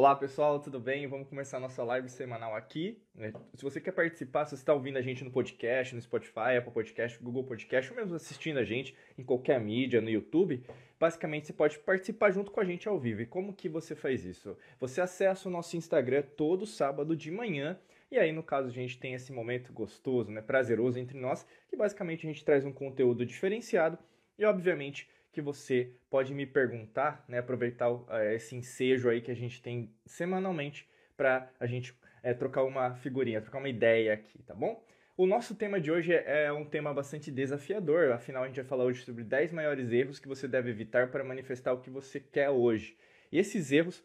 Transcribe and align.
Olá 0.00 0.16
pessoal, 0.16 0.58
tudo 0.58 0.80
bem? 0.80 1.06
Vamos 1.06 1.28
começar 1.28 1.58
a 1.58 1.60
nossa 1.60 1.84
live 1.84 2.08
semanal 2.08 2.56
aqui. 2.56 2.98
Né? 3.14 3.34
Se 3.52 3.62
você 3.62 3.82
quer 3.82 3.92
participar, 3.92 4.46
se 4.46 4.56
você 4.56 4.62
está 4.62 4.72
ouvindo 4.72 4.96
a 4.96 5.02
gente 5.02 5.22
no 5.22 5.30
podcast, 5.30 5.94
no 5.94 6.00
Spotify, 6.00 6.56
Apple 6.56 6.72
Podcast, 6.72 7.22
Google 7.22 7.44
Podcast, 7.44 7.90
ou 7.90 7.98
mesmo 7.98 8.16
assistindo 8.16 8.58
a 8.58 8.64
gente 8.64 8.96
em 9.18 9.22
qualquer 9.22 9.60
mídia, 9.60 10.00
no 10.00 10.08
YouTube, 10.08 10.64
basicamente 10.98 11.48
você 11.48 11.52
pode 11.52 11.78
participar 11.80 12.30
junto 12.30 12.50
com 12.50 12.60
a 12.60 12.64
gente 12.64 12.88
ao 12.88 12.98
vivo. 12.98 13.20
E 13.20 13.26
como 13.26 13.52
que 13.52 13.68
você 13.68 13.94
faz 13.94 14.24
isso? 14.24 14.56
Você 14.78 15.02
acessa 15.02 15.50
o 15.50 15.52
nosso 15.52 15.76
Instagram 15.76 16.22
todo 16.34 16.64
sábado 16.64 17.14
de 17.14 17.30
manhã 17.30 17.78
e 18.10 18.18
aí, 18.18 18.32
no 18.32 18.42
caso, 18.42 18.68
a 18.68 18.72
gente 18.72 18.98
tem 18.98 19.12
esse 19.12 19.30
momento 19.30 19.70
gostoso, 19.70 20.30
né, 20.30 20.40
prazeroso 20.40 20.98
entre 20.98 21.18
nós, 21.18 21.46
que 21.68 21.76
basicamente 21.76 22.26
a 22.26 22.32
gente 22.32 22.42
traz 22.42 22.64
um 22.64 22.72
conteúdo 22.72 23.26
diferenciado 23.26 23.98
e, 24.38 24.46
obviamente, 24.46 25.10
que 25.32 25.40
você 25.40 25.92
pode 26.08 26.34
me 26.34 26.46
perguntar, 26.46 27.24
né, 27.28 27.38
aproveitar 27.38 27.90
uh, 27.90 28.06
esse 28.34 28.56
ensejo 28.56 29.08
aí 29.08 29.20
que 29.20 29.30
a 29.30 29.36
gente 29.36 29.62
tem 29.62 29.94
semanalmente 30.04 30.88
para 31.16 31.50
a 31.60 31.66
gente 31.66 31.94
é, 32.22 32.34
trocar 32.34 32.64
uma 32.64 32.94
figurinha, 32.96 33.40
trocar 33.40 33.58
uma 33.58 33.68
ideia 33.68 34.14
aqui, 34.14 34.42
tá 34.42 34.54
bom? 34.54 34.84
O 35.16 35.26
nosso 35.26 35.54
tema 35.54 35.80
de 35.80 35.90
hoje 35.90 36.14
é, 36.14 36.46
é 36.46 36.52
um 36.52 36.64
tema 36.64 36.94
bastante 36.94 37.30
desafiador, 37.30 38.10
afinal 38.12 38.42
a 38.42 38.46
gente 38.46 38.56
vai 38.56 38.64
falar 38.64 38.84
hoje 38.84 39.04
sobre 39.04 39.22
10 39.22 39.52
maiores 39.52 39.92
erros 39.92 40.18
que 40.18 40.26
você 40.26 40.48
deve 40.48 40.70
evitar 40.70 41.10
para 41.10 41.22
manifestar 41.22 41.72
o 41.72 41.80
que 41.80 41.90
você 41.90 42.18
quer 42.18 42.50
hoje. 42.50 42.96
E 43.30 43.38
esses 43.38 43.70
erros, 43.70 44.02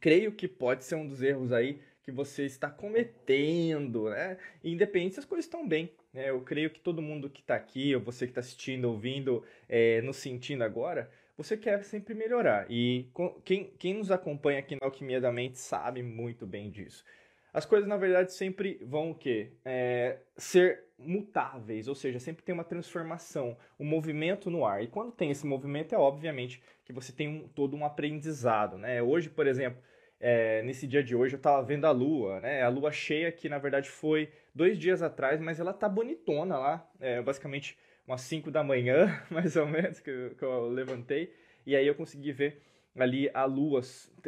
creio 0.00 0.32
que 0.32 0.46
pode 0.46 0.84
ser 0.84 0.94
um 0.94 1.06
dos 1.06 1.20
erros 1.20 1.52
aí 1.52 1.82
que 2.02 2.12
você 2.12 2.44
está 2.44 2.70
cometendo, 2.70 4.08
né? 4.08 4.38
Independente 4.62 5.14
se 5.14 5.20
as 5.20 5.26
coisas 5.26 5.44
estão 5.44 5.66
bem. 5.66 5.90
Né? 6.12 6.30
Eu 6.30 6.40
creio 6.42 6.70
que 6.70 6.80
todo 6.80 7.02
mundo 7.02 7.30
que 7.30 7.40
está 7.40 7.54
aqui, 7.54 7.94
ou 7.94 8.00
você 8.00 8.26
que 8.26 8.32
está 8.32 8.40
assistindo, 8.40 8.86
ouvindo, 8.86 9.44
é, 9.68 10.00
nos 10.02 10.16
sentindo 10.16 10.64
agora, 10.64 11.10
você 11.36 11.56
quer 11.56 11.82
sempre 11.84 12.14
melhorar. 12.14 12.66
E 12.68 13.08
quem, 13.44 13.72
quem 13.78 13.94
nos 13.94 14.10
acompanha 14.10 14.58
aqui 14.58 14.76
na 14.76 14.86
Alquimia 14.86 15.20
da 15.20 15.32
Mente 15.32 15.58
sabe 15.58 16.02
muito 16.02 16.46
bem 16.46 16.70
disso. 16.70 17.04
As 17.52 17.66
coisas, 17.66 17.88
na 17.88 17.96
verdade, 17.96 18.32
sempre 18.32 18.78
vão 18.82 19.10
o 19.10 19.14
quê? 19.14 19.50
É, 19.64 20.18
ser 20.36 20.84
mutáveis, 20.98 21.88
ou 21.88 21.94
seja, 21.94 22.20
sempre 22.20 22.44
tem 22.44 22.52
uma 22.52 22.62
transformação, 22.62 23.56
um 23.78 23.84
movimento 23.84 24.50
no 24.50 24.64
ar. 24.64 24.84
E 24.84 24.86
quando 24.86 25.12
tem 25.12 25.30
esse 25.30 25.46
movimento, 25.46 25.94
é 25.94 25.98
obviamente 25.98 26.62
que 26.84 26.92
você 26.92 27.12
tem 27.12 27.26
um, 27.26 27.48
todo 27.48 27.76
um 27.76 27.84
aprendizado. 27.84 28.76
Né? 28.78 29.02
Hoje, 29.02 29.28
por 29.28 29.46
exemplo, 29.46 29.82
é, 30.20 30.62
nesse 30.62 30.86
dia 30.86 31.02
de 31.02 31.16
hoje 31.16 31.34
eu 31.34 31.38
estava 31.38 31.62
vendo 31.62 31.86
a 31.86 31.90
lua, 31.90 32.40
né? 32.40 32.62
A 32.62 32.68
lua 32.68 32.92
cheia 32.92 33.32
que 33.32 33.48
na 33.48 33.56
verdade 33.56 33.88
foi 33.88 34.30
dois 34.54 34.78
dias 34.78 35.02
atrás, 35.02 35.40
mas 35.40 35.60
ela 35.60 35.72
tá 35.72 35.88
bonitona 35.88 36.58
lá, 36.58 36.90
é, 37.00 37.20
basicamente 37.22 37.78
umas 38.06 38.22
5 38.22 38.50
da 38.50 38.64
manhã, 38.64 39.22
mais 39.30 39.56
ou 39.56 39.66
menos, 39.66 40.00
que 40.00 40.10
eu, 40.10 40.34
que 40.34 40.42
eu, 40.42 40.68
levantei, 40.68 41.32
e 41.66 41.76
aí 41.76 41.86
eu 41.86 41.94
consegui 41.94 42.32
ver 42.32 42.62
ali 42.96 43.30
a 43.32 43.44
lua 43.44 43.80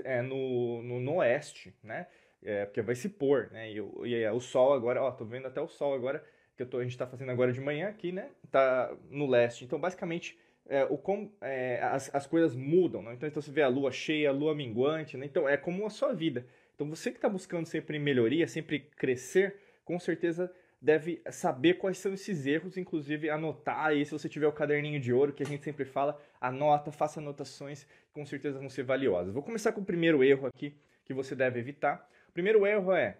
é, 0.05 0.23
no, 0.23 0.83
no, 0.83 1.01
no, 1.01 1.17
oeste, 1.17 1.75
né? 1.83 2.07
É, 2.45 2.65
porque 2.65 2.83
vai 2.83 2.95
se 2.95 3.09
pôr, 3.09 3.51
né? 3.51 3.71
E, 3.71 3.77
e 3.77 4.29
o 4.31 4.41
sol 4.41 4.73
agora, 4.73 5.03
ó, 5.03 5.11
tô 5.11 5.25
vendo 5.25 5.47
até 5.47 5.61
o 5.61 5.69
sol 5.69 5.95
agora, 5.95 6.25
que 6.57 6.63
eu 6.63 6.67
tô, 6.67 6.79
a 6.79 6.83
gente 6.83 6.93
está 6.93 7.07
fazendo 7.07 7.31
agora 7.31 7.53
de 7.53 7.61
manhã 7.61 7.89
aqui, 7.89 8.13
né? 8.13 8.31
Tá 8.51 8.95
no 9.11 9.27
leste. 9.27 9.65
Então, 9.65 9.79
basicamente, 9.79 10.39
é, 10.69 10.85
o 10.85 10.97
como 10.97 11.33
é, 11.41 11.81
as, 11.83 12.15
as 12.15 12.27
coisas 12.27 12.55
mudam, 12.55 13.03
né? 13.03 13.15
então, 13.15 13.29
então 13.29 13.43
você 13.43 13.51
vê 13.51 13.63
a 13.63 13.69
lua 13.69 13.91
cheia, 13.91 14.29
a 14.29 14.33
lua 14.33 14.55
minguante, 14.55 15.17
né? 15.17 15.27
então 15.27 15.49
é 15.49 15.57
como 15.57 15.85
a 15.87 15.91
sua 15.91 16.13
vida. 16.13 16.47
Então 16.75 16.89
você 16.89 17.11
que 17.11 17.19
está 17.19 17.29
buscando 17.29 17.67
sempre 17.67 17.99
melhoria, 17.99 18.47
sempre 18.47 18.81
crescer, 18.81 19.57
com 19.85 19.99
certeza 19.99 20.53
deve 20.81 21.23
saber 21.31 21.75
quais 21.75 21.99
são 21.99 22.13
esses 22.13 22.45
erros, 22.45 22.77
inclusive 22.77 23.31
anotar 23.31 23.87
aí, 23.87 24.05
se 24.05 24.11
você 24.11 24.29
tiver 24.29 24.49
o 24.49 24.53
caderninho 24.53 24.99
de 24.99 25.13
ouro, 25.13 25.33
que 25.33 25.43
a 25.43 25.47
gente 25.47 25.63
sempre 25.63 25.85
fala, 25.85 26.21
anota, 26.41 26.91
faça 26.91 27.21
anotações, 27.21 27.87
com 28.13 28.27
certeza 28.27 28.59
vão 28.59 28.69
ser 28.69 28.83
valiosas. 28.83 29.33
Vou 29.33 29.45
começar 29.45 29.71
com 29.73 29.81
o 29.81 29.85
primeiro 29.85 30.25
erro 30.25 30.47
aqui 30.47 30.77
que 31.05 31.15
você 31.15 31.37
deve 31.37 31.61
evitar. 31.61 32.09
O 32.29 32.33
primeiro 32.33 32.67
erro 32.67 32.93
é 32.93 33.19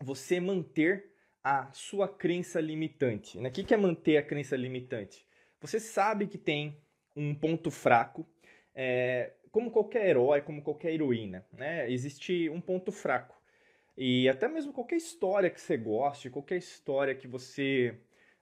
você 0.00 0.40
manter 0.40 1.12
a 1.44 1.70
sua 1.72 2.08
crença 2.08 2.60
limitante. 2.60 3.38
Né? 3.38 3.48
O 3.48 3.52
que 3.52 3.74
é 3.74 3.76
manter 3.76 4.16
a 4.16 4.22
crença 4.22 4.56
limitante? 4.56 5.26
Você 5.60 5.78
sabe 5.78 6.26
que 6.26 6.38
tem 6.38 6.80
um 7.14 7.34
ponto 7.34 7.70
fraco, 7.70 8.26
é, 8.74 9.32
como 9.50 9.70
qualquer 9.70 10.06
herói, 10.08 10.40
como 10.40 10.62
qualquer 10.62 10.92
heroína, 10.92 11.44
né? 11.52 11.90
Existe 11.90 12.48
um 12.48 12.60
ponto 12.60 12.92
fraco. 12.92 13.37
E 14.00 14.28
até 14.28 14.46
mesmo 14.46 14.72
qualquer 14.72 14.94
história 14.94 15.50
que 15.50 15.60
você 15.60 15.76
goste, 15.76 16.30
qualquer 16.30 16.56
história 16.56 17.16
que 17.16 17.26
você 17.26 17.98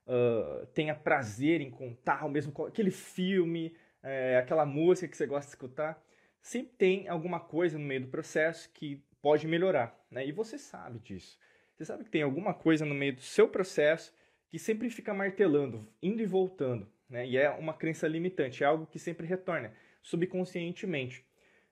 uh, 0.06 0.66
tenha 0.74 0.94
prazer 0.94 1.62
em 1.62 1.70
contar, 1.70 2.24
ou 2.24 2.30
mesmo 2.30 2.52
aquele 2.66 2.90
filme, 2.90 3.74
é, 4.02 4.36
aquela 4.36 4.66
música 4.66 5.08
que 5.08 5.16
você 5.16 5.26
gosta 5.26 5.46
de 5.46 5.54
escutar, 5.54 5.98
sempre 6.42 6.74
tem 6.76 7.08
alguma 7.08 7.40
coisa 7.40 7.78
no 7.78 7.86
meio 7.86 8.02
do 8.02 8.08
processo 8.08 8.70
que 8.74 9.02
pode 9.22 9.48
melhorar, 9.48 9.98
né? 10.10 10.26
E 10.26 10.30
você 10.30 10.58
sabe 10.58 10.98
disso. 10.98 11.38
Você 11.74 11.86
sabe 11.86 12.04
que 12.04 12.10
tem 12.10 12.20
alguma 12.20 12.52
coisa 12.52 12.84
no 12.84 12.94
meio 12.94 13.14
do 13.14 13.22
seu 13.22 13.48
processo 13.48 14.14
que 14.50 14.58
sempre 14.58 14.90
fica 14.90 15.14
martelando, 15.14 15.88
indo 16.02 16.20
e 16.20 16.26
voltando. 16.26 16.86
Né? 17.08 17.26
E 17.26 17.38
é 17.38 17.48
uma 17.48 17.72
crença 17.72 18.06
limitante, 18.06 18.62
é 18.62 18.66
algo 18.66 18.86
que 18.86 18.98
sempre 18.98 19.26
retorna 19.26 19.72
subconscientemente. 20.02 21.24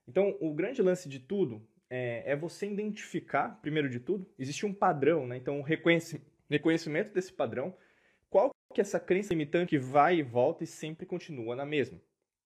Então, 0.08 0.36
o 0.40 0.54
grande 0.54 0.80
lance 0.80 1.06
de 1.06 1.20
tudo 1.20 1.62
é, 1.90 2.32
é 2.32 2.36
você 2.36 2.66
identificar, 2.66 3.60
primeiro 3.60 3.88
de 3.88 4.00
tudo, 4.00 4.26
existe 4.38 4.66
um 4.66 4.72
padrão, 4.72 5.26
né? 5.26 5.36
Então, 5.36 5.62
reconhecimento 5.62 7.12
desse 7.12 7.32
padrão, 7.32 7.74
qual 8.28 8.50
que 8.74 8.80
é 8.80 8.82
essa 8.82 8.98
crença 8.98 9.32
limitante 9.32 9.70
que 9.70 9.78
vai 9.78 10.16
e 10.16 10.22
volta 10.22 10.64
e 10.64 10.66
sempre 10.66 11.06
continua 11.06 11.54
na 11.54 11.64
mesma. 11.64 12.00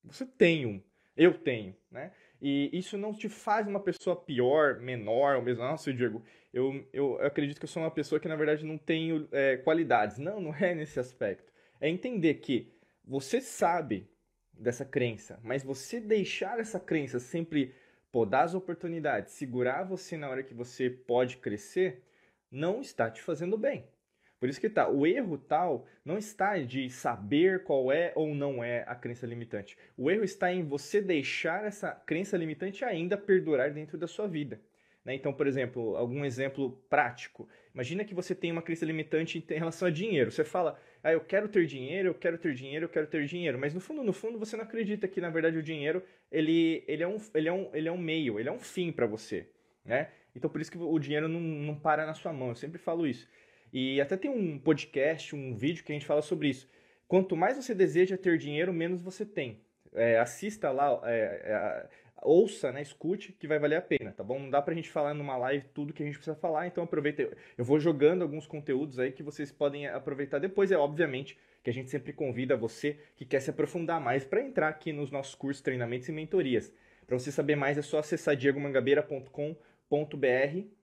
Você 0.04 0.27
tem 0.27 0.66
um, 0.66 0.82
eu 1.16 1.34
tenho, 1.34 1.75
né? 1.91 2.12
E 2.41 2.71
isso 2.72 2.97
não 2.97 3.12
te 3.12 3.28
faz 3.28 3.66
uma 3.66 3.81
pessoa 3.81 4.15
pior, 4.15 4.78
menor, 4.78 5.37
ou 5.37 5.43
mesmo, 5.43 5.65
nossa, 5.65 5.93
Diego, 5.93 6.22
eu, 6.53 6.87
eu, 6.93 7.19
eu 7.19 7.27
acredito 7.27 7.59
que 7.59 7.65
eu 7.65 7.69
sou 7.69 7.82
uma 7.82 7.91
pessoa 7.91 8.21
que 8.21 8.28
na 8.28 8.37
verdade 8.37 8.65
não 8.65 8.78
tenho 8.78 9.28
é, 9.32 9.56
qualidades. 9.56 10.19
Não, 10.19 10.41
não 10.41 10.54
é 10.54 10.75
nesse 10.75 11.00
aspecto. 11.00 11.53
É 11.81 11.88
entender 11.88 12.34
que 12.34 12.72
você 13.04 13.41
sabe 13.41 14.09
dessa 14.53 14.84
crença, 14.84 15.41
mas 15.43 15.65
você 15.65 16.00
deixar 16.00 16.60
essa 16.60 16.78
crença 16.78 17.19
sempre 17.19 17.75
podar 18.10 18.44
as 18.44 18.54
oportunidades, 18.54 19.34
segurar 19.34 19.84
você 19.84 20.16
na 20.16 20.28
hora 20.28 20.42
que 20.42 20.54
você 20.54 20.88
pode 20.88 21.36
crescer, 21.38 22.02
não 22.50 22.80
está 22.80 23.10
te 23.10 23.20
fazendo 23.20 23.56
bem. 23.58 23.86
Por 24.41 24.48
isso 24.48 24.60
que 24.60 24.70
tá, 24.70 24.88
o 24.88 25.06
erro 25.06 25.36
tal 25.36 25.86
não 26.04 26.16
está 26.16 26.58
de 26.58 26.88
saber 26.88 27.64
qual 27.64 27.91
é 27.91 28.12
ou 28.14 28.34
não 28.34 28.62
é 28.62 28.84
a 28.86 28.94
crença 28.94 29.26
limitante. 29.26 29.76
O 29.97 30.10
erro 30.10 30.22
está 30.22 30.52
em 30.52 30.62
você 30.62 31.00
deixar 31.00 31.64
essa 31.64 31.91
crença 31.91 32.36
limitante 32.36 32.84
ainda 32.84 33.16
perdurar 33.16 33.72
dentro 33.72 33.98
da 33.98 34.06
sua 34.06 34.28
vida. 34.28 34.60
Né? 35.04 35.14
Então, 35.14 35.32
por 35.32 35.47
exemplo, 35.47 35.97
algum 35.97 36.24
exemplo 36.24 36.80
prático. 36.88 37.48
Imagina 37.74 38.04
que 38.04 38.14
você 38.14 38.34
tem 38.34 38.52
uma 38.52 38.62
crença 38.62 38.84
limitante 38.84 39.44
em 39.50 39.58
relação 39.58 39.88
a 39.88 39.91
dinheiro. 39.91 40.30
Você 40.30 40.44
fala, 40.44 40.78
ah, 41.03 41.12
eu 41.12 41.20
quero 41.20 41.48
ter 41.48 41.66
dinheiro, 41.66 42.09
eu 42.09 42.14
quero 42.14 42.38
ter 42.38 42.54
dinheiro, 42.54 42.86
eu 42.86 42.88
quero 42.88 43.06
ter 43.06 43.25
dinheiro. 43.25 43.59
Mas 43.59 43.72
no 43.72 43.81
fundo, 43.81 44.03
no 44.03 44.12
fundo, 44.12 44.38
você 44.38 44.56
não 44.56 44.64
acredita 44.64 45.06
que, 45.06 45.20
na 45.20 45.31
verdade, 45.31 45.56
o 45.56 45.62
dinheiro 45.62 46.03
ele, 46.31 46.84
ele, 46.86 47.03
é, 47.03 47.09
um, 47.09 47.16
ele, 47.34 47.48
é, 47.48 47.53
um, 47.53 47.70
ele 47.72 47.88
é 47.88 47.92
um 47.92 47.98
meio, 47.98 48.38
ele 48.38 48.48
é 48.48 48.53
um 48.53 48.59
fim 48.59 48.91
para 48.91 49.06
você. 49.06 49.48
Né? 49.84 50.09
Então, 50.34 50.50
por 50.50 50.60
isso 50.60 50.70
que 50.70 50.78
o 50.78 50.98
dinheiro 50.98 51.28
não, 51.28 51.41
não 51.41 51.75
para 51.78 52.04
na 52.04 52.14
sua 52.14 52.32
mão. 52.32 52.50
Eu 52.50 52.56
sempre 52.56 52.78
falo 52.78 53.06
isso. 53.06 53.28
E 53.72 54.00
até 54.00 54.16
tem 54.16 54.31
um 54.31 54.59
podcast, 54.59 55.34
um 55.34 55.54
vídeo 55.54 55.84
que 55.84 55.92
a 55.92 55.94
gente 55.94 56.06
fala 56.06 56.22
sobre 56.22 56.48
isso. 56.48 56.69
Quanto 57.06 57.36
mais 57.36 57.56
você 57.56 57.75
deseja 57.75 58.16
ter 58.16 58.36
dinheiro, 58.38 58.72
menos 58.72 59.00
você 59.00 59.25
tem. 59.25 59.60
É, 59.94 60.19
assista 60.19 60.70
lá, 60.70 61.00
é, 61.04 61.42
é, 61.44 61.88
ouça, 62.22 62.72
né, 62.72 62.82
escute, 62.82 63.32
que 63.32 63.46
vai 63.46 63.58
valer 63.58 63.76
a 63.76 63.82
pena, 63.82 64.12
tá 64.12 64.22
bom? 64.22 64.38
Não 64.38 64.50
dá 64.50 64.60
pra 64.60 64.74
gente 64.74 64.90
falar 64.90 65.14
numa 65.14 65.36
live 65.36 65.66
tudo 65.74 65.92
que 65.92 66.02
a 66.02 66.06
gente 66.06 66.16
precisa 66.16 66.36
falar, 66.36 66.66
então 66.66 66.84
aproveita. 66.84 67.28
Eu 67.56 67.64
vou 67.64 67.78
jogando 67.78 68.22
alguns 68.22 68.46
conteúdos 68.46 68.98
aí 68.98 69.12
que 69.12 69.22
vocês 69.22 69.52
podem 69.52 69.86
aproveitar 69.86 70.38
depois. 70.38 70.70
É 70.70 70.76
obviamente 70.76 71.38
que 71.62 71.70
a 71.70 71.72
gente 71.72 71.90
sempre 71.90 72.12
convida 72.12 72.56
você 72.56 72.98
que 73.16 73.24
quer 73.24 73.41
se 73.41 73.50
aprofundar 73.50 74.00
mais 74.00 74.24
para 74.24 74.41
entrar 74.41 74.68
aqui 74.68 74.92
nos 74.92 75.10
nossos 75.10 75.34
cursos, 75.34 75.62
treinamentos 75.62 76.09
e 76.09 76.12
mentorias. 76.12 76.72
Para 77.06 77.18
você 77.18 77.32
saber 77.32 77.56
mais 77.56 77.78
é 77.78 77.82
só 77.82 77.98
acessar 77.98 78.36
diegomangabeira.com.br 78.36 79.56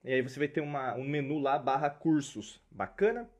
e 0.04 0.12
aí 0.12 0.22
você 0.22 0.38
vai 0.38 0.48
ter 0.48 0.60
uma, 0.60 0.94
um 0.96 1.04
menu 1.04 1.38
lá 1.38 1.58
barra 1.58 1.88
cursos. 1.90 2.60
Bacana? 2.70 3.30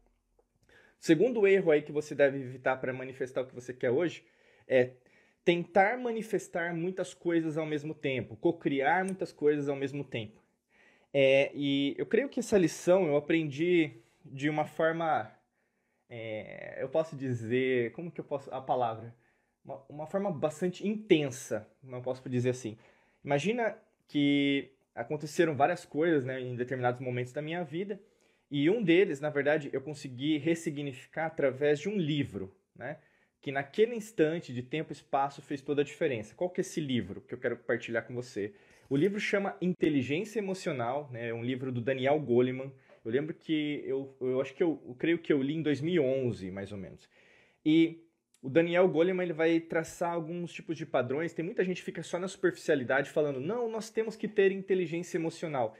Segundo 0.99 1.47
erro 1.47 1.71
aí 1.71 1.83
que 1.83 1.93
você 1.93 2.15
deve 2.15 2.39
evitar 2.39 2.77
para 2.77 2.93
manifestar 2.93 3.43
o 3.43 3.47
que 3.47 3.55
você 3.55 3.73
quer 3.73 3.91
hoje 3.91 4.25
é 4.67 4.91
tentar 5.47 5.97
manifestar 5.97 6.75
muitas 6.75 7.15
coisas 7.15 7.57
ao 7.57 7.65
mesmo 7.65 7.95
tempo, 7.95 8.35
cocriar 8.35 9.05
muitas 9.05 9.33
coisas 9.33 9.69
ao 9.69 9.77
mesmo 9.77 10.03
tempo. 10.03 10.43
É, 11.15 11.53
e 11.55 11.95
eu 11.97 12.05
creio 12.05 12.29
que 12.29 12.41
essa 12.41 12.59
lição 12.59 13.07
eu 13.07 13.17
aprendi 13.17 13.93
de 14.25 14.51
uma 14.51 14.65
forma, 14.65 15.31
é, 16.11 16.83
eu 16.83 16.89
posso 16.89 17.15
dizer, 17.15 17.93
como 17.93 18.11
que 18.11 18.21
eu 18.21 18.25
posso, 18.25 18.53
a 18.53 18.61
palavra? 18.61 19.15
Uma, 19.65 19.85
uma 19.89 20.07
forma 20.09 20.33
bastante 20.33 20.87
intensa, 20.87 21.65
não 21.81 22.03
posso 22.03 22.29
dizer 22.29 22.51
assim. 22.51 22.77
Imagina 23.25 23.79
que 24.09 24.73
aconteceram 24.97 25.55
várias 25.55 25.85
coisas 25.85 26.25
né, 26.25 26.41
em 26.41 26.57
determinados 26.57 27.01
momentos 27.01 27.33
da 27.33 27.41
minha 27.41 27.63
vida, 27.63 28.01
e 28.51 28.69
um 28.69 28.83
deles, 28.83 29.21
na 29.21 29.31
verdade, 29.31 29.71
eu 29.73 29.81
consegui 29.81 30.39
ressignificar 30.39 31.27
através 31.27 31.79
de 31.79 31.89
um 31.89 31.97
livro, 31.97 32.53
né? 32.75 32.99
Que 33.47 33.53
naquele 33.53 33.95
instante 33.95 34.53
de 34.53 34.61
tempo 34.61 34.91
e 34.91 34.93
espaço 34.93 35.41
fez 35.41 35.63
toda 35.63 35.81
a 35.81 35.85
diferença. 35.85 36.35
Qual 36.35 36.51
que 36.51 36.61
é 36.61 36.63
esse 36.63 36.81
livro 36.81 37.21
que 37.21 37.33
eu 37.33 37.39
quero 37.39 37.57
compartilhar 37.57 38.03
com 38.03 38.13
você? 38.13 38.53
O 38.91 38.97
livro 38.97 39.21
chama 39.21 39.57
Inteligência 39.63 40.41
Emocional, 40.41 41.09
né? 41.13 41.29
é 41.29 41.33
um 41.33 41.45
livro 41.45 41.71
do 41.71 41.81
Daniel 41.81 42.19
Goleman. 42.19 42.73
Eu 43.05 43.11
lembro 43.13 43.33
que 43.33 43.85
eu, 43.87 44.17
eu 44.21 44.41
acho 44.41 44.53
que 44.53 44.65
eu, 44.65 44.83
eu 44.85 44.97
creio 44.97 45.19
que 45.19 45.33
eu 45.33 45.41
li 45.41 45.55
em 45.55 45.63
2011, 45.63 46.51
mais 46.51 46.73
ou 46.73 46.79
menos. 46.79 47.09
E 47.65 48.05
o 48.43 48.51
Daniel 48.51 48.89
Goleman 48.89 49.23
ele 49.23 49.33
vai 49.33 49.61
traçar 49.61 50.13
alguns 50.13 50.53
tipos 50.53 50.77
de 50.77 50.85
padrões. 50.85 51.33
Tem 51.33 51.45
muita 51.45 51.63
gente 51.63 51.77
que 51.77 51.85
fica 51.85 52.03
só 52.03 52.19
na 52.19 52.27
superficialidade 52.27 53.11
falando: 53.11 53.39
"Não, 53.39 53.71
nós 53.71 53.91
temos 53.91 54.17
que 54.17 54.27
ter 54.27 54.51
inteligência 54.51 55.19
emocional". 55.19 55.77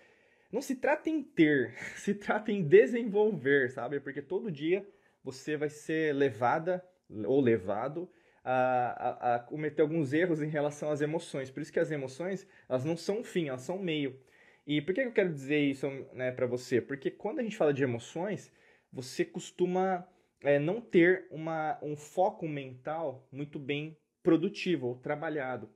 Não 0.53 0.63
se 0.63 0.77
trata 0.77 1.11
em 1.11 1.21
ter, 1.21 1.75
se 1.99 2.15
trata 2.15 2.53
em 2.53 2.63
desenvolver, 2.63 3.73
sabe? 3.73 3.99
Porque 3.99 4.23
todo 4.23 4.53
dia 4.53 4.87
você 5.25 5.57
vai 5.57 5.69
ser 5.69 6.15
levada 6.15 6.81
ou 7.27 7.41
levado 7.41 8.09
a, 8.45 8.53
a, 8.53 9.35
a, 9.35 9.39
cometer 9.41 9.83
alguns 9.83 10.13
erros 10.13 10.41
em 10.41 10.49
relação 10.49 10.91
às 10.91 11.01
emoções. 11.01 11.51
Por 11.51 11.61
isso 11.61 11.73
que 11.73 11.81
as 11.81 11.91
emoções, 11.91 12.47
elas 12.69 12.85
não 12.85 12.97
são 12.97 13.21
um 13.21 13.25
fim, 13.25 13.49
elas 13.49 13.63
são 13.63 13.77
um 13.77 13.83
meio. 13.83 14.19
E 14.67 14.81
por 14.81 14.95
que 14.95 15.01
eu 15.01 15.13
quero 15.13 15.33
dizer 15.33 15.59
isso 15.59 15.89
né, 16.13 16.33
para 16.33 16.47
você? 16.47 16.81
Porque 16.81 17.11
quando 17.11 17.41
a 17.41 17.43
gente 17.43 17.57
fala 17.57 17.73
de 17.73 17.83
emoções, 17.83 18.53
você 18.93 19.25
costuma 19.25 20.07
é, 20.43 20.59
não 20.59 20.81
ter 20.81 21.27
uma, 21.31 21.79
um 21.83 21.97
foco 21.97 22.49
mental 22.49 23.27
muito 23.31 23.59
bem 23.59 23.97
produtivo 24.23 24.89
ou 24.89 24.95
trabalhado. 24.97 25.69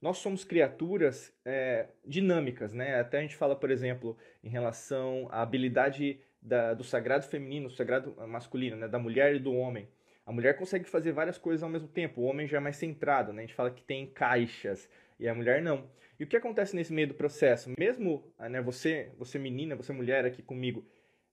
Nós 0.00 0.18
somos 0.18 0.44
criaturas 0.44 1.32
é, 1.44 1.88
dinâmicas, 2.04 2.72
né? 2.72 3.00
Até 3.00 3.18
a 3.18 3.22
gente 3.22 3.34
fala, 3.34 3.56
por 3.56 3.70
exemplo, 3.70 4.16
em 4.44 4.48
relação 4.48 5.26
à 5.30 5.42
habilidade 5.42 6.20
da, 6.40 6.74
do 6.74 6.84
sagrado 6.84 7.26
feminino, 7.26 7.68
do 7.68 7.74
sagrado 7.74 8.14
masculino, 8.28 8.76
né? 8.76 8.86
da 8.86 8.98
mulher 8.98 9.34
e 9.34 9.38
do 9.38 9.52
homem. 9.54 9.88
A 10.26 10.32
mulher 10.32 10.58
consegue 10.58 10.88
fazer 10.88 11.12
várias 11.12 11.38
coisas 11.38 11.62
ao 11.62 11.70
mesmo 11.70 11.86
tempo, 11.86 12.20
o 12.20 12.24
homem 12.24 12.48
já 12.48 12.56
é 12.56 12.60
mais 12.60 12.76
centrado, 12.76 13.32
né? 13.32 13.44
A 13.44 13.46
gente 13.46 13.54
fala 13.54 13.70
que 13.70 13.82
tem 13.82 14.06
caixas 14.06 14.88
e 15.20 15.28
a 15.28 15.34
mulher 15.34 15.62
não. 15.62 15.88
E 16.18 16.24
o 16.24 16.26
que 16.26 16.36
acontece 16.36 16.74
nesse 16.74 16.92
meio 16.92 17.06
do 17.06 17.14
processo? 17.14 17.72
Mesmo 17.78 18.24
né, 18.38 18.60
você, 18.60 19.12
você 19.16 19.38
menina, 19.38 19.76
você 19.76 19.92
mulher 19.92 20.24
aqui 20.24 20.42
comigo, 20.42 20.84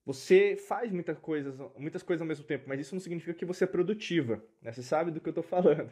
você 0.06 0.56
faz 0.56 0.92
muitas 0.92 1.18
coisas, 1.18 1.58
muitas 1.78 2.04
coisas 2.04 2.22
ao 2.22 2.28
mesmo 2.28 2.46
tempo, 2.46 2.66
mas 2.68 2.80
isso 2.80 2.94
não 2.94 3.00
significa 3.00 3.34
que 3.34 3.46
você 3.46 3.64
é 3.64 3.68
produtiva. 3.68 4.44
Né? 4.62 4.72
Você 4.72 4.84
sabe 4.84 5.10
do 5.10 5.20
que 5.20 5.28
eu 5.28 5.32
estou 5.32 5.44
falando. 5.44 5.92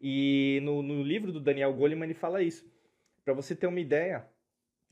E 0.00 0.60
no, 0.62 0.82
no, 0.82 1.02
livro 1.02 1.32
do 1.32 1.40
Daniel 1.40 1.72
Goleman 1.72 2.04
ele 2.04 2.14
fala 2.14 2.42
isso. 2.42 2.70
Para 3.24 3.32
você 3.32 3.56
ter 3.56 3.66
uma 3.66 3.80
ideia, 3.80 4.26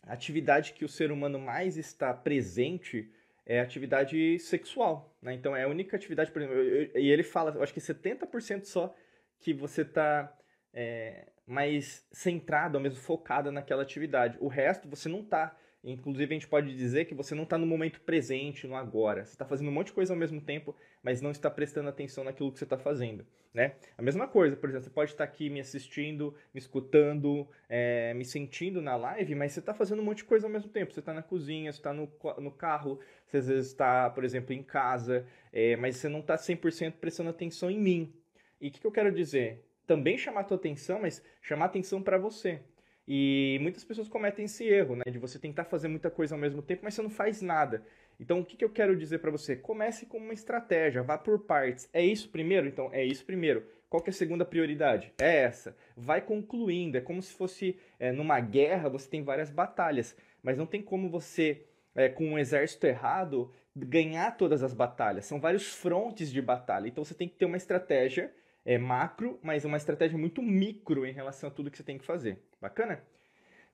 a 0.03 0.15
atividade 0.15 0.73
que 0.73 0.85
o 0.85 0.89
ser 0.89 1.13
humano 1.13 1.39
mais 1.39 1.77
está 1.77 2.13
presente 2.13 3.13
é 3.47 3.61
atividade 3.61 4.39
sexual. 4.39 5.17
Né? 5.21 5.35
Então 5.35 5.55
é 5.55 5.65
a 5.65 5.69
única 5.69 5.97
atividade, 5.97 6.31
por 6.31 6.41
exemplo, 6.43 6.59
eu, 6.59 6.83
eu, 6.83 7.01
e 7.01 7.11
ele 7.11 7.23
fala, 7.23 7.53
eu 7.55 7.63
acho 7.63 7.75
que 7.75 7.81
70% 7.81 8.65
só 8.65 8.95
que 9.41 9.53
você 9.53 9.83
está 9.83 10.35
é, 10.73 11.27
mais 11.47 12.07
centrado, 12.13 12.77
ou 12.77 12.83
mesmo 12.83 13.01
focado 13.01 13.53
naquela 13.53 13.83
atividade. 13.83 14.39
O 14.41 14.49
resto 14.49 14.89
você 14.89 15.09
não 15.09 15.21
está 15.21 15.57
Inclusive, 15.85 16.33
a 16.33 16.37
gente 16.39 16.49
pode 16.49 16.75
dizer 16.75 17.05
que 17.05 17.15
você 17.15 17.35
não 17.35 17.43
está 17.43 17.59
no 17.59 17.67
momento 17.67 18.01
presente, 18.01 18.67
no 18.67 18.75
agora. 18.75 19.25
Você 19.25 19.33
está 19.33 19.45
fazendo 19.45 19.69
um 19.69 19.73
monte 19.73 19.89
de 19.89 19.93
coisa 19.93 20.15
ao 20.15 20.19
mesmo 20.19 20.41
tempo, 20.41 20.75
mas 21.03 21.21
não 21.21 21.31
está 21.31 21.51
prestando 21.51 21.91
atenção 21.91 22.25
naquilo 22.25 22.51
que 22.51 22.59
você 22.59 22.65
está 22.65 22.79
fazendo. 22.79 23.27
Né? 23.53 23.75
A 23.97 24.03
mesma 24.03 24.27
coisa, 24.27 24.57
por 24.57 24.71
exemplo, 24.71 24.85
você 24.85 24.91
pode 24.91 25.11
estar 25.11 25.27
tá 25.27 25.31
aqui 25.31 25.51
me 25.51 25.61
assistindo, 25.61 26.35
me 26.55 26.59
escutando, 26.59 27.47
é, 27.69 28.15
me 28.15 28.25
sentindo 28.25 28.81
na 28.81 28.97
live, 28.97 29.35
mas 29.35 29.53
você 29.53 29.61
está 29.61 29.75
fazendo 29.75 30.01
um 30.01 30.05
monte 30.05 30.19
de 30.19 30.25
coisa 30.25 30.47
ao 30.47 30.53
mesmo 30.53 30.71
tempo. 30.71 30.95
Você 30.95 31.01
está 31.01 31.13
na 31.13 31.23
cozinha, 31.23 31.71
você 31.71 31.79
está 31.79 31.93
no, 31.93 32.11
no 32.39 32.51
carro, 32.51 32.99
você 33.27 33.37
às 33.37 33.47
vezes 33.47 33.67
está, 33.67 34.09
por 34.09 34.25
exemplo, 34.25 34.55
em 34.55 34.63
casa, 34.63 35.27
é, 35.53 35.77
mas 35.77 35.97
você 35.97 36.09
não 36.09 36.21
está 36.21 36.37
100% 36.37 36.95
prestando 36.95 37.29
atenção 37.29 37.71
em 37.71 37.79
mim. 37.79 38.13
E 38.59 38.69
o 38.69 38.71
que, 38.73 38.81
que 38.81 38.87
eu 38.87 38.93
quero 38.93 39.13
dizer? 39.13 39.63
Também 39.87 40.17
chamar 40.17 40.41
a 40.41 40.45
tua 40.45 40.57
atenção, 40.57 41.01
mas 41.03 41.23
chamar 41.43 41.67
atenção 41.67 42.03
para 42.03 42.17
você. 42.17 42.63
E 43.07 43.59
muitas 43.61 43.85
pessoas 43.85 44.09
cometem 44.09 44.47
esse 44.47 44.65
erro, 44.65 44.97
né? 44.97 45.05
De 45.11 45.19
você 45.19 45.39
tentar 45.39 45.65
fazer 45.65 45.89
muita 45.89 46.11
coisa 46.11 46.35
ao 46.35 46.41
mesmo 46.41 46.63
tempo, 46.63 46.83
mas 46.85 46.95
você 46.95 47.03
não 47.03 47.11
faz 47.11 47.43
nada. 47.43 47.83
Então, 48.19 48.41
o 48.41 48.45
que, 48.45 48.57
que 48.57 48.65
eu 48.65 48.71
quero 48.71 48.97
dizer 48.97 49.19
para 49.19 49.31
você? 49.31 49.57
Comece 49.57 50.07
com 50.07 50.19
uma 50.19 50.33
estratégia, 50.33 51.03
vá 51.03 51.19
por 51.19 51.41
partes. 51.41 51.89
É 51.93 52.05
isso 52.05 52.29
primeiro? 52.31 52.67
Então, 52.67 52.89
é 52.93 53.05
isso 53.05 53.25
primeiro. 53.25 53.67
Qual 53.91 54.03
que 54.03 54.11
é 54.11 54.13
a 54.13 54.15
segunda 54.15 54.45
prioridade? 54.45 55.13
É 55.19 55.43
essa. 55.43 55.77
Vai 55.97 56.21
concluindo. 56.21 56.97
É 56.97 57.01
como 57.01 57.21
se 57.21 57.33
fosse 57.33 57.77
é, 57.99 58.11
numa 58.11 58.41
guerra, 58.41 58.89
você 58.89 59.09
tem 59.09 59.23
várias 59.23 59.51
batalhas, 59.51 60.17
mas 60.43 60.57
não 60.57 60.67
tem 60.67 60.83
como 60.83 61.09
você, 61.09 61.63
é, 61.95 62.09
com 62.09 62.25
um 62.25 62.39
exército 62.39 62.87
errado, 62.87 63.53
ganhar 63.77 64.37
todas 64.37 64.63
as 64.63 64.73
batalhas. 64.73 65.27
São 65.27 65.41
vários 65.41 65.69
frontes 65.75 66.33
de 66.33 66.41
batalha. 66.41 66.89
Então, 66.89 67.05
você 67.05 67.15
tem 67.15 67.29
que 67.29 67.37
ter 67.37 67.45
uma 67.45 67.57
estratégia 67.57 68.33
é, 68.65 68.79
macro, 68.79 69.39
mas 69.43 69.65
uma 69.65 69.77
estratégia 69.77 70.17
muito 70.17 70.41
micro 70.41 71.07
em 71.07 71.13
relação 71.13 71.49
a 71.49 71.53
tudo 71.53 71.71
que 71.71 71.77
você 71.77 71.83
tem 71.83 71.99
que 71.99 72.05
fazer. 72.05 72.39
Bacana? 72.61 73.03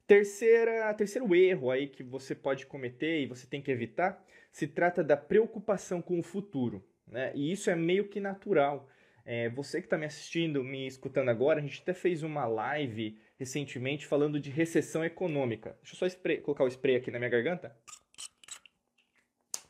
Terceira, 0.07 0.93
terceiro 0.95 1.33
erro 1.35 1.71
aí 1.71 1.87
que 1.87 2.03
você 2.03 2.35
pode 2.35 2.67
cometer 2.67 3.21
e 3.21 3.27
você 3.27 3.47
tem 3.47 3.63
que 3.63 3.71
evitar 3.71 4.25
se 4.51 4.67
trata 4.67 5.05
da 5.05 5.17
preocupação 5.17 6.03
com 6.03 6.19
o 6.19 6.23
futuro. 6.23 6.85
Né? 7.07 7.31
E 7.35 7.53
isso 7.53 7.71
é 7.71 7.77
meio 7.77 8.09
que 8.09 8.19
natural. 8.19 8.89
É, 9.25 9.49
você 9.51 9.81
que 9.81 9.87
está 9.87 9.97
me 9.97 10.07
assistindo, 10.07 10.65
me 10.65 10.87
escutando 10.89 11.29
agora, 11.29 11.61
a 11.61 11.63
gente 11.63 11.81
até 11.81 11.95
fez 11.95 12.25
uma 12.25 12.47
live 12.47 13.17
recentemente 13.39 14.07
falando 14.07 14.41
de 14.41 14.51
recessão 14.51 15.05
econômica. 15.05 15.77
Deixa 15.83 15.95
eu 15.95 15.99
só 15.99 16.07
spray, 16.07 16.39
colocar 16.39 16.65
o 16.65 16.69
spray 16.69 16.97
aqui 16.97 17.13
na 17.13 17.19
minha 17.19 17.31
garganta. 17.31 17.77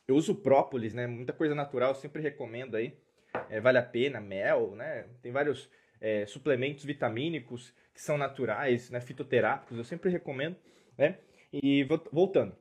Eu 0.07 0.15
uso 0.15 0.33
própolis, 0.33 0.93
né? 0.93 1.05
Muita 1.05 1.31
coisa 1.31 1.53
natural, 1.53 1.93
sempre 1.93 2.21
recomendo 2.21 2.75
aí 2.75 2.97
é, 3.49 3.59
vale 3.59 3.77
a 3.77 3.83
pena, 3.83 4.19
mel, 4.19 4.75
né? 4.75 5.05
Tem 5.21 5.31
vários 5.31 5.69
é, 5.99 6.25
suplementos 6.25 6.83
vitamínicos 6.83 7.73
que 7.93 8.01
são 8.01 8.17
naturais, 8.17 8.89
né? 8.89 8.99
fitoterápicos, 8.99 9.77
eu 9.77 9.83
sempre 9.83 10.09
recomendo, 10.09 10.55
né? 10.97 11.17
E 11.53 11.83
voltando, 12.11 12.55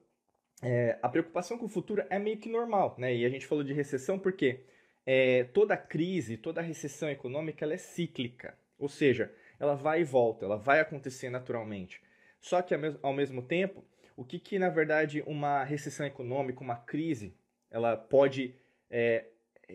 é, 0.63 0.99
a 1.01 1.09
preocupação 1.09 1.57
com 1.57 1.67
o 1.67 1.69
futuro 1.69 2.05
é 2.11 2.19
meio 2.19 2.39
que 2.39 2.49
normal, 2.49 2.95
né? 2.99 3.15
E 3.15 3.25
a 3.25 3.29
gente 3.29 3.47
falou 3.47 3.65
de 3.65 3.73
recessão 3.73 4.19
porque 4.19 4.61
é, 5.07 5.45
toda 5.45 5.77
crise, 5.77 6.37
toda 6.37 6.61
recessão 6.61 7.09
econômica, 7.09 7.65
ela 7.65 7.75
é 7.75 7.79
cíclica, 7.79 8.57
ou 8.79 8.89
seja, 8.89 9.33
ela 9.59 9.75
vai 9.75 10.01
e 10.01 10.05
volta, 10.05 10.45
ela 10.45 10.57
vai 10.57 10.81
acontecer 10.81 11.31
naturalmente. 11.31 12.03
Só 12.41 12.61
que 12.63 12.75
ao 13.03 13.13
mesmo 13.13 13.43
tempo, 13.43 13.85
o 14.17 14.25
que, 14.25 14.39
que 14.39 14.59
na 14.59 14.69
verdade 14.69 15.23
uma 15.27 15.65
recessão 15.65 16.05
econômica, 16.07 16.61
uma 16.61 16.77
crise, 16.77 17.35
ela 17.71 17.97
pode 17.97 18.55
é, 18.91 19.27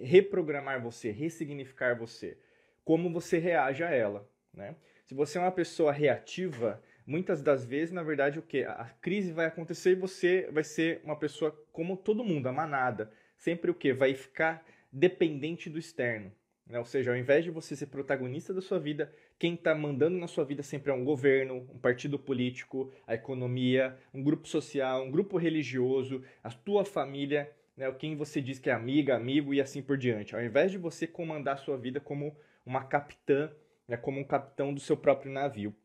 reprogramar 0.04 0.82
você, 0.82 1.12
ressignificar 1.12 1.98
você, 1.98 2.38
como 2.84 3.12
você 3.12 3.38
reage 3.38 3.84
a 3.84 3.90
ela, 3.90 4.30
né? 4.54 4.76
Se 5.06 5.14
você 5.14 5.38
é 5.38 5.42
uma 5.42 5.52
pessoa 5.52 5.92
reativa, 5.92 6.82
muitas 7.06 7.42
das 7.42 7.64
vezes, 7.64 7.92
na 7.92 8.02
verdade, 8.02 8.40
o 8.40 8.42
que? 8.42 8.64
A 8.64 8.90
crise 9.00 9.32
vai 9.32 9.46
acontecer 9.46 9.92
e 9.92 9.96
você 9.96 10.50
vai 10.52 10.64
ser 10.64 11.02
uma 11.04 11.16
pessoa 11.16 11.52
como 11.72 11.96
todo 11.96 12.24
mundo, 12.24 12.48
a 12.48 12.52
manada. 12.52 13.12
Sempre 13.38 13.70
o 13.70 13.76
que? 13.76 13.94
Vai 13.94 14.16
ficar 14.16 14.66
dependente 14.92 15.70
do 15.70 15.78
externo. 15.78 16.32
Né? 16.66 16.80
Ou 16.80 16.86
seja, 16.86 17.12
ao 17.12 17.18
invés 17.18 17.44
de 17.44 17.52
você 17.52 17.76
ser 17.76 17.86
protagonista 17.88 18.54
da 18.54 18.62
sua 18.62 18.80
vida, 18.80 19.14
quem 19.38 19.54
está 19.54 19.76
mandando 19.76 20.18
na 20.18 20.28
sua 20.28 20.44
vida 20.44 20.64
sempre 20.64 20.92
é 20.92 20.96
um 20.96 21.04
governo, 21.04 21.68
um 21.72 21.78
partido 21.78 22.18
político, 22.18 22.92
a 23.06 23.14
economia, 23.14 23.96
um 24.14 24.24
grupo 24.24 24.48
social, 24.48 25.04
um 25.04 25.12
grupo 25.12 25.38
religioso, 25.38 26.24
a 26.44 26.50
tua 26.50 26.84
família 26.84 27.52
né, 27.78 27.92
quem 27.94 28.16
você 28.16 28.42
diz 28.42 28.60
que 28.60 28.70
é 28.70 28.74
amiga, 28.74 29.16
amigo 29.16 29.54
e 29.54 29.62
assim 29.62 29.82
por 29.82 29.98
diante. 29.98 30.36
Ao 30.36 30.42
invés 30.42 30.72
de 30.72 30.78
você 30.78 31.06
comandar 31.06 31.56
a 31.56 31.58
sua 31.58 31.78
vida 31.78 32.00
como 32.00 32.36
uma 32.66 32.84
capitã, 32.84 33.52
né, 33.88 33.98
como 33.98 34.20
um 34.20 34.24
capitão 34.24 34.74
do 34.74 34.80
seu 34.80 34.98
próprio 34.98 35.32
navio. 35.32 35.76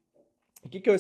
O 0.63 0.69
que, 0.69 0.81
que, 0.81 0.91
eu, 0.91 0.97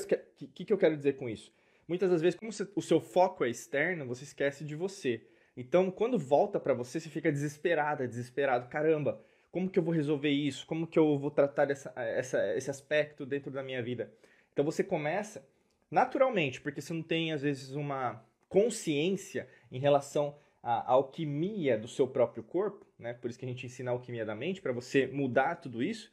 que, 0.54 0.64
que 0.64 0.73
eu 0.73 0.78
quero 0.78 0.97
dizer 0.97 1.14
com 1.14 1.28
isso? 1.28 1.52
Muitas 1.87 2.11
das 2.11 2.23
vezes, 2.23 2.38
como 2.38 2.52
você, 2.52 2.68
o 2.75 2.82
seu 2.82 3.00
foco 3.00 3.44
é 3.44 3.50
externo, 3.50 4.06
você 4.06 4.25
esquece 4.25 4.64
de 4.64 4.75
você. 4.75 5.23
Então, 5.56 5.90
quando 5.90 6.18
volta 6.18 6.61
para 6.61 6.73
você, 6.73 7.00
você 7.00 7.09
fica 7.09 7.32
desesperada, 7.32 8.06
desesperado. 8.06 8.68
Caramba, 8.68 9.20
como 9.50 9.68
que 9.68 9.78
eu 9.78 9.82
vou 9.82 9.92
resolver 9.92 10.30
isso? 10.30 10.64
Como 10.66 10.87
que 10.87 10.99
eu 10.99 11.18
vou 11.18 11.30
tratar 11.30 11.70
essa, 11.70 11.92
essa, 11.97 12.56
esse 12.56 12.70
aspecto 12.70 13.26
dentro 13.26 13.50
da 13.50 13.62
minha 13.62 13.82
vida? 13.82 14.12
Então, 14.52 14.64
você 14.64 14.85
começa 14.85 15.44
naturalmente, 15.90 16.61
porque 16.61 16.80
você 16.80 16.92
não 16.92 17.02
tem, 17.02 17.32
às 17.32 17.42
vezes, 17.42 17.73
uma 17.73 18.25
consciência 18.49 19.49
em 19.70 19.78
relação 19.78 20.37
a 20.62 20.93
alquimia 20.93 21.79
do 21.79 21.88
seu 21.88 22.07
próprio 22.07 22.43
corpo, 22.43 22.87
né? 22.99 23.14
por 23.14 23.31
isso 23.31 23.38
que 23.38 23.45
a 23.45 23.49
gente 23.49 23.64
ensina 23.64 23.90
a 23.90 23.95
alquimia 23.95 24.25
da 24.25 24.35
mente, 24.35 24.61
para 24.61 24.73
você 24.73 25.07
mudar 25.07 25.57
tudo 25.57 25.83
isso, 25.83 26.11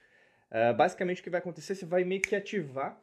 uh, 0.50 0.76
basicamente 0.76 1.22
o 1.22 1.24
que 1.24 1.30
vai 1.30 1.40
acontecer, 1.40 1.76
você 1.76 1.86
vai 1.86 2.04
meio 2.04 2.22
que 2.22 2.36
ativar 2.36 3.02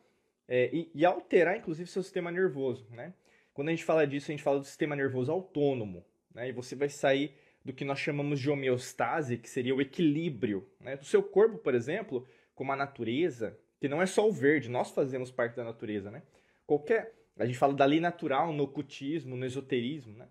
é, 0.48 0.70
e, 0.72 0.90
e, 0.94 1.04
alterar, 1.04 1.56
inclusive, 1.56 1.88
seu 1.88 2.02
sistema 2.02 2.30
nervoso. 2.30 2.86
Né? 2.90 3.14
Quando 3.52 3.68
a 3.68 3.70
gente 3.70 3.84
fala 3.84 4.06
disso, 4.06 4.30
a 4.30 4.32
gente 4.32 4.42
fala 4.42 4.58
do 4.58 4.64
sistema 4.64 4.94
nervoso 4.94 5.32
autônomo, 5.32 6.04
né? 6.34 6.48
e 6.48 6.52
você 6.52 6.74
vai 6.74 6.88
sair 6.88 7.34
do 7.64 7.72
que 7.72 7.84
nós 7.84 7.98
chamamos 7.98 8.40
de 8.40 8.50
homeostase, 8.50 9.38
que 9.38 9.48
seria 9.48 9.74
o 9.74 9.80
equilíbrio. 9.80 10.68
Né? 10.80 10.96
Do 10.96 11.04
seu 11.04 11.22
corpo, 11.22 11.58
por 11.58 11.74
exemplo, 11.74 12.26
como 12.54 12.72
a 12.72 12.76
natureza, 12.76 13.58
que 13.80 13.88
não 13.88 14.02
é 14.02 14.06
só 14.06 14.28
o 14.28 14.32
verde, 14.32 14.68
nós 14.68 14.90
fazemos 14.90 15.30
parte 15.30 15.56
da 15.56 15.64
natureza. 15.64 16.10
Né? 16.10 16.22
Qualquer, 16.66 17.14
a 17.38 17.46
gente 17.46 17.58
fala 17.58 17.72
da 17.72 17.86
lei 17.86 18.00
natural 18.00 18.52
no 18.52 18.64
ocultismo, 18.64 19.34
no 19.36 19.46
esoterismo, 19.46 20.16
né? 20.16 20.28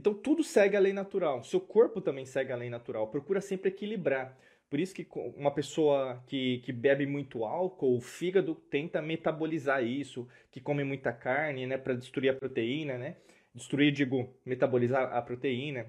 Então 0.00 0.14
tudo 0.14 0.42
segue 0.42 0.78
a 0.78 0.80
lei 0.80 0.94
natural. 0.94 1.44
Seu 1.44 1.60
corpo 1.60 2.00
também 2.00 2.24
segue 2.24 2.50
a 2.50 2.56
lei 2.56 2.70
natural. 2.70 3.08
Procura 3.08 3.38
sempre 3.38 3.68
equilibrar. 3.68 4.34
Por 4.70 4.80
isso 4.80 4.94
que 4.94 5.06
uma 5.36 5.50
pessoa 5.50 6.24
que, 6.26 6.60
que 6.60 6.72
bebe 6.72 7.04
muito 7.04 7.44
álcool, 7.44 7.98
o 7.98 8.00
fígado 8.00 8.54
tenta 8.54 9.02
metabolizar 9.02 9.84
isso, 9.84 10.26
que 10.50 10.58
come 10.58 10.84
muita 10.84 11.12
carne, 11.12 11.66
né, 11.66 11.76
para 11.76 11.92
destruir 11.92 12.30
a 12.30 12.34
proteína, 12.34 12.96
né? 12.96 13.16
Destruir, 13.54 13.92
digo, 13.92 14.34
metabolizar 14.42 15.12
a 15.14 15.20
proteína. 15.20 15.86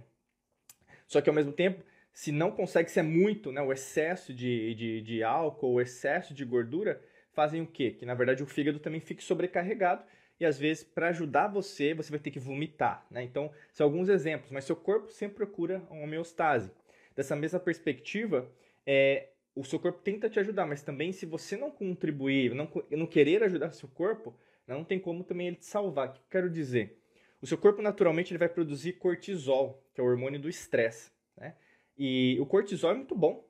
Só 1.07 1.21
que 1.21 1.29
ao 1.29 1.35
mesmo 1.35 1.53
tempo, 1.53 1.81
se 2.11 2.33
não 2.33 2.51
consegue 2.51 2.91
ser 2.91 3.03
muito, 3.03 3.49
né, 3.49 3.61
o 3.61 3.71
excesso 3.71 4.33
de, 4.33 4.75
de, 4.75 5.01
de 5.03 5.23
álcool, 5.23 5.75
o 5.75 5.79
excesso 5.79 6.33
de 6.33 6.43
gordura, 6.43 7.01
fazem 7.31 7.61
o 7.61 7.67
quê? 7.67 7.91
Que 7.91 8.05
na 8.05 8.13
verdade 8.13 8.43
o 8.43 8.47
fígado 8.47 8.79
também 8.79 8.99
fique 8.99 9.23
sobrecarregado 9.23 10.03
e 10.41 10.45
às 10.45 10.57
vezes 10.57 10.83
para 10.83 11.09
ajudar 11.09 11.47
você, 11.47 11.93
você 11.93 12.09
vai 12.09 12.19
ter 12.19 12.31
que 12.31 12.39
vomitar, 12.39 13.05
né? 13.11 13.21
Então, 13.21 13.51
são 13.71 13.85
alguns 13.85 14.09
exemplos, 14.09 14.49
mas 14.49 14.65
seu 14.65 14.75
corpo 14.75 15.11
sempre 15.11 15.35
procura 15.35 15.83
uma 15.87 16.01
homeostase. 16.01 16.71
Dessa 17.15 17.35
mesma 17.35 17.59
perspectiva, 17.59 18.51
é, 18.83 19.27
o 19.53 19.63
seu 19.63 19.79
corpo 19.79 20.01
tenta 20.01 20.27
te 20.27 20.39
ajudar, 20.39 20.65
mas 20.65 20.81
também 20.81 21.11
se 21.11 21.27
você 21.27 21.55
não 21.55 21.69
contribuir, 21.69 22.55
não, 22.55 22.67
não 22.89 23.05
querer 23.05 23.43
ajudar 23.43 23.71
seu 23.71 23.87
corpo, 23.87 24.35
não 24.65 24.83
tem 24.83 24.99
como 24.99 25.23
também 25.23 25.45
ele 25.45 25.57
te 25.57 25.65
salvar. 25.67 26.09
O 26.09 26.13
que 26.13 26.17
eu 26.17 26.23
quero 26.31 26.49
dizer? 26.49 26.97
O 27.39 27.45
seu 27.45 27.57
corpo 27.57 27.79
naturalmente 27.83 28.31
ele 28.31 28.39
vai 28.39 28.49
produzir 28.49 28.93
cortisol, 28.93 29.79
que 29.93 30.01
é 30.01 30.03
o 30.03 30.07
hormônio 30.07 30.39
do 30.39 30.49
estresse. 30.49 31.11
Né? 31.37 31.53
E 31.95 32.35
o 32.39 32.47
cortisol 32.47 32.89
é 32.89 32.95
muito 32.95 33.13
bom. 33.13 33.47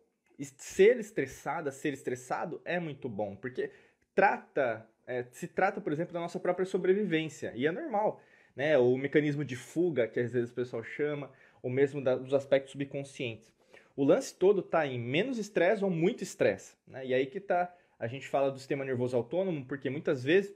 Ser 0.58 1.00
estressada, 1.00 1.72
ser 1.72 1.94
estressado 1.94 2.62
é 2.66 2.82
muito 2.82 3.08
bom, 3.08 3.34
porque 3.34 3.72
trata, 4.14 4.86
é, 5.06 5.24
se 5.32 5.48
trata, 5.48 5.82
por 5.82 5.92
exemplo, 5.92 6.14
da 6.14 6.20
nossa 6.20 6.40
própria 6.40 6.66
sobrevivência, 6.66 7.52
e 7.56 7.66
é 7.66 7.72
normal. 7.72 8.22
Né? 8.56 8.78
O 8.78 8.98
mecanismo 8.98 9.44
de 9.44 9.56
fuga, 9.56 10.08
que 10.08 10.20
às 10.20 10.32
vezes 10.32 10.52
o 10.52 10.54
pessoal 10.54 10.84
chama, 10.84 11.32
ou 11.62 11.70
mesmo 11.70 12.02
da, 12.02 12.16
dos 12.16 12.34
aspectos 12.34 12.72
subconscientes. 12.72 13.52
O 13.96 14.04
lance 14.04 14.34
todo 14.34 14.62
está 14.62 14.86
em 14.88 15.00
menos 15.00 15.38
estresse 15.38 15.84
ou 15.84 15.90
muito 15.90 16.24
estresse. 16.24 16.76
Né? 16.88 17.06
E 17.08 17.14
aí 17.14 17.26
que 17.26 17.40
tá, 17.40 17.74
a 18.00 18.08
gente 18.08 18.28
fala 18.28 18.52
do 18.52 18.58
sistema 18.58 18.86
nervoso 18.86 19.16
autônomo, 19.16 19.66
porque 19.66 19.90
muitas 19.90 20.24
vezes, 20.24 20.54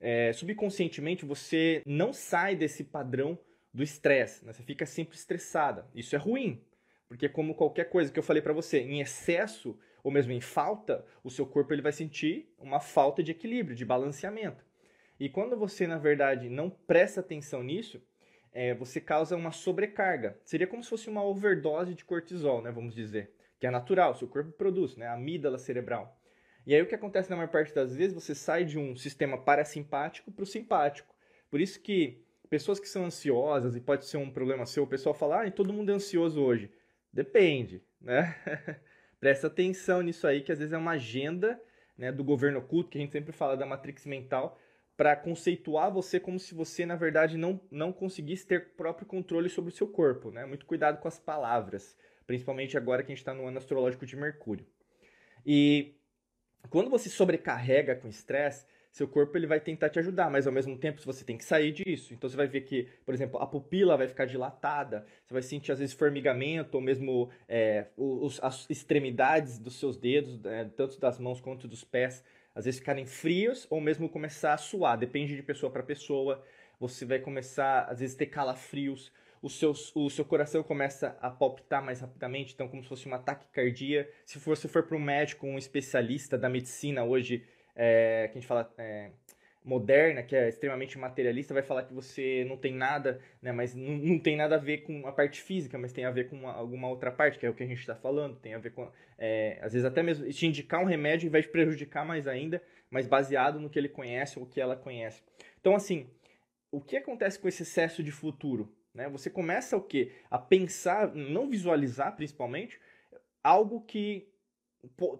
é, 0.00 0.32
subconscientemente, 0.32 1.24
você 1.24 1.82
não 1.86 2.12
sai 2.12 2.56
desse 2.56 2.84
padrão 2.84 3.38
do 3.72 3.82
estresse. 3.82 4.44
Né? 4.44 4.52
Você 4.52 4.62
fica 4.62 4.86
sempre 4.86 5.16
estressada. 5.16 5.86
Isso 5.94 6.14
é 6.14 6.18
ruim, 6.18 6.60
porque 7.08 7.28
como 7.28 7.54
qualquer 7.54 7.88
coisa 7.88 8.12
que 8.12 8.18
eu 8.18 8.22
falei 8.22 8.42
para 8.42 8.52
você, 8.52 8.80
em 8.80 9.00
excesso 9.00 9.78
ou 10.04 10.12
mesmo 10.12 10.32
em 10.32 10.40
falta, 10.40 11.04
o 11.24 11.30
seu 11.30 11.46
corpo 11.46 11.72
ele 11.72 11.80
vai 11.80 11.90
sentir 11.90 12.54
uma 12.58 12.78
falta 12.78 13.22
de 13.22 13.32
equilíbrio, 13.32 13.74
de 13.74 13.86
balanceamento. 13.86 14.62
E 15.18 15.30
quando 15.30 15.56
você, 15.56 15.86
na 15.86 15.96
verdade, 15.96 16.50
não 16.50 16.68
presta 16.68 17.20
atenção 17.20 17.62
nisso, 17.62 18.02
é, 18.52 18.74
você 18.74 19.00
causa 19.00 19.34
uma 19.34 19.50
sobrecarga. 19.50 20.38
Seria 20.44 20.66
como 20.66 20.84
se 20.84 20.90
fosse 20.90 21.08
uma 21.08 21.24
overdose 21.24 21.94
de 21.94 22.04
cortisol, 22.04 22.60
né, 22.60 22.70
vamos 22.70 22.94
dizer, 22.94 23.32
que 23.58 23.66
é 23.66 23.70
natural, 23.70 24.14
seu 24.14 24.28
corpo 24.28 24.52
produz, 24.52 24.94
né, 24.94 25.06
a 25.06 25.14
amígdala 25.14 25.56
cerebral. 25.56 26.20
E 26.66 26.74
aí 26.74 26.82
o 26.82 26.86
que 26.86 26.94
acontece 26.94 27.30
na 27.30 27.36
maior 27.36 27.48
parte 27.48 27.74
das 27.74 27.96
vezes, 27.96 28.12
você 28.12 28.34
sai 28.34 28.64
de 28.64 28.78
um 28.78 28.94
sistema 28.94 29.38
parasimpático 29.38 30.30
para 30.30 30.42
o 30.42 30.46
simpático. 30.46 31.14
Por 31.50 31.60
isso 31.60 31.80
que 31.80 32.22
pessoas 32.50 32.78
que 32.78 32.88
são 32.88 33.06
ansiosas, 33.06 33.74
e 33.74 33.80
pode 33.80 34.04
ser 34.04 34.18
um 34.18 34.30
problema 34.30 34.66
seu, 34.66 34.84
o 34.84 34.86
pessoal 34.86 35.14
fala, 35.14 35.44
ah, 35.44 35.50
todo 35.50 35.72
mundo 35.72 35.90
é 35.90 35.94
ansioso 35.94 36.42
hoje. 36.42 36.70
Depende, 37.10 37.82
né? 38.00 38.36
Presta 39.20 39.46
atenção 39.46 40.02
nisso 40.02 40.26
aí, 40.26 40.42
que 40.42 40.52
às 40.52 40.58
vezes 40.58 40.72
é 40.72 40.78
uma 40.78 40.92
agenda 40.92 41.60
né, 41.96 42.12
do 42.12 42.24
governo 42.24 42.58
oculto, 42.58 42.90
que 42.90 42.98
a 42.98 43.00
gente 43.00 43.12
sempre 43.12 43.32
fala 43.32 43.56
da 43.56 43.66
matrix 43.66 44.06
mental, 44.06 44.58
para 44.96 45.16
conceituar 45.16 45.92
você 45.92 46.20
como 46.20 46.38
se 46.38 46.54
você, 46.54 46.86
na 46.86 46.96
verdade, 46.96 47.36
não, 47.36 47.60
não 47.70 47.92
conseguisse 47.92 48.46
ter 48.46 48.74
próprio 48.74 49.06
controle 49.06 49.48
sobre 49.48 49.72
o 49.72 49.74
seu 49.74 49.88
corpo. 49.88 50.30
Né? 50.30 50.44
Muito 50.44 50.66
cuidado 50.66 51.00
com 51.00 51.08
as 51.08 51.18
palavras, 51.18 51.96
principalmente 52.26 52.76
agora 52.76 53.02
que 53.02 53.10
a 53.10 53.14
gente 53.14 53.18
está 53.18 53.34
no 53.34 53.46
ano 53.46 53.58
astrológico 53.58 54.06
de 54.06 54.16
Mercúrio. 54.16 54.66
E 55.44 55.96
quando 56.70 56.90
você 56.90 57.08
sobrecarrega 57.08 57.96
com 57.96 58.08
estresse, 58.08 58.66
seu 58.94 59.08
corpo 59.08 59.36
ele 59.36 59.48
vai 59.48 59.58
tentar 59.58 59.90
te 59.90 59.98
ajudar, 59.98 60.30
mas 60.30 60.46
ao 60.46 60.52
mesmo 60.52 60.78
tempo 60.78 61.02
você 61.04 61.24
tem 61.24 61.36
que 61.36 61.44
sair 61.44 61.72
disso. 61.72 62.14
Então 62.14 62.30
você 62.30 62.36
vai 62.36 62.46
ver 62.46 62.60
que, 62.60 62.86
por 63.04 63.12
exemplo, 63.12 63.40
a 63.40 63.46
pupila 63.46 63.96
vai 63.96 64.06
ficar 64.06 64.24
dilatada, 64.24 65.04
você 65.26 65.34
vai 65.34 65.42
sentir 65.42 65.72
às 65.72 65.80
vezes 65.80 65.92
formigamento, 65.92 66.76
ou 66.76 66.80
mesmo 66.80 67.28
é, 67.48 67.86
os, 67.96 68.38
as 68.40 68.70
extremidades 68.70 69.58
dos 69.58 69.80
seus 69.80 69.96
dedos, 69.96 70.44
é, 70.44 70.64
tanto 70.76 71.00
das 71.00 71.18
mãos 71.18 71.40
quanto 71.40 71.66
dos 71.66 71.82
pés, 71.82 72.22
às 72.54 72.66
vezes 72.66 72.78
ficarem 72.78 73.04
frios 73.04 73.66
ou 73.68 73.80
mesmo 73.80 74.08
começar 74.08 74.54
a 74.54 74.58
suar, 74.58 74.96
depende 74.96 75.34
de 75.34 75.42
pessoa 75.42 75.72
para 75.72 75.82
pessoa. 75.82 76.40
Você 76.78 77.04
vai 77.04 77.18
começar, 77.18 77.86
às 77.90 77.98
vezes, 77.98 78.14
ter 78.14 78.26
calafrios, 78.26 79.10
o 79.42 79.50
seu, 79.50 79.72
o 79.96 80.08
seu 80.08 80.24
coração 80.24 80.62
começa 80.62 81.18
a 81.20 81.30
palpitar 81.30 81.84
mais 81.84 82.00
rapidamente, 82.00 82.54
então 82.54 82.68
como 82.68 82.82
se 82.82 82.88
fosse 82.88 83.08
um 83.08 83.14
ataque 83.14 83.46
cardíaco. 83.52 84.10
Se 84.24 84.38
você 84.38 84.68
for 84.68 84.84
para 84.84 84.96
um 84.96 85.00
médico, 85.00 85.46
um 85.48 85.58
especialista 85.58 86.38
da 86.38 86.48
medicina 86.48 87.04
hoje, 87.04 87.44
é, 87.74 88.28
que 88.28 88.38
a 88.38 88.40
gente 88.40 88.46
fala 88.46 88.72
é, 88.78 89.10
moderna, 89.64 90.22
que 90.22 90.36
é 90.36 90.48
extremamente 90.48 90.98
materialista, 90.98 91.54
vai 91.54 91.62
falar 91.62 91.84
que 91.84 91.94
você 91.94 92.44
não 92.46 92.56
tem 92.56 92.74
nada, 92.74 93.18
né, 93.40 93.50
mas 93.50 93.74
não, 93.74 93.96
não 93.96 94.18
tem 94.18 94.36
nada 94.36 94.56
a 94.56 94.58
ver 94.58 94.82
com 94.82 95.06
a 95.06 95.12
parte 95.12 95.40
física, 95.40 95.78
mas 95.78 95.92
tem 95.92 96.04
a 96.04 96.10
ver 96.10 96.28
com 96.28 96.36
uma, 96.36 96.52
alguma 96.52 96.88
outra 96.88 97.10
parte, 97.10 97.38
que 97.38 97.46
é 97.46 97.50
o 97.50 97.54
que 97.54 97.62
a 97.62 97.66
gente 97.66 97.80
está 97.80 97.94
falando, 97.94 98.36
tem 98.36 98.54
a 98.54 98.58
ver 98.58 98.72
com, 98.72 98.90
é, 99.16 99.58
às 99.62 99.72
vezes 99.72 99.86
até 99.86 100.02
mesmo 100.02 100.28
te 100.28 100.46
indicar 100.46 100.82
um 100.82 100.86
remédio 100.86 101.30
vai 101.30 101.40
te 101.40 101.48
prejudicar 101.48 102.04
mais 102.04 102.26
ainda, 102.28 102.62
mas 102.90 103.06
baseado 103.06 103.58
no 103.58 103.70
que 103.70 103.78
ele 103.78 103.88
conhece 103.88 104.38
ou 104.38 104.44
o 104.44 104.48
que 104.48 104.60
ela 104.60 104.76
conhece. 104.76 105.22
Então, 105.58 105.74
assim, 105.74 106.10
o 106.70 106.80
que 106.80 106.98
acontece 106.98 107.38
com 107.38 107.48
esse 107.48 107.62
excesso 107.62 108.02
de 108.02 108.12
futuro? 108.12 108.70
Né? 108.92 109.08
Você 109.08 109.30
começa 109.30 109.76
o 109.76 109.82
quê? 109.82 110.12
A 110.30 110.38
pensar, 110.38 111.14
não 111.14 111.48
visualizar 111.48 112.14
principalmente, 112.14 112.78
algo 113.42 113.80
que 113.80 114.28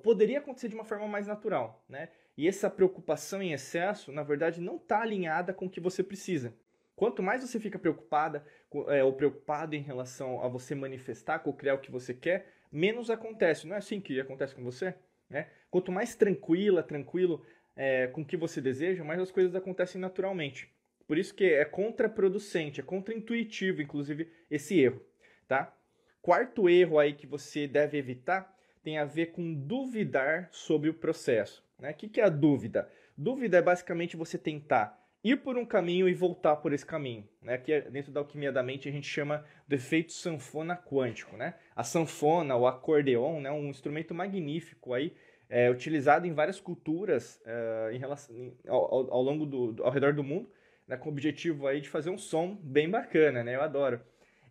poderia 0.03 0.39
acontecer 0.39 0.69
de 0.69 0.75
uma 0.75 0.85
forma 0.85 1.09
mais 1.09 1.27
natural, 1.27 1.83
né? 1.89 2.11
E 2.37 2.49
essa 2.49 2.69
preocupação 2.69 3.41
em 3.41 3.53
excesso, 3.53 4.11
na 4.11 4.23
verdade, 4.23 4.61
não 4.61 4.77
está 4.77 5.01
alinhada 5.01 5.53
com 5.53 5.67
o 5.67 5.71
que 5.71 5.81
você 5.81 6.03
precisa. 6.03 6.55
Quanto 6.97 7.23
mais 7.23 7.43
você 7.43 7.59
fica 7.59 7.79
preocupada 7.79 8.45
é, 8.89 9.03
ou 9.03 9.13
preocupado 9.13 9.75
em 9.75 9.83
relação 9.83 10.43
a 10.43 10.49
você 10.49 10.75
manifestar, 10.75 11.39
criar 11.57 11.75
o 11.75 11.81
que 11.81 11.91
você 11.91 12.15
quer, 12.15 12.53
menos 12.71 13.11
acontece. 13.11 13.67
Não 13.67 13.75
é 13.75 13.79
assim 13.79 14.01
que 14.01 14.21
acontece 14.21 14.55
com 14.55 14.63
você? 14.63 14.95
Né? 15.29 15.49
Quanto 15.71 15.93
mais 15.93 16.15
tranquila, 16.15 16.83
tranquilo 16.83 17.45
é, 17.77 18.09
com 18.09 18.23
o 18.23 18.25
que 18.25 18.37
você 18.37 18.61
deseja, 18.61 19.05
mais 19.05 19.21
as 19.21 19.31
coisas 19.31 19.55
acontecem 19.55 20.01
naturalmente. 20.01 20.73
Por 21.07 21.19
isso 21.19 21.35
que 21.35 21.45
é 21.45 21.65
contraproducente, 21.65 22.81
é 22.81 22.85
contraintuitivo, 22.85 23.83
inclusive, 23.83 24.31
esse 24.51 24.81
erro. 24.81 25.01
Tá? 25.47 25.77
Quarto 26.23 26.69
erro 26.69 26.99
aí 26.99 27.13
que 27.13 27.27
você 27.27 27.67
deve 27.67 27.99
evitar 27.99 28.55
tem 28.83 28.99
a 28.99 29.05
ver 29.05 29.27
com 29.27 29.55
duvidar 29.55 30.49
sobre 30.51 30.91
o 30.91 30.95
processo. 30.95 31.65
Né? 31.85 31.91
O 31.91 31.95
que, 31.95 32.21
é 32.21 32.25
a 32.25 32.31
dúvida? 32.31 32.91
Dúvida 33.17 33.59
é 33.59 33.63
basicamente 33.63 34.17
você 34.17 34.39
tentar 34.39 34.99
ir 35.23 35.37
por 35.37 35.57
um 35.59 35.67
caminho 35.67 36.09
e 36.09 36.15
voltar 36.15 36.57
por 36.57 36.73
esse 36.73 36.85
caminho, 36.85 37.29
né? 37.43 37.59
Que 37.59 37.73
é, 37.73 37.81
dentro 37.83 38.11
da 38.11 38.21
alquimia 38.21 38.51
da 38.51 38.63
mente 38.63 38.89
a 38.89 38.93
gente 38.93 39.07
chama 39.07 39.45
de 39.69 39.77
efeito 39.77 40.13
sanfona 40.13 40.77
quântico, 40.77 41.37
né? 41.37 41.55
A 41.77 41.85
sanfona, 41.85 42.57
o 42.57 42.67
acordeon, 42.67 43.41
né? 43.41 43.51
Um 43.51 43.69
instrumento 43.69 44.15
magnífico 44.15 44.95
aí, 44.95 45.15
é, 45.49 45.71
utilizado 45.71 46.27
em 46.27 46.33
várias 46.33 46.59
culturas 46.59 47.41
é, 47.45 47.91
em 47.93 47.99
relação, 47.99 48.35
em, 48.35 48.57
ao, 48.67 49.13
ao, 49.13 49.23
longo 49.23 49.45
do, 49.45 49.85
ao 49.85 49.91
redor 49.91 50.15
do 50.15 50.25
mundo, 50.25 50.51
né? 50.89 50.97
Com 50.97 51.11
o 51.11 51.13
objetivo 51.13 51.67
aí 51.67 51.83
de 51.83 51.89
fazer 51.91 52.09
um 52.09 52.19
som 52.19 52.55
bem 52.63 52.89
bacana, 52.89 53.45
né? 53.45 53.55
Eu 53.55 53.63
adoro. 53.63 54.01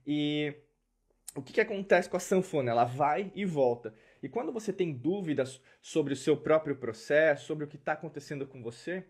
E 0.06 0.54
o 1.36 1.42
que, 1.42 1.54
que 1.54 1.62
acontece 1.62 2.08
com 2.08 2.18
a 2.18 2.20
sanfona? 2.20 2.70
Ela 2.70 2.86
vai 2.86 3.32
e 3.34 3.44
volta. 3.44 3.94
E 4.24 4.30
quando 4.30 4.54
você 4.54 4.72
tem 4.72 4.94
dúvidas 4.94 5.62
sobre 5.82 6.14
o 6.14 6.16
seu 6.16 6.38
próprio 6.38 6.78
processo, 6.78 7.46
sobre 7.46 7.66
o 7.66 7.68
que 7.68 7.76
está 7.76 7.92
acontecendo 7.92 8.48
com 8.48 8.64
você, 8.64 9.04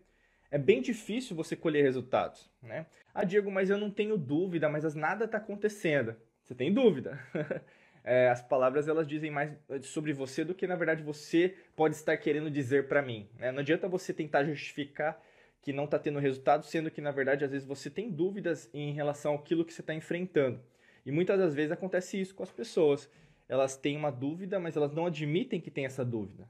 é 0.49 0.57
bem 0.57 0.81
difícil 0.81 1.35
você 1.35 1.55
colher 1.55 1.83
resultados, 1.83 2.49
né? 2.61 2.87
Ah, 3.13 3.23
Diego, 3.23 3.51
mas 3.51 3.69
eu 3.69 3.77
não 3.77 3.91
tenho 3.91 4.17
dúvida, 4.17 4.67
mas 4.67 4.95
nada 4.95 5.25
está 5.25 5.37
acontecendo. 5.37 6.15
Você 6.43 6.55
tem 6.55 6.73
dúvida. 6.73 7.19
é, 8.03 8.29
as 8.29 8.41
palavras 8.41 8.87
elas 8.87 9.07
dizem 9.07 9.29
mais 9.29 9.51
sobre 9.83 10.13
você 10.13 10.43
do 10.43 10.55
que 10.55 10.65
na 10.65 10.75
verdade 10.75 11.03
você 11.03 11.55
pode 11.75 11.95
estar 11.95 12.17
querendo 12.17 12.49
dizer 12.49 12.87
para 12.87 13.01
mim. 13.01 13.29
Né? 13.37 13.51
Não 13.51 13.59
adianta 13.59 13.87
você 13.87 14.11
tentar 14.13 14.43
justificar 14.43 15.21
que 15.61 15.71
não 15.71 15.85
está 15.85 15.99
tendo 15.99 16.17
resultado, 16.17 16.65
sendo 16.65 16.89
que 16.89 17.01
na 17.01 17.11
verdade 17.11 17.45
às 17.45 17.51
vezes 17.51 17.67
você 17.67 17.89
tem 17.89 18.09
dúvidas 18.09 18.67
em 18.73 18.93
relação 18.93 19.35
àquilo 19.35 19.63
que 19.63 19.73
você 19.73 19.81
está 19.81 19.93
enfrentando. 19.93 20.59
E 21.05 21.11
muitas 21.11 21.37
das 21.37 21.53
vezes 21.53 21.71
acontece 21.71 22.19
isso 22.19 22.33
com 22.33 22.43
as 22.43 22.51
pessoas 22.51 23.09
elas 23.53 23.77
têm 23.77 23.95
uma 23.95 24.11
dúvida, 24.11 24.59
mas 24.59 24.75
elas 24.75 24.91
não 24.91 25.05
admitem 25.05 25.61
que 25.61 25.69
tem 25.69 25.85
essa 25.85 26.03
dúvida. 26.03 26.49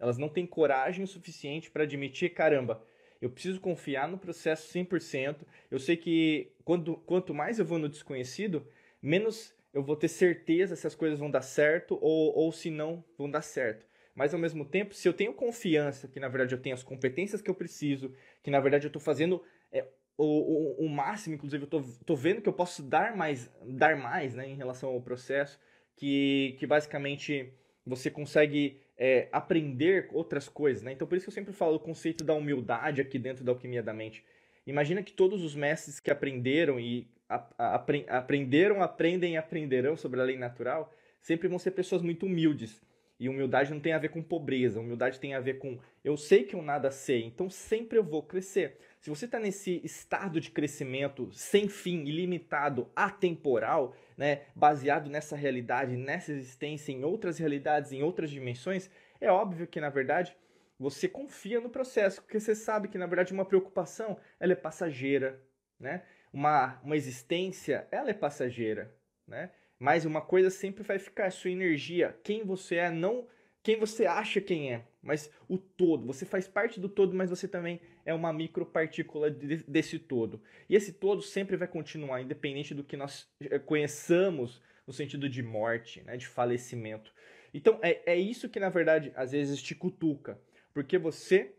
Elas 0.00 0.18
não 0.18 0.28
têm 0.28 0.44
coragem 0.44 1.06
suficiente 1.06 1.70
para 1.70 1.84
admitir, 1.84 2.30
caramba, 2.30 2.84
eu 3.20 3.30
preciso 3.30 3.60
confiar 3.60 4.08
no 4.08 4.18
processo 4.18 4.66
100%. 4.76 5.46
Eu 5.70 5.78
sei 5.78 5.96
que 5.96 6.50
quando, 6.64 6.96
quanto 6.96 7.32
mais 7.32 7.60
eu 7.60 7.64
vou 7.64 7.78
no 7.78 7.88
desconhecido, 7.88 8.66
menos 9.00 9.54
eu 9.72 9.80
vou 9.80 9.94
ter 9.94 10.08
certeza 10.08 10.74
se 10.74 10.88
as 10.88 10.94
coisas 10.96 11.20
vão 11.20 11.30
dar 11.30 11.42
certo 11.42 11.96
ou, 12.02 12.36
ou 12.36 12.50
se 12.50 12.68
não 12.68 13.04
vão 13.16 13.30
dar 13.30 13.42
certo. 13.42 13.86
Mas 14.12 14.34
ao 14.34 14.40
mesmo 14.40 14.64
tempo, 14.64 14.92
se 14.92 15.06
eu 15.06 15.12
tenho 15.12 15.32
confiança 15.32 16.08
que 16.08 16.18
na 16.18 16.26
verdade 16.26 16.52
eu 16.52 16.60
tenho 16.60 16.74
as 16.74 16.82
competências 16.82 17.40
que 17.40 17.48
eu 17.48 17.54
preciso, 17.54 18.12
que 18.42 18.50
na 18.50 18.58
verdade 18.58 18.86
eu 18.86 18.88
estou 18.88 19.00
fazendo 19.00 19.40
é, 19.70 19.86
o, 20.18 20.24
o, 20.24 20.86
o, 20.86 20.88
máximo, 20.88 21.36
inclusive 21.36 21.62
eu 21.62 21.80
estou 21.80 22.16
vendo 22.16 22.42
que 22.42 22.48
eu 22.48 22.52
posso 22.52 22.82
dar 22.82 23.16
mais, 23.16 23.48
dar 23.64 23.96
mais 23.96 24.34
né, 24.34 24.48
em 24.48 24.56
relação 24.56 24.90
ao 24.90 25.00
processo, 25.00 25.60
que, 26.00 26.56
que 26.58 26.66
basicamente 26.66 27.52
você 27.84 28.10
consegue 28.10 28.80
é, 28.96 29.28
aprender 29.30 30.08
outras 30.12 30.48
coisas, 30.48 30.82
né? 30.82 30.92
Então 30.92 31.06
por 31.06 31.14
isso 31.14 31.26
que 31.26 31.28
eu 31.28 31.34
sempre 31.34 31.52
falo 31.52 31.76
o 31.76 31.80
conceito 31.80 32.24
da 32.24 32.32
humildade 32.32 33.02
aqui 33.02 33.18
dentro 33.18 33.44
da 33.44 33.52
alquimia 33.52 33.82
da 33.82 33.92
mente. 33.92 34.24
Imagina 34.66 35.02
que 35.02 35.12
todos 35.12 35.44
os 35.44 35.54
mestres 35.54 36.00
que 36.00 36.10
aprenderam 36.10 36.80
e 36.80 37.06
a, 37.28 37.46
a, 37.58 37.74
apre, 37.74 38.06
aprenderam, 38.08 38.82
aprendem 38.82 39.34
e 39.34 39.36
aprenderão 39.36 39.94
sobre 39.94 40.20
a 40.20 40.24
lei 40.24 40.38
natural, 40.38 40.90
sempre 41.20 41.48
vão 41.48 41.58
ser 41.58 41.72
pessoas 41.72 42.00
muito 42.00 42.24
humildes. 42.24 42.80
E 43.18 43.28
humildade 43.28 43.70
não 43.70 43.78
tem 43.80 43.92
a 43.92 43.98
ver 43.98 44.08
com 44.08 44.22
pobreza, 44.22 44.80
humildade 44.80 45.20
tem 45.20 45.34
a 45.34 45.40
ver 45.40 45.58
com 45.58 45.78
eu 46.02 46.16
sei 46.16 46.44
que 46.44 46.56
eu 46.56 46.62
nada 46.62 46.90
sei, 46.90 47.24
então 47.24 47.50
sempre 47.50 47.98
eu 47.98 48.02
vou 48.02 48.22
crescer. 48.22 48.78
Se 49.02 49.10
você 49.10 49.26
está 49.26 49.38
nesse 49.38 49.82
estado 49.84 50.40
de 50.40 50.50
crescimento 50.50 51.30
sem 51.30 51.68
fim, 51.68 52.04
ilimitado, 52.04 52.90
atemporal, 52.96 53.94
né, 54.20 54.42
baseado 54.54 55.08
nessa 55.08 55.34
realidade, 55.34 55.96
nessa 55.96 56.30
existência, 56.30 56.92
em 56.92 57.02
outras 57.04 57.38
realidades, 57.38 57.90
em 57.90 58.02
outras 58.02 58.30
dimensões, 58.30 58.90
é 59.18 59.32
óbvio 59.32 59.66
que, 59.66 59.80
na 59.80 59.88
verdade, 59.88 60.36
você 60.78 61.08
confia 61.08 61.58
no 61.58 61.70
processo, 61.70 62.20
porque 62.20 62.38
você 62.38 62.54
sabe 62.54 62.88
que, 62.88 62.98
na 62.98 63.06
verdade, 63.06 63.32
uma 63.32 63.46
preocupação 63.46 64.18
ela 64.38 64.52
é 64.52 64.56
passageira, 64.56 65.42
né? 65.78 66.02
Uma, 66.30 66.78
uma 66.84 66.98
existência, 66.98 67.88
ela 67.90 68.10
é 68.10 68.14
passageira, 68.14 68.94
né? 69.26 69.52
Mas 69.78 70.04
uma 70.04 70.20
coisa 70.20 70.50
sempre 70.50 70.82
vai 70.82 70.98
ficar, 70.98 71.32
sua 71.32 71.50
energia, 71.50 72.14
quem 72.22 72.44
você 72.44 72.74
é, 72.76 72.90
não 72.90 73.26
quem 73.62 73.78
você 73.78 74.06
acha 74.06 74.40
quem 74.40 74.72
é, 74.72 74.84
mas 75.02 75.30
o 75.48 75.58
todo. 75.58 76.06
Você 76.06 76.24
faz 76.24 76.48
parte 76.48 76.80
do 76.80 76.88
todo, 76.88 77.14
mas 77.14 77.30
você 77.30 77.46
também 77.46 77.80
é 78.04 78.14
uma 78.14 78.32
micropartícula 78.32 79.30
de, 79.30 79.58
desse 79.64 79.98
todo. 79.98 80.42
E 80.68 80.74
esse 80.74 80.92
todo 80.92 81.22
sempre 81.22 81.56
vai 81.56 81.68
continuar, 81.68 82.20
independente 82.20 82.74
do 82.74 82.84
que 82.84 82.96
nós 82.96 83.28
eh, 83.40 83.58
conheçamos 83.58 84.62
no 84.86 84.92
sentido 84.92 85.28
de 85.28 85.42
morte, 85.42 86.02
né, 86.02 86.16
de 86.16 86.26
falecimento. 86.26 87.12
Então 87.52 87.78
é, 87.82 88.00
é 88.06 88.16
isso 88.16 88.48
que, 88.48 88.60
na 88.60 88.68
verdade, 88.68 89.12
às 89.14 89.32
vezes 89.32 89.62
te 89.62 89.74
cutuca, 89.74 90.40
porque 90.72 90.98
você 90.98 91.54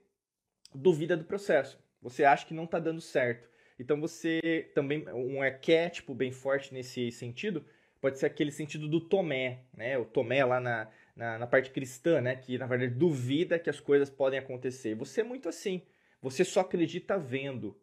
duvida 0.74 1.15
do 1.17 1.25
processo. 1.25 1.79
Você 2.01 2.24
acha 2.24 2.45
que 2.45 2.53
não 2.53 2.63
está 2.63 2.79
dando 2.79 3.01
certo. 3.01 3.50
Então 3.79 4.00
você 4.00 4.71
também, 4.74 5.07
um 5.10 5.41
arquétipo 5.41 6.13
bem 6.13 6.31
forte 6.31 6.74
nesse 6.74 7.12
sentido, 7.12 7.65
pode 8.00 8.19
ser 8.19 8.25
aquele 8.25 8.51
sentido 8.51 8.88
do 8.88 9.01
Tomé, 9.01 9.63
né? 9.74 9.98
O 9.98 10.05
Tomé 10.05 10.43
lá 10.43 10.60
na, 10.60 10.88
na, 11.15 11.39
na, 11.39 11.48
parte 11.48 11.71
cristã, 11.71 12.21
né? 12.21 12.36
Que 12.36 12.57
na 12.57 12.65
verdade 12.65 12.93
duvida 12.93 13.60
que 13.60 13.69
as 13.69 13.79
coisas 13.79 14.10
podem 14.10 14.39
acontecer. 14.39 14.95
Você 14.95 15.21
é 15.21 15.24
muito 15.24 15.48
assim. 15.48 15.81
Você 16.21 16.43
só 16.45 16.61
acredita 16.61 17.17
vendo. 17.17 17.75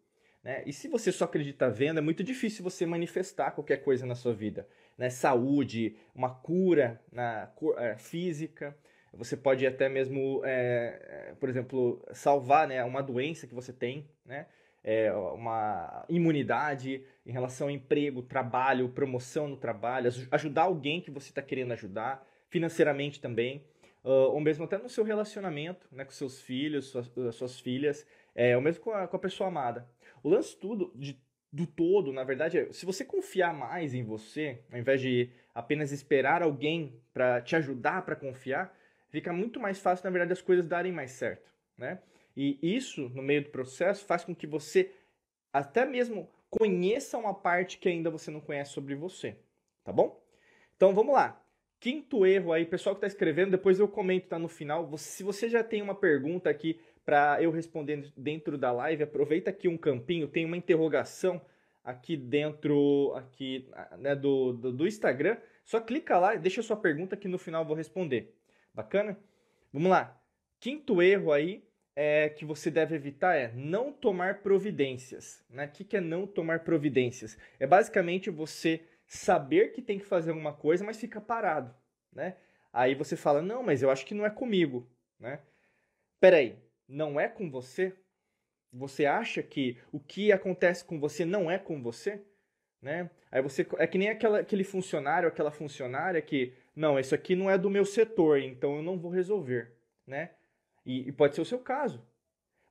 Né? 0.43 0.63
E 0.65 0.73
se 0.73 0.89
você 0.89 1.11
só 1.11 1.25
acredita 1.25 1.69
vendo, 1.69 1.99
é 1.99 2.01
muito 2.01 2.23
difícil 2.23 2.63
você 2.63 2.87
manifestar 2.87 3.51
qualquer 3.51 3.79
coisa 3.79 4.07
na 4.07 4.15
sua 4.15 4.33
vida. 4.33 4.69
Né? 4.97 5.11
Saúde, 5.11 5.97
uma 6.15 6.31
cura 6.31 7.01
na, 7.11 7.51
é, 7.79 7.97
física. 7.97 8.77
Você 9.13 9.37
pode 9.37 9.67
até 9.67 9.89
mesmo, 9.89 10.43
é, 10.45 11.29
é, 11.31 11.35
por 11.35 11.49
exemplo, 11.49 12.05
salvar 12.13 12.69
né, 12.69 12.85
uma 12.85 13.03
doença 13.03 13.47
que 13.47 13.55
você 13.55 13.73
tem, 13.73 14.09
né? 14.25 14.47
É, 14.85 15.13
uma 15.13 16.07
imunidade 16.09 17.05
em 17.27 17.33
relação 17.33 17.67
ao 17.67 17.71
emprego, 17.71 18.23
trabalho, 18.23 18.89
promoção 18.89 19.49
no 19.49 19.57
trabalho, 19.57 20.11
ajudar 20.31 20.63
alguém 20.63 21.01
que 21.01 21.11
você 21.11 21.31
está 21.31 21.43
querendo 21.43 21.73
ajudar 21.73 22.25
financeiramente 22.49 23.21
também, 23.21 23.65
uh, 24.05 24.31
ou 24.33 24.41
mesmo 24.41 24.65
até 24.65 24.79
no 24.79 24.89
seu 24.89 25.05
relacionamento 25.05 25.87
né, 25.93 26.05
com 26.05 26.13
seus 26.13 26.41
filhos, 26.41 26.87
suas, 26.87 27.11
suas 27.35 27.61
filhas, 27.61 28.07
é, 28.39 28.55
ou 28.55 28.63
mesmo 28.63 28.85
com 28.85 28.93
a, 28.93 29.09
com 29.09 29.17
a 29.17 29.19
pessoa 29.19 29.49
amada. 29.49 29.85
O 30.23 30.29
lance 30.29 30.57
tudo, 30.57 30.93
de, 30.95 31.21
do 31.53 31.67
todo, 31.67 32.13
na 32.13 32.23
verdade, 32.23 32.57
é, 32.57 32.73
se 32.73 32.87
você 32.87 33.05
confiar 33.05 33.53
mais 33.53 33.95
em 33.95 34.05
você, 34.05 34.61
ao 34.71 34.79
invés 34.79 35.01
de 35.01 35.29
apenas 35.53 35.91
esperar 35.91 36.41
alguém 36.41 37.03
para 37.13 37.41
te 37.41 37.57
ajudar 37.57 38.03
para 38.03 38.15
confiar, 38.15 38.73
fica 39.09 39.33
muito 39.33 39.59
mais 39.59 39.81
fácil, 39.81 40.05
na 40.05 40.11
verdade, 40.11 40.33
as 40.33 40.41
coisas 40.41 40.69
darem 40.69 40.93
mais 40.93 41.11
certo, 41.11 41.53
né? 41.77 41.99
E 42.37 42.61
isso, 42.63 43.09
no 43.09 43.23
meio 43.23 43.43
do 43.43 43.51
processo, 43.51 44.05
faz 44.05 44.25
com 44.25 44.33
que 44.33 44.47
você 44.47 44.93
até 45.53 45.85
mesmo 45.85 46.31
conheça 46.49 47.19
uma 47.19 47.35
parte 47.35 47.77
que 47.79 47.89
ainda 47.89 48.09
você 48.09 48.31
não 48.31 48.41
conhece 48.41 48.71
sobre 48.71 48.95
você, 48.95 49.37
tá 49.83 49.93
bom? 49.93 50.23
Então 50.77 50.95
vamos 50.95 51.13
lá. 51.13 51.43
Quinto 51.81 52.25
erro 52.25 52.53
aí, 52.53 52.65
pessoal 52.65 52.95
que 52.95 52.99
está 52.99 53.09
escrevendo, 53.09 53.51
depois 53.51 53.81
eu 53.81 53.89
comento, 53.89 54.29
tá 54.29 54.39
no 54.39 54.49
final. 54.49 54.97
Se 54.97 55.25
você 55.25 55.49
já 55.49 55.65
tem 55.65 55.83
uma 55.83 55.95
pergunta 55.95 56.49
aqui 56.49 56.81
para 57.09 57.43
eu 57.43 57.51
responder 57.51 58.13
dentro 58.15 58.59
da 58.59 58.71
live, 58.71 59.03
aproveita 59.03 59.49
aqui 59.49 59.67
um 59.67 59.79
campinho, 59.79 60.29
tem 60.29 60.45
uma 60.45 60.59
interrogação 60.59 61.41
aqui 61.83 62.19
dentro 62.19 63.15
aqui 63.17 63.67
né, 63.97 64.15
do, 64.15 64.53
do, 64.53 64.71
do 64.71 64.87
Instagram. 64.87 65.39
Só 65.65 65.81
clica 65.81 66.19
lá 66.19 66.35
e 66.35 66.39
deixa 66.39 66.61
sua 66.61 66.77
pergunta 66.77 67.17
que 67.17 67.27
no 67.27 67.39
final 67.39 67.63
eu 67.63 67.67
vou 67.67 67.75
responder. 67.75 68.37
Bacana? 68.75 69.19
Vamos 69.73 69.89
lá. 69.89 70.21
Quinto 70.61 71.01
erro 71.01 71.33
aí 71.33 71.65
é, 71.97 72.29
que 72.29 72.45
você 72.45 72.71
deve 72.71 72.97
evitar 72.97 73.35
é 73.35 73.53
não 73.55 73.91
tomar 73.91 74.43
providências. 74.43 75.43
Né? 75.49 75.65
O 75.65 75.71
que, 75.71 75.85
que 75.85 75.97
é 75.97 76.03
não 76.03 76.27
tomar 76.27 76.61
providências? 76.61 77.39
É 77.59 77.67
basicamente 77.67 78.29
você 78.29 78.83
saber 79.07 79.73
que 79.73 79.81
tem 79.81 79.99
que 79.99 80.05
fazer 80.05 80.29
alguma 80.29 80.53
coisa, 80.53 80.85
mas 80.85 81.01
fica 81.01 81.23
parado, 81.23 81.75
né? 82.13 82.37
Aí 82.71 82.95
você 82.95 83.17
fala, 83.17 83.41
não, 83.41 83.63
mas 83.63 83.83
eu 83.83 83.91
acho 83.91 84.05
que 84.05 84.13
não 84.13 84.27
é 84.27 84.31
comigo, 84.31 84.87
né? 85.19 85.41
Peraí, 86.21 86.68
não 86.89 87.21
é 87.21 87.29
com 87.29 87.51
você? 87.51 87.95
Você 88.73 89.07
acha 89.07 89.43
que 89.43 89.79
o 89.93 90.01
que 90.01 90.33
acontece 90.33 90.85
com 90.85 90.99
você 90.99 91.25
não 91.25 91.51
é 91.51 91.59
com 91.59 91.83
você? 91.83 92.23
Né? 92.81 93.11
Aí 93.31 93.43
você 93.43 93.67
é 93.79 93.87
que 93.87 93.99
nem 93.99 94.09
aquela, 94.09 94.41
aquele 94.41 94.65
funcionário, 94.65 95.29
aquela 95.29 95.51
funcionária 95.51 96.23
que 96.23 96.55
não, 96.75 96.99
isso 96.99 97.15
aqui 97.15 97.35
não 97.35 97.51
é 97.51 97.59
do 97.59 97.69
meu 97.69 97.85
setor, 97.85 98.39
então 98.39 98.77
eu 98.77 98.83
não 98.83 98.97
vou 98.97 99.11
resolver, 99.11 99.73
né? 100.07 100.31
E, 100.87 101.09
e 101.09 101.13
pode 101.13 101.35
ser 101.35 101.41
o 101.41 101.45
seu 101.45 101.59
caso. 101.59 102.01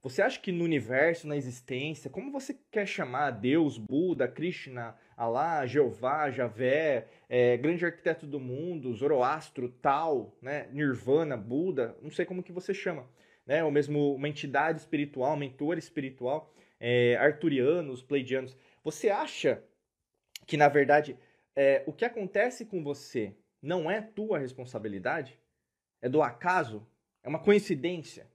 Você 0.01 0.21
acha 0.21 0.39
que 0.39 0.51
no 0.51 0.63
universo, 0.63 1.27
na 1.27 1.35
existência, 1.35 2.09
como 2.09 2.31
você 2.31 2.57
quer 2.71 2.87
chamar 2.87 3.31
Deus, 3.31 3.77
Buda, 3.77 4.27
Krishna, 4.27 4.95
Alá, 5.17 5.65
Jeová, 5.65 6.31
Javé, 6.31 7.07
é, 7.27 7.57
grande 7.57 7.85
arquiteto 7.85 8.25
do 8.25 8.39
mundo, 8.39 8.93
Zoroastro, 8.93 9.69
Tal, 9.69 10.37
né, 10.41 10.69
Nirvana, 10.71 11.35
Buda, 11.35 11.97
não 12.01 12.09
sei 12.11 12.25
como 12.25 12.43
que 12.43 12.53
você 12.53 12.73
chama, 12.73 13.05
né, 13.47 13.63
ou 13.63 13.71
mesmo 13.71 14.13
uma 14.13 14.27
entidade 14.27 14.79
espiritual, 14.79 15.37
mentor 15.37 15.77
espiritual, 15.77 16.53
é, 16.79 17.15
arturianos, 17.15 18.03
pleidianos. 18.03 18.55
Você 18.83 19.09
acha 19.09 19.63
que, 20.45 20.57
na 20.57 20.67
verdade, 20.67 21.17
é, 21.55 21.83
o 21.87 21.93
que 21.93 22.05
acontece 22.05 22.65
com 22.65 22.83
você 22.83 23.33
não 23.61 23.89
é 23.89 24.01
tua 24.01 24.37
responsabilidade? 24.37 25.39
É 26.01 26.09
do 26.09 26.21
acaso? 26.21 26.85
É 27.23 27.29
uma 27.29 27.39
coincidência? 27.39 28.27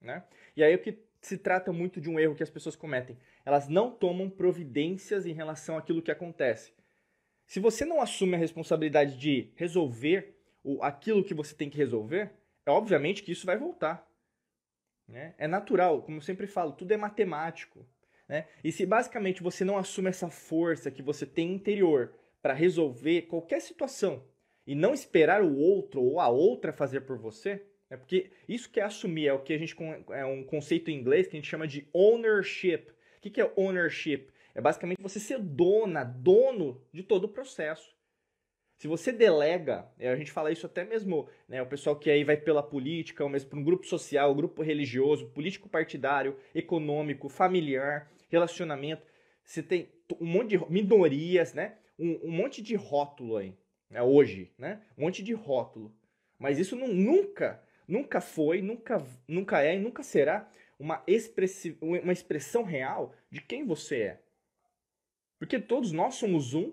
Né? 0.00 0.24
E 0.56 0.64
aí 0.64 0.74
o 0.74 0.78
que 0.78 0.98
se 1.20 1.36
trata 1.36 1.72
muito 1.72 2.00
de 2.00 2.08
um 2.08 2.18
erro 2.18 2.34
que 2.34 2.42
as 2.42 2.50
pessoas 2.50 2.76
cometem. 2.76 3.18
Elas 3.44 3.68
não 3.68 3.90
tomam 3.90 4.30
providências 4.30 5.26
em 5.26 5.32
relação 5.32 5.76
àquilo 5.76 6.02
que 6.02 6.10
acontece. 6.10 6.72
Se 7.46 7.60
você 7.60 7.84
não 7.84 8.00
assume 8.00 8.34
a 8.34 8.38
responsabilidade 8.38 9.16
de 9.16 9.50
resolver 9.54 10.36
o, 10.62 10.82
aquilo 10.82 11.24
que 11.24 11.34
você 11.34 11.54
tem 11.54 11.70
que 11.70 11.76
resolver, 11.76 12.32
é 12.64 12.70
obviamente 12.70 13.22
que 13.22 13.32
isso 13.32 13.46
vai 13.46 13.56
voltar. 13.56 14.06
Né? 15.08 15.34
É 15.38 15.46
natural, 15.46 16.02
como 16.02 16.18
eu 16.18 16.22
sempre 16.22 16.46
falo, 16.46 16.72
tudo 16.72 16.92
é 16.92 16.96
matemático. 16.96 17.86
Né? 18.28 18.46
E 18.62 18.72
se 18.72 18.84
basicamente 18.84 19.42
você 19.42 19.64
não 19.64 19.78
assume 19.78 20.08
essa 20.08 20.28
força 20.28 20.90
que 20.90 21.02
você 21.02 21.24
tem 21.24 21.52
interior 21.52 22.12
para 22.42 22.52
resolver 22.52 23.22
qualquer 23.22 23.60
situação 23.60 24.24
e 24.66 24.74
não 24.74 24.92
esperar 24.92 25.42
o 25.42 25.56
outro 25.56 26.02
ou 26.02 26.20
a 26.20 26.28
outra 26.28 26.72
fazer 26.72 27.02
por 27.02 27.18
você, 27.18 27.64
é 27.88 27.96
porque 27.96 28.30
isso 28.48 28.70
que 28.70 28.80
é 28.80 28.82
assumir, 28.82 29.28
é 29.28 29.32
o 29.32 29.38
que 29.38 29.52
a 29.52 29.58
gente 29.58 29.76
é 30.10 30.24
um 30.24 30.42
conceito 30.42 30.90
em 30.90 30.98
inglês 30.98 31.26
que 31.26 31.36
a 31.36 31.40
gente 31.40 31.48
chama 31.48 31.68
de 31.68 31.88
ownership. 31.92 32.88
O 33.18 33.30
que 33.30 33.40
é 33.40 33.52
ownership? 33.56 34.28
É 34.54 34.60
basicamente 34.60 35.00
você 35.00 35.20
ser 35.20 35.38
dona, 35.38 36.02
dono 36.02 36.82
de 36.92 37.02
todo 37.02 37.24
o 37.24 37.28
processo. 37.28 37.95
Se 38.76 38.86
você 38.86 39.10
delega, 39.10 39.90
é, 39.98 40.08
a 40.10 40.16
gente 40.16 40.30
fala 40.30 40.52
isso 40.52 40.66
até 40.66 40.84
mesmo, 40.84 41.28
né, 41.48 41.62
o 41.62 41.66
pessoal 41.66 41.96
que 41.96 42.10
aí 42.10 42.24
vai 42.24 42.36
pela 42.36 42.62
política, 42.62 43.24
ou 43.24 43.30
mesmo 43.30 43.48
para 43.48 43.58
um 43.58 43.64
grupo 43.64 43.86
social, 43.86 44.34
grupo 44.34 44.62
religioso, 44.62 45.28
político 45.30 45.68
partidário, 45.68 46.36
econômico, 46.54 47.28
familiar, 47.28 48.10
relacionamento, 48.28 49.02
você 49.42 49.62
tem 49.62 49.88
um 50.20 50.26
monte 50.26 50.56
de 50.56 50.70
minorias, 50.70 51.54
né? 51.54 51.76
Um, 51.98 52.20
um 52.24 52.30
monte 52.30 52.60
de 52.60 52.74
rótulo 52.74 53.36
aí, 53.36 53.56
né, 53.88 54.02
hoje, 54.02 54.52
né? 54.58 54.82
Um 54.98 55.02
monte 55.02 55.22
de 55.22 55.32
rótulo. 55.32 55.94
Mas 56.38 56.58
isso 56.58 56.76
não, 56.76 56.88
nunca 56.88 57.62
nunca 57.86 58.20
foi, 58.20 58.60
nunca, 58.60 59.04
nunca 59.28 59.62
é 59.62 59.76
e 59.76 59.78
nunca 59.78 60.02
será 60.02 60.48
uma, 60.78 61.02
expressi 61.06 61.78
uma 61.80 62.12
expressão 62.12 62.62
real 62.62 63.14
de 63.30 63.40
quem 63.40 63.64
você 63.64 63.96
é. 64.02 64.22
Porque 65.38 65.58
todos 65.58 65.92
nós 65.92 66.14
somos 66.14 66.54
um, 66.54 66.72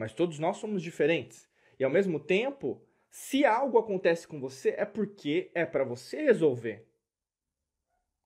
mas 0.00 0.14
todos 0.14 0.38
nós 0.38 0.56
somos 0.56 0.82
diferentes. 0.82 1.46
E 1.78 1.84
ao 1.84 1.90
mesmo 1.90 2.18
tempo, 2.18 2.82
se 3.10 3.44
algo 3.44 3.76
acontece 3.76 4.26
com 4.26 4.40
você, 4.40 4.70
é 4.70 4.86
porque 4.86 5.50
é 5.54 5.66
para 5.66 5.84
você 5.84 6.22
resolver. 6.22 6.88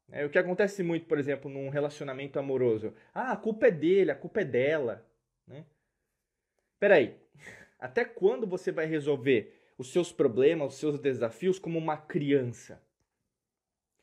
É 0.09 0.25
o 0.25 0.31
que 0.31 0.39
acontece 0.39 0.85
muito, 0.85 1.07
por 1.07 1.19
exemplo, 1.19 1.51
num 1.51 1.71
relacionamento 1.71 2.39
amoroso. 2.39 2.95
Ah, 3.13 3.33
a 3.33 3.37
culpa 3.37 3.67
é 3.67 3.71
dele, 3.73 4.13
a 4.13 4.15
culpa 4.15 4.43
é 4.43 4.45
dela. 4.45 5.05
Né? 5.49 5.67
Peraí, 6.79 7.19
até 7.77 8.05
quando 8.05 8.47
você 8.47 8.71
vai 8.71 8.87
resolver 8.87 9.61
os 9.77 9.91
seus 9.91 10.13
problemas, 10.13 10.75
os 10.75 10.79
seus 10.79 11.01
desafios 11.01 11.59
como 11.59 11.77
uma 11.77 11.97
criança. 11.97 12.81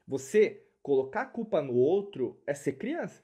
Você 0.06 0.68
colocar 0.84 1.22
a 1.22 1.26
culpa 1.26 1.62
no 1.62 1.76
outro 1.76 2.38
é 2.46 2.54
ser 2.54 2.74
criança. 2.74 3.24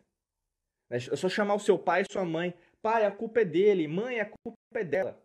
É 0.90 1.00
só 1.00 1.28
chamar 1.28 1.56
o 1.56 1.60
seu 1.60 1.78
pai 1.78 2.04
e 2.04 2.14
sua 2.14 2.24
mãe. 2.24 2.54
Pai, 2.82 3.06
a 3.06 3.12
culpa 3.12 3.42
é 3.42 3.46
dele. 3.46 3.88
Mãe, 3.88 4.20
a 4.20 4.26
culpa 4.26 4.58
é 4.76 4.84
dela. 4.84 5.22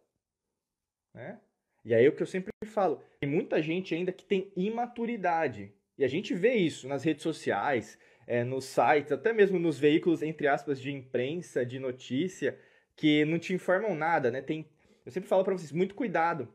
Né? 1.15 1.41
E 1.85 1.95
aí 1.95 2.05
é 2.05 2.09
o 2.09 2.15
que 2.15 2.23
eu 2.23 2.27
sempre 2.27 2.51
falo. 2.67 3.03
Tem 3.21 3.29
muita 3.29 3.61
gente 3.61 3.95
ainda 3.95 4.13
que 4.13 4.25
tem 4.25 4.53
imaturidade. 4.57 5.73
E 5.99 6.05
a 6.05 6.09
gente 6.09 6.35
vê 6.35 6.55
isso 6.55 6.89
nas 6.89 7.05
redes 7.05 7.23
sociais, 7.23 7.99
é, 8.27 8.45
nos 8.45 8.65
sites, 8.65 9.13
até 9.13 9.33
mesmo 9.33 9.59
nos 9.59 9.79
veículos, 9.79 10.23
entre 10.23 10.49
aspas, 10.49 10.81
de 10.81 10.91
imprensa, 10.91 11.67
de 11.67 11.79
notícia, 11.79 12.59
que 12.97 13.25
não 13.25 13.39
te 13.39 13.53
informam 13.53 13.95
nada, 13.95 14.31
né? 14.31 14.41
Tem, 14.41 14.69
eu 15.05 15.13
sempre 15.13 15.29
falo 15.29 15.45
para 15.45 15.53
vocês, 15.53 15.73
muito 15.73 15.95
cuidado. 15.95 16.53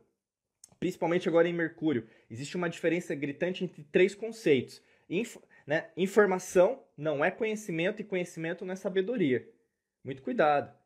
Principalmente 0.80 1.28
agora 1.28 1.48
em 1.48 1.52
Mercúrio. 1.52 2.06
Existe 2.30 2.56
uma 2.56 2.70
diferença 2.70 3.14
gritante 3.14 3.64
entre 3.64 3.82
três 3.84 4.14
conceitos. 4.14 4.82
Né? 5.66 5.90
Informação 5.96 6.82
não 6.96 7.24
é 7.24 7.30
conhecimento 7.30 8.00
e 8.00 8.04
conhecimento 8.04 8.64
não 8.64 8.72
é 8.72 8.76
sabedoria. 8.76 9.48
Muito 10.04 10.22
cuidado. 10.22 10.77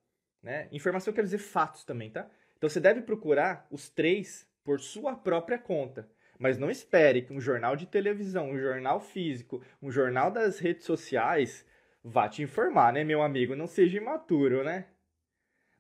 Né? 0.42 0.68
Informação 0.72 1.12
quer 1.12 1.22
dizer 1.22 1.38
fatos 1.38 1.84
também, 1.84 2.10
tá? 2.10 2.28
Então 2.56 2.68
você 2.68 2.80
deve 2.80 3.02
procurar 3.02 3.66
os 3.70 3.88
três 3.88 4.48
por 4.64 4.80
sua 4.80 5.14
própria 5.14 5.58
conta. 5.58 6.08
Mas 6.38 6.58
não 6.58 6.70
espere 6.70 7.22
que 7.22 7.32
um 7.32 7.40
jornal 7.40 7.76
de 7.76 7.86
televisão, 7.86 8.50
um 8.50 8.58
jornal 8.58 9.00
físico, 9.00 9.62
um 9.80 9.90
jornal 9.90 10.30
das 10.30 10.58
redes 10.58 10.84
sociais 10.84 11.64
vá 12.02 12.28
te 12.28 12.42
informar, 12.42 12.92
né, 12.92 13.04
meu 13.04 13.22
amigo? 13.22 13.54
Não 13.54 13.66
seja 13.66 13.98
imaturo, 13.98 14.64
né? 14.64 14.86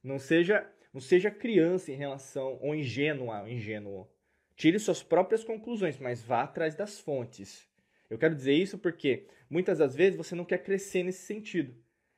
Não 0.02 0.18
seja, 0.18 0.68
não 0.92 1.00
seja 1.00 1.30
criança 1.30 1.90
em 1.90 1.96
relação 1.96 2.58
ou 2.60 2.74
ingênua, 2.74 3.48
ingênuo. 3.50 4.08
Tire 4.54 4.78
suas 4.78 5.02
próprias 5.02 5.42
conclusões, 5.42 5.98
mas 5.98 6.22
vá 6.22 6.42
atrás 6.42 6.76
das 6.76 7.00
fontes. 7.00 7.68
Eu 8.08 8.18
quero 8.18 8.34
dizer 8.34 8.52
isso 8.52 8.78
porque 8.78 9.26
muitas 9.48 9.78
das 9.78 9.96
vezes 9.96 10.16
você 10.16 10.34
não 10.34 10.44
quer 10.44 10.58
crescer 10.58 11.02
nesse 11.02 11.26
sentido. 11.26 11.74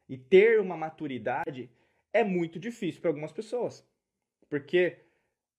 E 0.06 0.18
ter 0.18 0.60
uma 0.60 0.76
maturidade 0.76 1.70
é 2.14 2.24
muito 2.24 2.58
difícil 2.58 3.02
para 3.02 3.10
algumas 3.10 3.32
pessoas. 3.32 3.86
Porque 4.48 4.96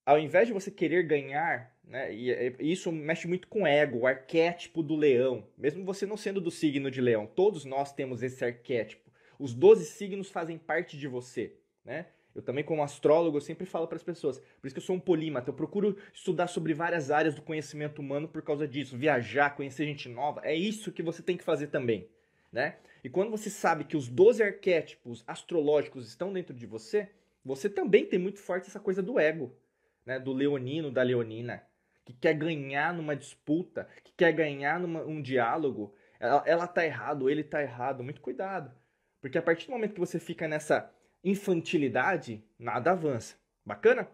ao 0.05 0.17
invés 0.17 0.47
de 0.47 0.53
você 0.53 0.71
querer 0.71 1.03
ganhar, 1.03 1.75
né, 1.83 2.13
e 2.13 2.55
isso 2.59 2.91
mexe 2.91 3.27
muito 3.27 3.47
com 3.47 3.63
o 3.63 3.67
ego, 3.67 3.99
o 3.99 4.07
arquétipo 4.07 4.81
do 4.81 4.95
leão. 4.95 5.47
Mesmo 5.57 5.83
você 5.83 6.05
não 6.05 6.15
sendo 6.15 6.39
do 6.39 6.49
signo 6.49 6.89
de 6.89 7.01
leão, 7.01 7.27
todos 7.27 7.65
nós 7.65 7.91
temos 7.93 8.23
esse 8.23 8.43
arquétipo. 8.43 9.11
Os 9.37 9.53
12 9.53 9.85
signos 9.85 10.29
fazem 10.29 10.57
parte 10.57 10.97
de 10.97 11.07
você, 11.07 11.57
né? 11.83 12.07
Eu 12.33 12.41
também, 12.41 12.65
como 12.65 12.83
astrólogo, 12.83 13.37
eu 13.37 13.41
sempre 13.41 13.65
falo 13.65 13.87
para 13.87 13.95
as 13.95 14.03
pessoas. 14.03 14.39
Por 14.39 14.67
isso 14.67 14.75
que 14.75 14.79
eu 14.79 14.85
sou 14.85 14.97
um 14.97 14.99
polímata. 14.99 15.49
Eu 15.49 15.53
procuro 15.53 15.97
estudar 16.13 16.47
sobre 16.47 16.73
várias 16.73 17.09
áreas 17.09 17.33
do 17.33 17.41
conhecimento 17.41 17.99
humano 17.99 18.27
por 18.27 18.41
causa 18.41 18.67
disso. 18.67 18.97
Viajar, 18.97 19.55
conhecer 19.55 19.85
gente 19.85 20.09
nova. 20.09 20.41
É 20.43 20.53
isso 20.53 20.91
que 20.91 21.01
você 21.01 21.23
tem 21.23 21.37
que 21.37 21.45
fazer 21.45 21.67
também. 21.67 22.09
Né? 22.51 22.75
E 23.05 23.09
quando 23.09 23.29
você 23.29 23.51
sabe 23.51 23.83
que 23.83 23.95
os 23.95 24.07
12 24.07 24.41
arquétipos 24.41 25.23
astrológicos 25.27 26.07
estão 26.07 26.33
dentro 26.33 26.55
de 26.55 26.65
você, 26.65 27.11
você 27.43 27.69
também 27.69 28.03
tem 28.03 28.17
muito 28.17 28.39
forte 28.39 28.67
essa 28.67 28.79
coisa 28.79 29.03
do 29.03 29.19
ego. 29.19 29.55
Né? 30.03 30.17
Do 30.17 30.33
leonino, 30.33 30.89
da 30.89 31.03
leonina. 31.03 31.61
Que 32.03 32.13
quer 32.13 32.33
ganhar 32.33 32.95
numa 32.95 33.15
disputa. 33.15 33.87
Que 34.03 34.11
quer 34.17 34.31
ganhar 34.31 34.79
num 34.79 35.07
um 35.07 35.21
diálogo. 35.21 35.93
Ela, 36.19 36.43
ela 36.47 36.67
tá 36.67 36.83
errado, 36.83 37.29
ele 37.29 37.43
tá 37.43 37.61
errado. 37.61 38.03
Muito 38.03 38.21
cuidado. 38.21 38.75
Porque 39.21 39.37
a 39.37 39.41
partir 39.43 39.67
do 39.67 39.73
momento 39.73 39.93
que 39.93 39.99
você 39.99 40.19
fica 40.19 40.47
nessa 40.47 40.91
infantilidade, 41.23 42.43
nada 42.57 42.89
avança. 42.89 43.35
Bacana? 43.63 44.09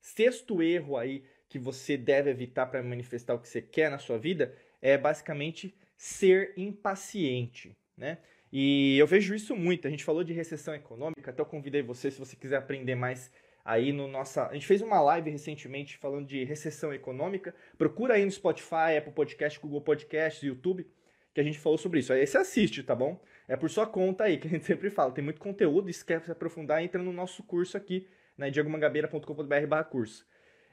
Sexto 0.00 0.60
erro 0.60 0.96
aí 0.96 1.24
que 1.48 1.56
você 1.60 1.96
deve 1.96 2.30
evitar 2.30 2.66
para 2.66 2.82
manifestar 2.82 3.34
o 3.34 3.38
que 3.38 3.48
você 3.48 3.62
quer 3.62 3.92
na 3.92 3.98
sua 3.98 4.18
vida 4.18 4.58
é 4.82 4.98
basicamente 4.98 5.72
ser 5.96 6.52
impaciente, 6.56 7.78
né? 7.96 8.18
E 8.52 8.96
eu 8.98 9.06
vejo 9.06 9.34
isso 9.34 9.56
muito. 9.56 9.86
A 9.86 9.90
gente 9.90 10.04
falou 10.04 10.22
de 10.22 10.32
recessão 10.32 10.74
econômica, 10.74 11.30
até 11.30 11.40
eu 11.40 11.46
convidei 11.46 11.82
você 11.82 12.10
se 12.10 12.18
você 12.18 12.36
quiser 12.36 12.56
aprender 12.56 12.94
mais 12.94 13.32
aí 13.64 13.92
no 13.92 14.06
nossa. 14.06 14.46
A 14.46 14.54
gente 14.54 14.66
fez 14.66 14.80
uma 14.80 15.00
live 15.00 15.30
recentemente 15.30 15.96
falando 15.98 16.26
de 16.26 16.44
recessão 16.44 16.92
econômica. 16.92 17.54
Procura 17.76 18.14
aí 18.14 18.24
no 18.24 18.30
Spotify, 18.30 18.96
Apple 18.98 19.12
Podcast, 19.12 19.58
Google 19.58 19.80
Podcast, 19.80 20.46
YouTube, 20.46 20.86
que 21.32 21.40
a 21.40 21.44
gente 21.44 21.58
falou 21.58 21.78
sobre 21.78 22.00
isso. 22.00 22.12
Aí 22.12 22.26
você 22.26 22.38
assiste, 22.38 22.82
tá 22.82 22.94
bom? 22.94 23.20
é 23.48 23.56
por 23.56 23.70
sua 23.70 23.86
conta 23.86 24.24
aí, 24.24 24.38
que 24.38 24.46
a 24.46 24.50
gente 24.50 24.64
sempre 24.64 24.90
fala. 24.90 25.12
Tem 25.12 25.24
muito 25.24 25.40
conteúdo, 25.40 25.88
e 25.88 25.92
se 25.92 26.04
quer 26.04 26.22
se 26.22 26.30
aprofundar, 26.30 26.82
entra 26.82 27.02
no 27.02 27.12
nosso 27.12 27.42
curso 27.42 27.76
aqui, 27.76 28.08
né, 28.36 28.50
diegomangabeira.com.br 28.50 29.84
curso. 29.90 30.26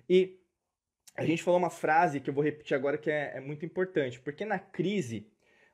E 0.09 0.39
a 1.15 1.25
gente 1.25 1.43
falou 1.43 1.59
uma 1.59 1.69
frase 1.69 2.19
que 2.19 2.29
eu 2.29 2.33
vou 2.33 2.43
repetir 2.43 2.75
agora 2.75 2.97
que 2.97 3.11
é, 3.11 3.37
é 3.37 3.39
muito 3.39 3.65
importante, 3.65 4.19
porque 4.19 4.45
na 4.45 4.59
crise 4.59 5.27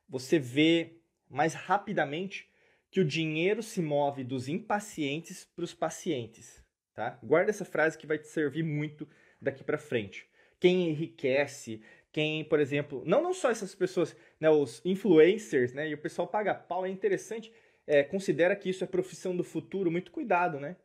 você 0.08 0.38
vê 0.38 0.97
mais 1.30 1.54
rapidamente 1.54 2.48
que 2.90 3.00
o 3.00 3.04
dinheiro 3.04 3.62
se 3.62 3.82
move 3.82 4.24
dos 4.24 4.48
impacientes 4.48 5.44
para 5.44 5.64
os 5.64 5.74
pacientes, 5.74 6.64
tá? 6.94 7.18
Guarda 7.22 7.50
essa 7.50 7.64
frase 7.64 7.98
que 7.98 8.06
vai 8.06 8.18
te 8.18 8.28
servir 8.28 8.62
muito 8.62 9.08
daqui 9.40 9.62
para 9.62 9.78
frente. 9.78 10.26
Quem 10.58 10.88
enriquece, 10.88 11.82
quem, 12.10 12.44
por 12.44 12.58
exemplo, 12.58 13.02
não, 13.06 13.22
não 13.22 13.34
só 13.34 13.50
essas 13.50 13.74
pessoas, 13.74 14.16
né, 14.40 14.48
os 14.48 14.80
influencers, 14.84 15.72
né, 15.72 15.88
e 15.88 15.94
o 15.94 15.98
pessoal 15.98 16.26
paga 16.26 16.54
pau, 16.54 16.86
é 16.86 16.88
interessante, 16.88 17.52
é, 17.86 18.02
considera 18.02 18.56
que 18.56 18.68
isso 18.68 18.84
é 18.84 18.86
profissão 18.86 19.36
do 19.36 19.44
futuro, 19.44 19.90
muito 19.90 20.10
cuidado, 20.10 20.58
né? 20.58 20.76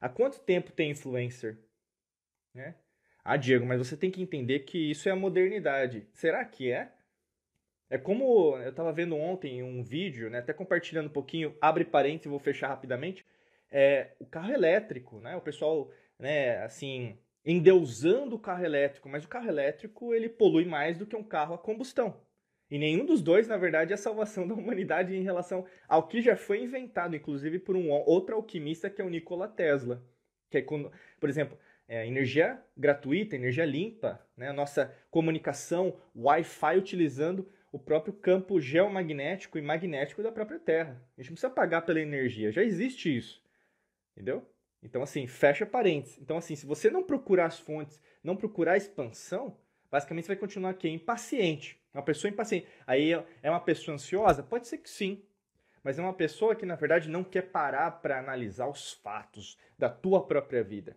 Há 0.00 0.08
quanto 0.08 0.40
tempo 0.40 0.72
tem 0.72 0.90
influencer? 0.90 1.58
Né? 2.52 2.74
Ah, 3.24 3.36
Diego, 3.36 3.64
mas 3.64 3.78
você 3.78 3.96
tem 3.96 4.10
que 4.10 4.20
entender 4.20 4.60
que 4.60 4.90
isso 4.90 5.08
é 5.08 5.12
a 5.12 5.16
modernidade. 5.16 6.08
Será 6.12 6.44
que 6.44 6.70
é? 6.70 6.92
É 7.92 7.98
como 7.98 8.56
eu 8.56 8.70
estava 8.70 8.90
vendo 8.90 9.14
ontem 9.14 9.62
um 9.62 9.82
vídeo, 9.84 10.30
né, 10.30 10.38
até 10.38 10.54
compartilhando 10.54 11.08
um 11.08 11.12
pouquinho, 11.12 11.54
abre 11.60 11.84
parênteses, 11.84 12.30
vou 12.30 12.38
fechar 12.38 12.68
rapidamente, 12.68 13.22
é, 13.70 14.12
o 14.18 14.24
carro 14.24 14.50
elétrico, 14.50 15.20
né? 15.20 15.36
O 15.36 15.42
pessoal, 15.42 15.90
né, 16.18 16.62
assim, 16.62 17.18
endeusando 17.44 18.34
o 18.34 18.38
carro 18.38 18.64
elétrico, 18.64 19.10
mas 19.10 19.26
o 19.26 19.28
carro 19.28 19.46
elétrico 19.46 20.14
ele 20.14 20.30
polui 20.30 20.64
mais 20.64 20.96
do 20.96 21.04
que 21.04 21.14
um 21.14 21.22
carro 21.22 21.52
a 21.52 21.58
combustão. 21.58 22.18
E 22.70 22.78
nenhum 22.78 23.04
dos 23.04 23.20
dois, 23.20 23.46
na 23.46 23.58
verdade, 23.58 23.92
é 23.92 23.94
a 23.94 23.98
salvação 23.98 24.48
da 24.48 24.54
humanidade 24.54 25.14
em 25.14 25.22
relação 25.22 25.66
ao 25.86 26.08
que 26.08 26.22
já 26.22 26.34
foi 26.34 26.62
inventado, 26.62 27.14
inclusive 27.14 27.58
por 27.58 27.76
um 27.76 27.90
outro 27.90 28.36
alquimista 28.36 28.88
que 28.88 29.02
é 29.02 29.04
o 29.04 29.10
Nikola 29.10 29.48
Tesla. 29.48 30.02
Que 30.48 30.56
é 30.56 30.62
quando, 30.62 30.90
por 31.20 31.28
exemplo, 31.28 31.58
é, 31.86 32.06
energia 32.06 32.58
gratuita, 32.74 33.36
energia 33.36 33.66
limpa, 33.66 34.26
né? 34.34 34.50
nossa 34.50 34.96
comunicação, 35.10 36.00
Wi-Fi 36.16 36.78
utilizando 36.78 37.46
o 37.72 37.78
próprio 37.78 38.12
campo 38.12 38.60
geomagnético 38.60 39.58
e 39.58 39.62
magnético 39.62 40.22
da 40.22 40.30
própria 40.30 40.60
Terra. 40.60 41.02
A 41.16 41.22
gente 41.22 41.30
não 41.30 41.34
precisa 41.34 41.50
pagar 41.50 41.82
pela 41.82 42.00
energia, 42.00 42.52
já 42.52 42.62
existe 42.62 43.16
isso. 43.16 43.42
Entendeu? 44.12 44.46
Então, 44.82 45.02
assim, 45.02 45.26
fecha 45.26 45.64
parênteses. 45.64 46.18
Então, 46.20 46.36
assim, 46.36 46.54
se 46.54 46.66
você 46.66 46.90
não 46.90 47.02
procurar 47.02 47.46
as 47.46 47.58
fontes, 47.58 47.98
não 48.22 48.36
procurar 48.36 48.72
a 48.72 48.76
expansão, 48.76 49.56
basicamente 49.90 50.26
você 50.26 50.34
vai 50.34 50.36
continuar 50.36 50.70
aqui 50.70 50.88
impaciente. 50.88 51.80
Uma 51.94 52.02
pessoa 52.02 52.30
impaciente. 52.30 52.66
Aí 52.86 53.12
é 53.42 53.50
uma 53.50 53.60
pessoa 53.60 53.94
ansiosa? 53.94 54.42
Pode 54.42 54.68
ser 54.68 54.78
que 54.78 54.90
sim. 54.90 55.22
Mas 55.82 55.98
é 55.98 56.02
uma 56.02 56.14
pessoa 56.14 56.54
que, 56.54 56.66
na 56.66 56.74
verdade, 56.74 57.08
não 57.08 57.24
quer 57.24 57.42
parar 57.42 57.90
para 58.02 58.18
analisar 58.18 58.68
os 58.68 58.92
fatos 58.92 59.56
da 59.78 59.88
tua 59.88 60.26
própria 60.26 60.62
vida. 60.62 60.96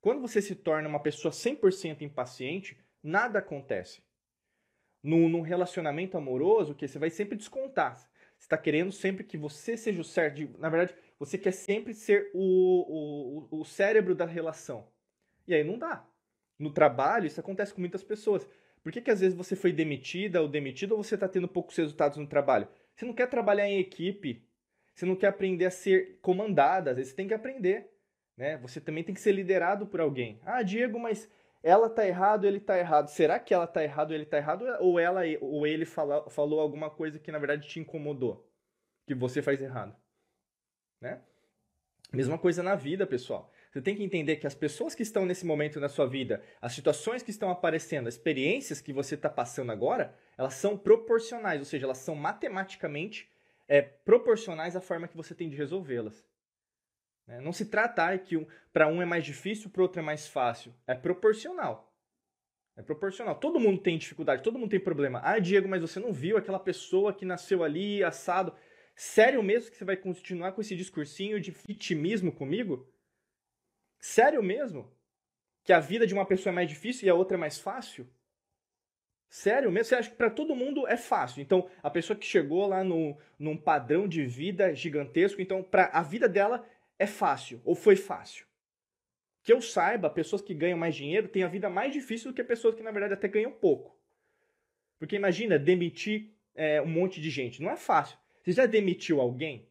Quando 0.00 0.20
você 0.20 0.40
se 0.40 0.54
torna 0.54 0.88
uma 0.88 1.00
pessoa 1.00 1.32
100% 1.32 2.02
impaciente, 2.02 2.78
nada 3.02 3.38
acontece. 3.40 4.02
No, 5.02 5.28
num 5.28 5.40
relacionamento 5.40 6.16
amoroso, 6.16 6.74
que 6.74 6.88
você 6.88 6.98
vai 6.98 7.10
sempre 7.10 7.36
descontar. 7.36 7.96
Você 7.96 8.44
está 8.46 8.58
querendo 8.58 8.92
sempre 8.92 9.24
que 9.24 9.38
você 9.38 9.76
seja 9.76 10.00
o 10.00 10.04
certo. 10.04 10.48
Na 10.58 10.68
verdade, 10.68 10.94
você 11.18 11.38
quer 11.38 11.52
sempre 11.52 11.94
ser 11.94 12.30
o, 12.34 13.48
o, 13.50 13.60
o 13.60 13.64
cérebro 13.64 14.14
da 14.14 14.26
relação. 14.26 14.86
E 15.46 15.54
aí 15.54 15.64
não 15.64 15.78
dá. 15.78 16.06
No 16.58 16.70
trabalho, 16.70 17.26
isso 17.26 17.40
acontece 17.40 17.72
com 17.72 17.80
muitas 17.80 18.02
pessoas. 18.02 18.46
Por 18.82 18.92
que, 18.92 19.00
que 19.00 19.10
às 19.10 19.20
vezes 19.20 19.36
você 19.36 19.56
foi 19.56 19.72
demitida 19.72 20.40
ou 20.40 20.48
demitido 20.48 20.92
ou 20.92 21.02
você 21.02 21.14
está 21.14 21.28
tendo 21.28 21.48
poucos 21.48 21.76
resultados 21.76 22.18
no 22.18 22.26
trabalho? 22.26 22.68
Você 22.94 23.04
não 23.04 23.12
quer 23.12 23.28
trabalhar 23.28 23.68
em 23.68 23.78
equipe. 23.78 24.44
Você 24.94 25.04
não 25.04 25.16
quer 25.16 25.28
aprender 25.28 25.66
a 25.66 25.70
ser 25.70 26.18
comandada. 26.22 26.90
Às 26.90 26.96
vezes 26.96 27.10
você 27.10 27.16
tem 27.16 27.28
que 27.28 27.34
aprender. 27.34 27.90
Né? 28.36 28.56
Você 28.58 28.80
também 28.80 29.02
tem 29.02 29.14
que 29.14 29.20
ser 29.20 29.32
liderado 29.32 29.86
por 29.86 30.00
alguém. 30.00 30.40
Ah, 30.44 30.62
Diego, 30.62 30.98
mas 30.98 31.28
ela 31.66 31.90
tá 31.90 32.06
errado, 32.06 32.46
ele 32.46 32.60
tá 32.60 32.78
errado. 32.78 33.08
Será 33.08 33.40
que 33.40 33.52
ela 33.52 33.66
tá 33.66 33.82
errado, 33.82 34.14
ele 34.14 34.24
tá 34.24 34.36
errado? 34.36 34.64
Ou 34.78 35.00
ela 35.00 35.22
ou 35.40 35.66
ele 35.66 35.84
fala, 35.84 36.30
falou 36.30 36.60
alguma 36.60 36.88
coisa 36.88 37.18
que 37.18 37.32
na 37.32 37.40
verdade 37.40 37.66
te 37.66 37.80
incomodou? 37.80 38.48
Que 39.04 39.16
você 39.16 39.42
faz 39.42 39.60
errado? 39.60 39.96
Né? 41.00 41.20
Mesma 42.12 42.38
coisa 42.38 42.62
na 42.62 42.76
vida, 42.76 43.04
pessoal. 43.04 43.50
Você 43.72 43.82
tem 43.82 43.96
que 43.96 44.04
entender 44.04 44.36
que 44.36 44.46
as 44.46 44.54
pessoas 44.54 44.94
que 44.94 45.02
estão 45.02 45.26
nesse 45.26 45.44
momento 45.44 45.80
na 45.80 45.88
sua 45.88 46.06
vida, 46.06 46.40
as 46.62 46.72
situações 46.72 47.20
que 47.20 47.32
estão 47.32 47.50
aparecendo, 47.50 48.06
as 48.06 48.14
experiências 48.14 48.80
que 48.80 48.92
você 48.92 49.16
está 49.16 49.28
passando 49.28 49.72
agora, 49.72 50.14
elas 50.38 50.54
são 50.54 50.78
proporcionais, 50.78 51.58
ou 51.58 51.64
seja, 51.64 51.84
elas 51.84 51.98
são 51.98 52.14
matematicamente 52.14 53.28
é, 53.66 53.82
proporcionais 53.82 54.76
à 54.76 54.80
forma 54.80 55.08
que 55.08 55.16
você 55.16 55.34
tem 55.34 55.48
de 55.48 55.56
resolvê-las. 55.56 56.24
Né? 57.26 57.40
Não 57.40 57.52
se 57.52 57.66
trata 57.66 58.16
que 58.18 58.36
um, 58.36 58.46
para 58.72 58.88
um 58.88 59.02
é 59.02 59.04
mais 59.04 59.24
difícil, 59.24 59.70
para 59.70 59.82
outro 59.82 60.00
é 60.00 60.02
mais 60.02 60.26
fácil. 60.26 60.74
É 60.86 60.94
proporcional. 60.94 61.92
É 62.76 62.82
proporcional. 62.82 63.34
Todo 63.34 63.58
mundo 63.58 63.80
tem 63.80 63.96
dificuldade, 63.96 64.42
todo 64.42 64.58
mundo 64.58 64.70
tem 64.70 64.80
problema. 64.80 65.20
Ah, 65.24 65.38
Diego, 65.38 65.66
mas 65.66 65.80
você 65.80 65.98
não 65.98 66.12
viu 66.12 66.36
aquela 66.36 66.60
pessoa 66.60 67.12
que 67.12 67.24
nasceu 67.24 67.64
ali, 67.64 68.04
assado. 68.04 68.54
Sério 68.94 69.42
mesmo 69.42 69.70
que 69.70 69.76
você 69.76 69.84
vai 69.84 69.96
continuar 69.96 70.52
com 70.52 70.60
esse 70.60 70.76
discursinho 70.76 71.40
de 71.40 71.50
vitimismo 71.50 72.32
comigo? 72.32 72.86
Sério 73.98 74.42
mesmo? 74.42 74.90
Que 75.64 75.72
a 75.72 75.80
vida 75.80 76.06
de 76.06 76.14
uma 76.14 76.26
pessoa 76.26 76.52
é 76.52 76.54
mais 76.54 76.68
difícil 76.68 77.06
e 77.06 77.10
a 77.10 77.14
outra 77.14 77.36
é 77.36 77.40
mais 77.40 77.58
fácil? 77.58 78.06
Sério 79.28 79.70
mesmo? 79.70 79.88
Você 79.88 79.94
acha 79.96 80.10
que 80.10 80.16
para 80.16 80.30
todo 80.30 80.54
mundo 80.54 80.86
é 80.86 80.96
fácil? 80.96 81.42
Então, 81.42 81.68
a 81.82 81.90
pessoa 81.90 82.16
que 82.16 82.24
chegou 82.24 82.66
lá 82.66 82.84
no, 82.84 83.18
num 83.38 83.56
padrão 83.56 84.06
de 84.06 84.24
vida 84.24 84.74
gigantesco, 84.74 85.40
então, 85.42 85.62
para 85.62 85.86
a 85.86 86.02
vida 86.02 86.28
dela 86.28 86.64
é 86.98 87.06
fácil 87.06 87.60
ou 87.64 87.74
foi 87.74 87.96
fácil? 87.96 88.46
Que 89.42 89.52
eu 89.52 89.60
saiba, 89.60 90.10
pessoas 90.10 90.42
que 90.42 90.54
ganham 90.54 90.78
mais 90.78 90.94
dinheiro 90.94 91.28
têm 91.28 91.44
a 91.44 91.48
vida 91.48 91.70
mais 91.70 91.92
difícil 91.92 92.30
do 92.30 92.34
que 92.34 92.42
pessoas 92.42 92.74
que, 92.74 92.82
na 92.82 92.90
verdade, 92.90 93.14
até 93.14 93.28
ganham 93.28 93.52
pouco. 93.52 93.96
Porque 94.98 95.14
imagina 95.14 95.58
demitir 95.58 96.32
é, 96.54 96.80
um 96.82 96.86
monte 96.86 97.20
de 97.20 97.30
gente. 97.30 97.62
Não 97.62 97.70
é 97.70 97.76
fácil. 97.76 98.18
Você 98.42 98.52
já 98.52 98.66
demitiu 98.66 99.20
alguém? 99.20 99.68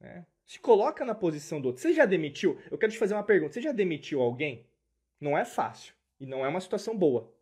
É. 0.00 0.24
Se 0.44 0.58
coloca 0.58 1.04
na 1.04 1.14
posição 1.14 1.60
do 1.60 1.68
outro. 1.68 1.82
Você 1.82 1.92
já 1.92 2.04
demitiu? 2.04 2.60
Eu 2.70 2.76
quero 2.76 2.92
te 2.92 2.98
fazer 2.98 3.14
uma 3.14 3.22
pergunta. 3.22 3.54
Você 3.54 3.60
já 3.60 3.72
demitiu 3.72 4.20
alguém? 4.20 4.66
Não 5.20 5.36
é 5.36 5.44
fácil. 5.44 5.94
E 6.20 6.26
não 6.26 6.44
é 6.44 6.48
uma 6.48 6.60
situação 6.60 6.96
boa. 6.96 7.32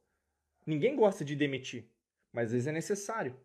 Ninguém 0.65 0.95
gosta 0.95 1.25
de 1.25 1.35
demitir. 1.35 1.85
Mas 2.33 2.47
às 2.47 2.53
vezes 2.53 2.67
é 2.67 2.73
necessário. 2.73 3.37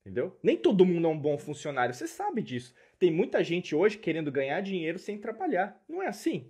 Entendeu? 0.00 0.36
Nem 0.42 0.56
todo 0.56 0.84
mundo 0.84 1.06
é 1.06 1.10
um 1.10 1.18
bom 1.18 1.38
funcionário. 1.38 1.94
Você 1.94 2.08
sabe 2.08 2.42
disso. 2.42 2.74
Tem 3.02 3.10
muita 3.10 3.42
gente 3.42 3.74
hoje 3.74 3.98
querendo 3.98 4.30
ganhar 4.30 4.60
dinheiro 4.60 4.96
sem 4.96 5.18
trabalhar. 5.18 5.76
Não 5.88 6.00
é 6.00 6.06
assim? 6.06 6.46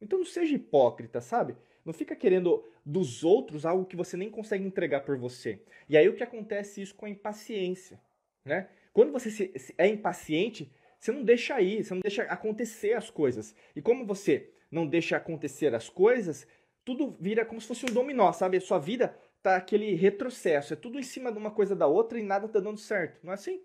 Então 0.00 0.20
não 0.20 0.24
seja 0.24 0.54
hipócrita, 0.54 1.20
sabe? 1.20 1.54
Não 1.84 1.92
fica 1.92 2.16
querendo 2.16 2.66
dos 2.82 3.22
outros 3.22 3.66
algo 3.66 3.84
que 3.84 3.94
você 3.94 4.16
nem 4.16 4.30
consegue 4.30 4.64
entregar 4.64 5.00
por 5.02 5.18
você. 5.18 5.60
E 5.90 5.94
aí 5.94 6.08
o 6.08 6.14
que 6.14 6.22
acontece 6.22 6.80
isso 6.80 6.94
com 6.94 7.04
a 7.04 7.10
impaciência, 7.10 8.00
né? 8.42 8.70
Quando 8.90 9.12
você 9.12 9.30
se, 9.30 9.52
se 9.54 9.74
é 9.76 9.86
impaciente, 9.86 10.72
você 10.98 11.12
não 11.12 11.22
deixa 11.22 11.60
ir, 11.60 11.84
você 11.84 11.92
não 11.92 12.00
deixa 12.00 12.22
acontecer 12.22 12.94
as 12.94 13.10
coisas. 13.10 13.54
E 13.76 13.82
como 13.82 14.06
você 14.06 14.48
não 14.70 14.86
deixa 14.86 15.18
acontecer 15.18 15.74
as 15.74 15.90
coisas, 15.90 16.46
tudo 16.86 17.14
vira 17.20 17.44
como 17.44 17.60
se 17.60 17.68
fosse 17.68 17.84
um 17.84 17.92
dominó, 17.92 18.32
sabe? 18.32 18.56
A 18.56 18.62
sua 18.62 18.78
vida 18.78 19.14
tá 19.42 19.56
aquele 19.56 19.94
retrocesso, 19.94 20.72
é 20.72 20.76
tudo 20.76 20.98
em 20.98 21.02
cima 21.02 21.30
de 21.30 21.36
uma 21.36 21.50
coisa 21.50 21.76
da 21.76 21.86
outra 21.86 22.18
e 22.18 22.22
nada 22.22 22.48
tá 22.48 22.60
dando 22.60 22.78
certo. 22.78 23.20
Não 23.22 23.32
é 23.32 23.34
assim, 23.34 23.60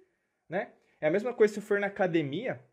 né? 0.49 0.73
É 0.99 1.07
a 1.07 1.11
mesma 1.11 1.33
coisa 1.33 1.53
se 1.53 1.59
eu 1.59 1.63
for 1.63 1.79
na 1.79 1.87
academia 1.87 2.63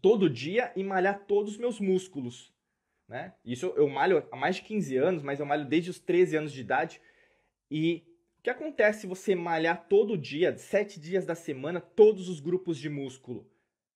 todo 0.00 0.30
dia 0.30 0.72
e 0.76 0.84
malhar 0.84 1.24
todos 1.26 1.52
os 1.52 1.58
meus 1.58 1.80
músculos. 1.80 2.52
Né? 3.08 3.34
Isso 3.44 3.72
eu 3.76 3.88
malho 3.88 4.26
há 4.30 4.36
mais 4.36 4.56
de 4.56 4.62
15 4.62 4.96
anos, 4.96 5.22
mas 5.22 5.40
eu 5.40 5.46
malho 5.46 5.64
desde 5.64 5.90
os 5.90 5.98
13 5.98 6.36
anos 6.36 6.52
de 6.52 6.60
idade. 6.60 7.00
E 7.70 8.04
o 8.38 8.42
que 8.42 8.50
acontece 8.50 9.00
se 9.00 9.06
você 9.06 9.34
malhar 9.34 9.88
todo 9.88 10.16
dia, 10.16 10.56
sete 10.56 11.00
dias 11.00 11.26
da 11.26 11.34
semana, 11.34 11.80
todos 11.80 12.28
os 12.28 12.40
grupos 12.40 12.78
de 12.78 12.88
músculo? 12.88 13.50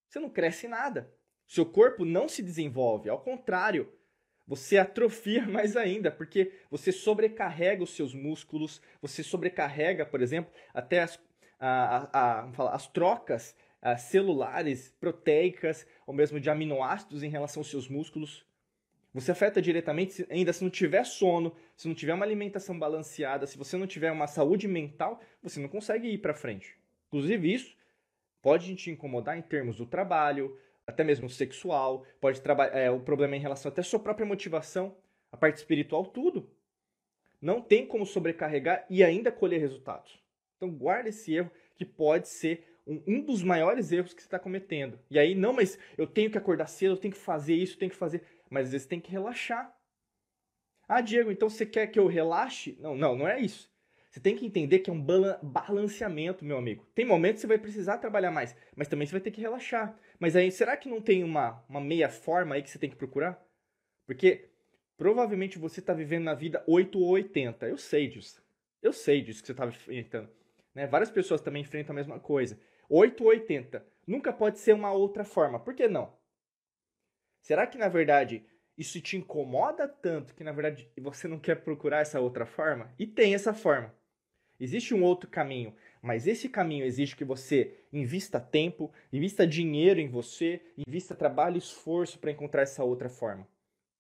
Você 0.09 0.19
não 0.19 0.29
cresce 0.31 0.67
nada. 0.67 1.13
Seu 1.47 1.65
corpo 1.67 2.05
não 2.05 2.29
se 2.29 2.43
desenvolve, 2.43 3.09
ao 3.09 3.21
contrário, 3.21 3.93
você 4.47 4.79
atrofia 4.79 5.45
mais 5.49 5.77
ainda, 5.77 6.11
porque 6.11 6.53
você 6.71 6.91
sobrecarrega 6.93 7.83
os 7.83 7.95
seus 7.95 8.15
músculos, 8.15 8.81
você 9.01 9.23
sobrecarrega, 9.23 10.05
por 10.05 10.21
exemplo, 10.21 10.53
até 10.73 11.01
as, 11.01 11.21
a, 11.59 12.09
a, 12.13 12.75
as 12.75 12.87
trocas 12.87 13.57
celulares, 13.99 14.95
proteicas, 14.99 15.87
ou 16.07 16.15
mesmo 16.15 16.41
de 16.41 16.49
aminoácidos 16.49 17.23
em 17.23 17.29
relação 17.29 17.61
aos 17.61 17.71
seus 17.71 17.87
músculos. 17.87 18.47
Você 19.13 19.31
afeta 19.31 19.63
diretamente, 19.63 20.27
ainda 20.31 20.53
se 20.53 20.65
não 20.65 20.71
tiver 20.71 21.05
sono, 21.05 21.55
se 21.77 21.87
não 21.87 21.95
tiver 21.95 22.15
uma 22.15 22.25
alimentação 22.25 22.77
balanceada, 22.79 23.47
se 23.47 23.59
você 23.59 23.77
não 23.77 23.87
tiver 23.87 24.11
uma 24.11 24.27
saúde 24.27 24.67
mental, 24.67 25.21
você 25.43 25.61
não 25.61 25.69
consegue 25.69 26.09
ir 26.09 26.19
para 26.19 26.35
frente. 26.35 26.77
Inclusive 27.09 27.53
isso 27.53 27.77
pode 28.43 28.75
te 28.75 28.91
incomodar 28.91 29.39
em 29.39 29.43
termos 29.43 29.77
do 29.77 29.87
trabalho, 29.87 30.59
até 30.87 31.05
mesmo 31.05 31.31
sexual, 31.31 32.05
pode 32.21 32.41
trabalhar 32.41 32.77
é, 32.77 32.91
o 32.91 33.01
problema 33.01 33.37
em 33.37 33.41
relação 33.41 33.71
até 33.71 33.81
à 33.81 33.85
sua 33.85 34.01
própria 34.01 34.27
motivação, 34.27 34.97
a 35.31 35.37
parte 35.37 35.59
espiritual, 35.59 36.07
tudo. 36.07 36.51
Não 37.41 37.61
tem 37.61 37.87
como 37.87 38.05
sobrecarregar 38.05 38.85
e 38.91 39.05
ainda 39.05 39.31
colher 39.31 39.61
resultados. 39.61 40.24
Então 40.65 40.75
guarda 40.75 41.11
esse 41.11 41.35
erro 41.35 41.51
que 41.77 41.85
pode 41.85 42.29
ser 42.29 42.65
um, 42.87 43.03
um 43.07 43.21
dos 43.21 43.43
maiores 43.43 43.93
erros 43.93 44.15
que 44.15 44.23
você 44.23 44.27
está 44.27 44.39
cometendo. 44.39 44.99
E 45.11 45.19
aí, 45.19 45.35
não, 45.35 45.53
mas 45.53 45.79
eu 45.99 46.07
tenho 46.07 46.31
que 46.31 46.39
acordar 46.39 46.67
cedo, 46.67 46.93
eu 46.93 46.97
tenho 46.97 47.13
que 47.13 47.21
fazer 47.21 47.55
isso, 47.55 47.75
eu 47.75 47.79
tenho 47.79 47.91
que 47.91 47.97
fazer 47.97 48.23
mas 48.51 48.67
às 48.67 48.73
vezes 48.73 48.87
tem 48.87 49.01
que 49.01 49.11
relaxar. 49.11 49.75
Ah, 50.87 51.01
Diego, 51.01 51.33
então 51.33 51.51
você 51.51 51.67
quer 51.67 51.89
que 51.89 51.99
eu 51.99 52.07
relaxe? 52.07 52.77
Não, 52.79 52.95
não, 52.95 53.17
não 53.17 53.27
é 53.27 53.41
isso. 53.41 53.69
Você 54.11 54.21
tem 54.21 54.37
que 54.37 54.47
entender 54.47 54.79
que 54.79 54.89
é 54.89 54.93
um 54.93 55.03
balanceamento, 55.43 56.45
meu 56.45 56.57
amigo. 56.57 56.87
Tem 56.95 57.05
momentos 57.05 57.39
que 57.39 57.41
você 57.41 57.47
vai 57.49 57.59
precisar 57.59 57.99
trabalhar 57.99 58.31
mais, 58.31 58.55
mas 58.77 58.87
também 58.87 59.07
você 59.07 59.13
vai 59.13 59.21
ter 59.21 59.33
que 59.33 59.41
relaxar. 59.41 59.99
Mas 60.21 60.37
aí, 60.37 60.53
será 60.53 60.77
que 60.77 60.89
não 60.89 61.01
tem 61.01 61.25
uma, 61.25 61.65
uma 61.69 61.81
meia 61.81 62.09
forma 62.09 62.55
aí 62.55 62.63
que 62.63 62.71
você 62.71 62.79
tem 62.79 62.89
que 62.89 62.97
procurar? 62.97 63.45
Porque 64.07 64.51
provavelmente 64.97 65.59
você 65.59 65.81
está 65.81 65.93
vivendo 65.93 66.25
na 66.25 66.35
vida 66.35 66.63
8 66.69 66.97
ou 66.97 67.09
80. 67.09 67.67
Eu 67.67 67.77
sei 67.77 68.07
disso. 68.07 68.41
Eu 68.81 68.93
sei 68.93 69.21
disso 69.21 69.41
que 69.41 69.47
você 69.47 69.53
está 69.53 69.67
enfrentando. 69.67 70.31
Né? 70.75 70.87
Várias 70.87 71.11
pessoas 71.11 71.41
também 71.41 71.63
enfrentam 71.63 71.93
a 71.93 71.97
mesma 71.97 72.19
coisa. 72.19 72.59
8 72.89 73.23
ou 73.23 73.31
80. 73.31 73.85
Nunca 74.07 74.33
pode 74.33 74.59
ser 74.59 74.75
uma 74.75 74.93
outra 74.93 75.25
forma. 75.25 75.59
Por 75.59 75.75
que 75.75 75.89
não? 75.89 76.13
Será 77.41 77.67
que 77.67 77.79
na 77.79 77.89
verdade 77.89 78.45
isso 78.77 79.01
te 79.01 79.17
incomoda 79.17 79.87
tanto 79.87 80.35
que 80.35 80.43
na 80.43 80.53
verdade 80.53 80.91
você 80.99 81.29
não 81.29 81.39
quer 81.39 81.57
procurar 81.57 82.01
essa 82.01 82.21
outra 82.21 82.45
forma? 82.45 82.93
E 82.99 83.07
tem 83.07 83.35
essa 83.35 83.55
forma. 83.55 83.95
Existe 84.59 84.95
um 84.95 85.03
outro 85.03 85.29
caminho, 85.29 85.75
mas 86.01 86.27
esse 86.27 86.49
caminho 86.49 86.85
exige 86.85 87.17
que 87.17 87.25
você 87.25 87.75
invista 87.93 88.41
tempo, 88.41 88.93
invista 89.13 89.47
dinheiro 89.47 90.01
em 90.01 90.09
você, 90.09 90.63
invista 90.87 91.15
trabalho 91.15 91.57
e 91.57 91.59
esforço 91.59 92.19
para 92.19 92.31
encontrar 92.31 92.63
essa 92.63 92.85
outra 92.85 93.09
forma. 93.09 93.47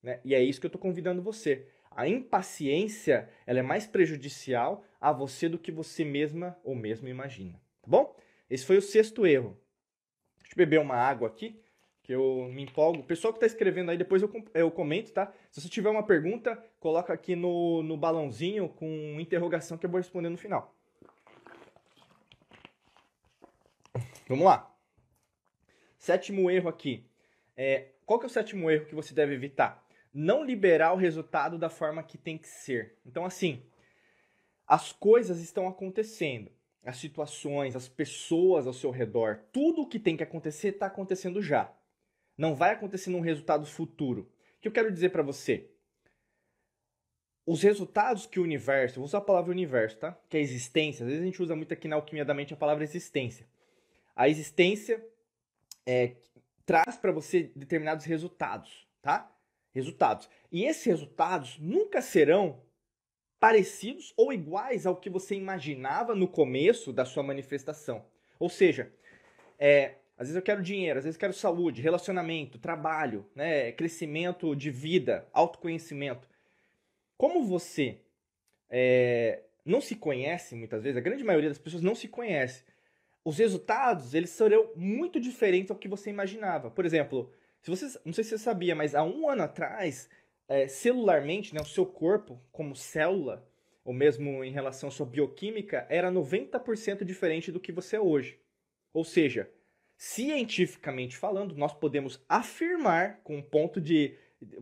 Né? 0.02 0.20
E 0.24 0.34
é 0.34 0.42
isso 0.42 0.60
que 0.60 0.66
eu 0.66 0.68
estou 0.68 0.80
convidando 0.80 1.22
você. 1.22 1.66
A 1.96 2.08
impaciência 2.08 3.28
ela 3.46 3.60
é 3.60 3.62
mais 3.62 3.86
prejudicial 3.86 4.84
a 5.00 5.12
você 5.12 5.48
do 5.48 5.58
que 5.58 5.70
você 5.70 6.04
mesma 6.04 6.58
ou 6.64 6.74
mesmo 6.74 7.08
imagina. 7.08 7.54
Tá 7.82 7.88
bom? 7.88 8.16
Esse 8.50 8.64
foi 8.66 8.76
o 8.76 8.82
sexto 8.82 9.26
erro. 9.26 9.58
Deixa 10.38 10.54
eu 10.54 10.56
beber 10.56 10.80
uma 10.80 10.96
água 10.96 11.28
aqui 11.28 11.60
que 12.02 12.12
eu 12.12 12.48
me 12.52 12.62
empolgo. 12.62 13.00
O 13.00 13.04
pessoal 13.04 13.32
que 13.32 13.38
está 13.38 13.46
escrevendo 13.46 13.90
aí, 13.90 13.96
depois 13.96 14.20
eu, 14.20 14.30
eu 14.52 14.70
comento, 14.70 15.10
tá? 15.12 15.32
Se 15.50 15.60
você 15.60 15.68
tiver 15.68 15.88
uma 15.88 16.02
pergunta, 16.02 16.62
coloca 16.78 17.12
aqui 17.12 17.34
no, 17.34 17.82
no 17.82 17.96
balãozinho 17.96 18.68
com 18.68 19.18
interrogação 19.18 19.78
que 19.78 19.86
eu 19.86 19.90
vou 19.90 19.98
responder 19.98 20.28
no 20.28 20.36
final. 20.36 20.74
Vamos 24.28 24.44
lá. 24.44 24.74
Sétimo 25.98 26.50
erro 26.50 26.68
aqui. 26.68 27.06
É, 27.56 27.88
qual 28.04 28.18
que 28.18 28.26
é 28.26 28.28
o 28.28 28.30
sétimo 28.30 28.70
erro 28.70 28.86
que 28.86 28.94
você 28.94 29.14
deve 29.14 29.34
evitar? 29.34 29.83
Não 30.14 30.44
liberar 30.44 30.92
o 30.92 30.96
resultado 30.96 31.58
da 31.58 31.68
forma 31.68 32.02
que 32.02 32.16
tem 32.16 32.38
que 32.38 32.46
ser. 32.46 32.96
Então, 33.04 33.24
assim, 33.24 33.60
as 34.66 34.92
coisas 34.92 35.40
estão 35.40 35.66
acontecendo. 35.66 36.52
As 36.84 36.98
situações, 36.98 37.74
as 37.74 37.88
pessoas 37.88 38.66
ao 38.66 38.72
seu 38.72 38.90
redor, 38.90 39.40
tudo 39.50 39.82
o 39.82 39.88
que 39.88 39.98
tem 39.98 40.16
que 40.16 40.22
acontecer 40.22 40.68
está 40.68 40.86
acontecendo 40.86 41.42
já. 41.42 41.72
Não 42.36 42.54
vai 42.54 42.72
acontecer 42.72 43.10
num 43.10 43.20
resultado 43.20 43.66
futuro. 43.66 44.30
O 44.58 44.60
que 44.60 44.68
eu 44.68 44.72
quero 44.72 44.92
dizer 44.92 45.08
para 45.08 45.22
você? 45.22 45.70
Os 47.46 47.62
resultados 47.62 48.26
que 48.26 48.38
o 48.38 48.42
universo, 48.42 48.96
vou 48.96 49.04
usar 49.04 49.18
a 49.18 49.22
palavra 49.22 49.50
universo, 49.50 49.98
tá? 49.98 50.18
Que 50.28 50.36
é 50.36 50.40
a 50.40 50.42
existência. 50.42 51.04
Às 51.04 51.08
vezes 51.08 51.22
a 51.22 51.26
gente 51.26 51.42
usa 51.42 51.56
muito 51.56 51.72
aqui 51.72 51.88
na 51.88 51.96
alquimia 51.96 52.24
da 52.24 52.34
mente 52.34 52.54
a 52.54 52.56
palavra 52.56 52.84
existência. 52.84 53.46
A 54.14 54.28
existência 54.28 55.04
é, 55.86 56.16
traz 56.64 56.96
para 56.96 57.12
você 57.12 57.50
determinados 57.54 58.04
resultados, 58.04 58.86
tá? 59.02 59.30
Resultados. 59.74 60.28
E 60.52 60.64
esses 60.64 60.84
resultados 60.84 61.58
nunca 61.58 62.00
serão 62.00 62.62
parecidos 63.40 64.14
ou 64.16 64.32
iguais 64.32 64.86
ao 64.86 64.96
que 64.96 65.10
você 65.10 65.34
imaginava 65.34 66.14
no 66.14 66.28
começo 66.28 66.92
da 66.92 67.04
sua 67.04 67.22
manifestação. 67.22 68.04
Ou 68.38 68.48
seja, 68.48 68.92
é, 69.58 69.96
às 70.16 70.28
vezes 70.28 70.36
eu 70.36 70.42
quero 70.42 70.62
dinheiro, 70.62 70.98
às 70.98 71.04
vezes 71.04 71.16
eu 71.16 71.20
quero 71.20 71.32
saúde, 71.32 71.82
relacionamento, 71.82 72.58
trabalho, 72.58 73.26
né, 73.34 73.72
crescimento 73.72 74.54
de 74.54 74.70
vida, 74.70 75.28
autoconhecimento. 75.32 76.28
Como 77.18 77.44
você 77.44 77.98
é, 78.70 79.42
não 79.64 79.80
se 79.80 79.96
conhece 79.96 80.54
muitas 80.54 80.82
vezes, 80.82 80.96
a 80.96 81.00
grande 81.00 81.24
maioria 81.24 81.48
das 81.48 81.58
pessoas 81.58 81.82
não 81.82 81.94
se 81.94 82.08
conhece, 82.08 82.64
os 83.24 83.38
resultados 83.38 84.14
eles 84.14 84.30
serão 84.30 84.70
muito 84.76 85.18
diferentes 85.18 85.70
ao 85.70 85.76
que 85.76 85.88
você 85.88 86.10
imaginava. 86.10 86.70
Por 86.70 86.84
exemplo, 86.84 87.32
se 87.64 87.70
você, 87.70 87.98
não 88.04 88.12
sei 88.12 88.22
se 88.22 88.30
você 88.30 88.38
sabia, 88.38 88.74
mas 88.74 88.94
há 88.94 89.02
um 89.02 89.28
ano 89.28 89.42
atrás, 89.42 90.10
é, 90.46 90.68
celularmente, 90.68 91.54
né, 91.54 91.62
o 91.62 91.66
seu 91.66 91.86
corpo 91.86 92.38
como 92.52 92.76
célula, 92.76 93.48
ou 93.82 93.94
mesmo 93.94 94.44
em 94.44 94.52
relação 94.52 94.90
à 94.90 94.92
sua 94.92 95.06
bioquímica, 95.06 95.86
era 95.88 96.12
90% 96.12 97.04
diferente 97.04 97.50
do 97.50 97.58
que 97.58 97.72
você 97.72 97.96
é 97.96 98.00
hoje. 98.00 98.38
Ou 98.92 99.02
seja, 99.02 99.50
cientificamente 99.96 101.16
falando, 101.16 101.56
nós 101.56 101.72
podemos 101.72 102.22
afirmar 102.28 103.20
com 103.22 103.40
ponto 103.40 103.80
de 103.80 104.14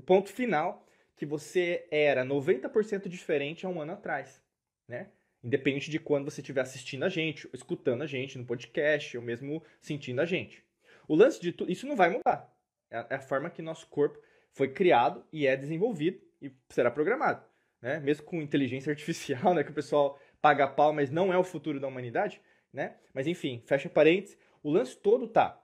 ponto 0.06 0.28
final 0.28 0.86
que 1.16 1.26
você 1.26 1.86
era 1.90 2.24
90% 2.24 3.08
diferente 3.08 3.66
há 3.66 3.68
um 3.68 3.80
ano 3.80 3.92
atrás, 3.92 4.40
né? 4.88 5.10
Independente 5.42 5.90
de 5.90 5.98
quando 5.98 6.30
você 6.30 6.40
estiver 6.40 6.60
assistindo 6.60 7.04
a 7.04 7.08
gente, 7.08 7.48
escutando 7.52 8.02
a 8.02 8.06
gente 8.06 8.38
no 8.38 8.46
podcast, 8.46 9.16
ou 9.16 9.24
mesmo 9.24 9.60
sentindo 9.80 10.20
a 10.20 10.24
gente. 10.24 10.64
O 11.08 11.16
lance 11.16 11.40
de 11.40 11.50
tudo, 11.52 11.70
isso 11.70 11.86
não 11.86 11.96
vai 11.96 12.10
mudar. 12.10 12.51
É, 12.92 13.06
é 13.10 13.14
a 13.16 13.20
forma 13.20 13.48
que 13.48 13.62
nosso 13.62 13.86
corpo 13.88 14.18
foi 14.52 14.68
criado 14.68 15.24
e 15.32 15.46
é 15.46 15.56
desenvolvido 15.56 16.20
e 16.40 16.52
será 16.68 16.90
programado. 16.90 17.42
Né? 17.80 17.98
Mesmo 18.00 18.24
com 18.24 18.40
inteligência 18.42 18.90
artificial, 18.92 19.54
né? 19.54 19.64
que 19.64 19.70
o 19.70 19.74
pessoal 19.74 20.18
paga 20.40 20.68
pau, 20.68 20.92
mas 20.92 21.10
não 21.10 21.32
é 21.32 21.38
o 21.38 21.44
futuro 21.44 21.80
da 21.80 21.88
humanidade. 21.88 22.40
Né? 22.72 22.94
Mas 23.12 23.26
enfim, 23.26 23.62
fecha 23.66 23.88
parênteses. 23.88 24.36
O 24.62 24.70
lance 24.70 24.96
todo 24.96 25.26
tá. 25.26 25.58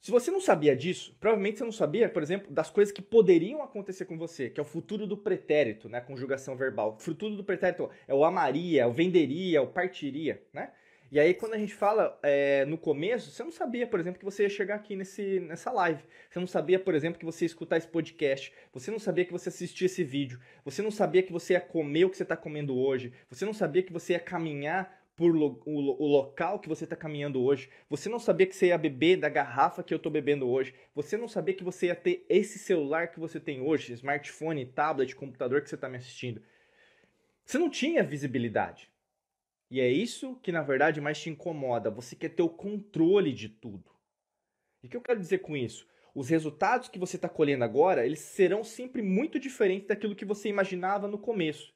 Se 0.00 0.10
você 0.12 0.30
não 0.30 0.40
sabia 0.40 0.76
disso, 0.76 1.16
provavelmente 1.18 1.58
você 1.58 1.64
não 1.64 1.72
sabia, 1.72 2.08
por 2.08 2.22
exemplo, 2.22 2.52
das 2.52 2.70
coisas 2.70 2.92
que 2.92 3.02
poderiam 3.02 3.60
acontecer 3.60 4.04
com 4.04 4.16
você, 4.16 4.48
que 4.48 4.60
é 4.60 4.62
o 4.62 4.66
futuro 4.66 5.04
do 5.04 5.16
pretérito, 5.16 5.88
né? 5.88 6.00
Conjugação 6.00 6.56
verbal. 6.56 6.94
O 6.94 7.00
futuro 7.00 7.34
do 7.34 7.42
pretérito 7.42 7.90
é 8.06 8.14
o 8.14 8.24
amaria, 8.24 8.86
o 8.86 8.92
venderia, 8.92 9.62
o 9.62 9.66
partiria, 9.66 10.40
né? 10.52 10.70
E 11.10 11.20
aí, 11.20 11.34
quando 11.34 11.54
a 11.54 11.58
gente 11.58 11.72
fala 11.72 12.18
é, 12.22 12.64
no 12.64 12.76
começo, 12.76 13.30
você 13.30 13.44
não 13.44 13.52
sabia, 13.52 13.86
por 13.86 14.00
exemplo, 14.00 14.18
que 14.18 14.24
você 14.24 14.42
ia 14.42 14.48
chegar 14.48 14.74
aqui 14.74 14.96
nesse, 14.96 15.40
nessa 15.40 15.70
live. 15.70 16.02
Você 16.28 16.40
não 16.40 16.46
sabia, 16.46 16.80
por 16.80 16.94
exemplo, 16.94 17.18
que 17.18 17.24
você 17.24 17.44
ia 17.44 17.46
escutar 17.46 17.76
esse 17.76 17.86
podcast. 17.86 18.52
Você 18.72 18.90
não 18.90 18.98
sabia 18.98 19.24
que 19.24 19.32
você 19.32 19.48
assistia 19.48 19.86
esse 19.86 20.02
vídeo. 20.02 20.40
Você 20.64 20.82
não 20.82 20.90
sabia 20.90 21.22
que 21.22 21.32
você 21.32 21.52
ia 21.52 21.60
comer 21.60 22.04
o 22.04 22.10
que 22.10 22.16
você 22.16 22.24
está 22.24 22.36
comendo 22.36 22.76
hoje. 22.76 23.12
Você 23.30 23.44
não 23.44 23.52
sabia 23.52 23.82
que 23.82 23.92
você 23.92 24.14
ia 24.14 24.20
caminhar 24.20 25.06
por 25.16 25.34
lo, 25.34 25.62
o, 25.64 26.04
o, 26.04 26.06
local 26.06 26.58
que 26.58 26.68
você 26.68 26.84
está 26.84 26.94
caminhando 26.94 27.42
hoje. 27.42 27.70
Você 27.88 28.08
não 28.08 28.18
sabia 28.18 28.46
que 28.46 28.54
você 28.54 28.66
ia 28.66 28.78
beber 28.78 29.16
da 29.16 29.28
garrafa 29.28 29.82
que 29.82 29.94
eu 29.94 29.96
estou 29.96 30.12
bebendo 30.12 30.46
hoje. 30.46 30.74
Você 30.94 31.16
não 31.16 31.26
sabia 31.26 31.54
que 31.54 31.64
você 31.64 31.86
ia 31.86 31.94
ter 31.94 32.26
esse 32.28 32.58
celular 32.58 33.08
que 33.08 33.18
você 33.18 33.40
tem 33.40 33.62
hoje, 33.62 33.94
smartphone, 33.94 34.66
tablet, 34.66 35.16
computador 35.16 35.62
que 35.62 35.68
você 35.70 35.74
está 35.74 35.88
me 35.88 35.96
assistindo. 35.96 36.42
Você 37.44 37.58
não 37.58 37.70
tinha 37.70 38.02
visibilidade. 38.02 38.90
E 39.70 39.80
é 39.80 39.88
isso 39.88 40.36
que 40.36 40.52
na 40.52 40.62
verdade 40.62 41.00
mais 41.00 41.20
te 41.20 41.30
incomoda. 41.30 41.90
Você 41.90 42.14
quer 42.14 42.30
ter 42.30 42.42
o 42.42 42.48
controle 42.48 43.32
de 43.32 43.48
tudo. 43.48 43.90
E 44.82 44.86
o 44.86 44.90
que 44.90 44.96
eu 44.96 45.02
quero 45.02 45.20
dizer 45.20 45.38
com 45.38 45.56
isso? 45.56 45.86
Os 46.14 46.28
resultados 46.28 46.88
que 46.88 46.98
você 46.98 47.16
está 47.16 47.28
colhendo 47.28 47.64
agora, 47.64 48.06
eles 48.06 48.20
serão 48.20 48.64
sempre 48.64 49.02
muito 49.02 49.38
diferentes 49.38 49.88
daquilo 49.88 50.16
que 50.16 50.24
você 50.24 50.48
imaginava 50.48 51.06
no 51.08 51.18
começo. 51.18 51.74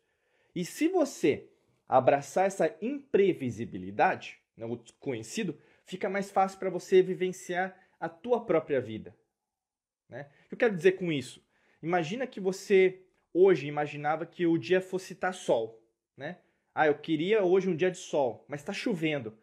E 0.54 0.64
se 0.64 0.88
você 0.88 1.50
abraçar 1.86 2.46
essa 2.46 2.74
imprevisibilidade, 2.80 4.38
né, 4.56 4.64
o 4.64 4.76
desconhecido, 4.76 5.58
fica 5.84 6.08
mais 6.08 6.30
fácil 6.30 6.58
para 6.58 6.70
você 6.70 7.02
vivenciar 7.02 7.76
a 7.98 8.08
tua 8.08 8.44
própria 8.44 8.80
vida. 8.80 9.14
Né? 10.08 10.30
O 10.46 10.48
que 10.48 10.54
eu 10.54 10.58
quero 10.58 10.76
dizer 10.76 10.92
com 10.92 11.12
isso? 11.12 11.44
Imagina 11.82 12.26
que 12.26 12.40
você 12.40 13.02
hoje 13.34 13.66
imaginava 13.66 14.24
que 14.24 14.46
o 14.46 14.56
dia 14.56 14.80
fosse 14.80 15.12
estar 15.12 15.28
tá 15.28 15.32
sol, 15.32 15.82
né? 16.16 16.38
Ah, 16.74 16.86
eu 16.86 16.94
queria 16.98 17.42
hoje 17.42 17.68
um 17.68 17.76
dia 17.76 17.90
de 17.90 17.98
sol, 17.98 18.44
mas 18.48 18.60
está 18.60 18.72
chovendo. 18.72 19.36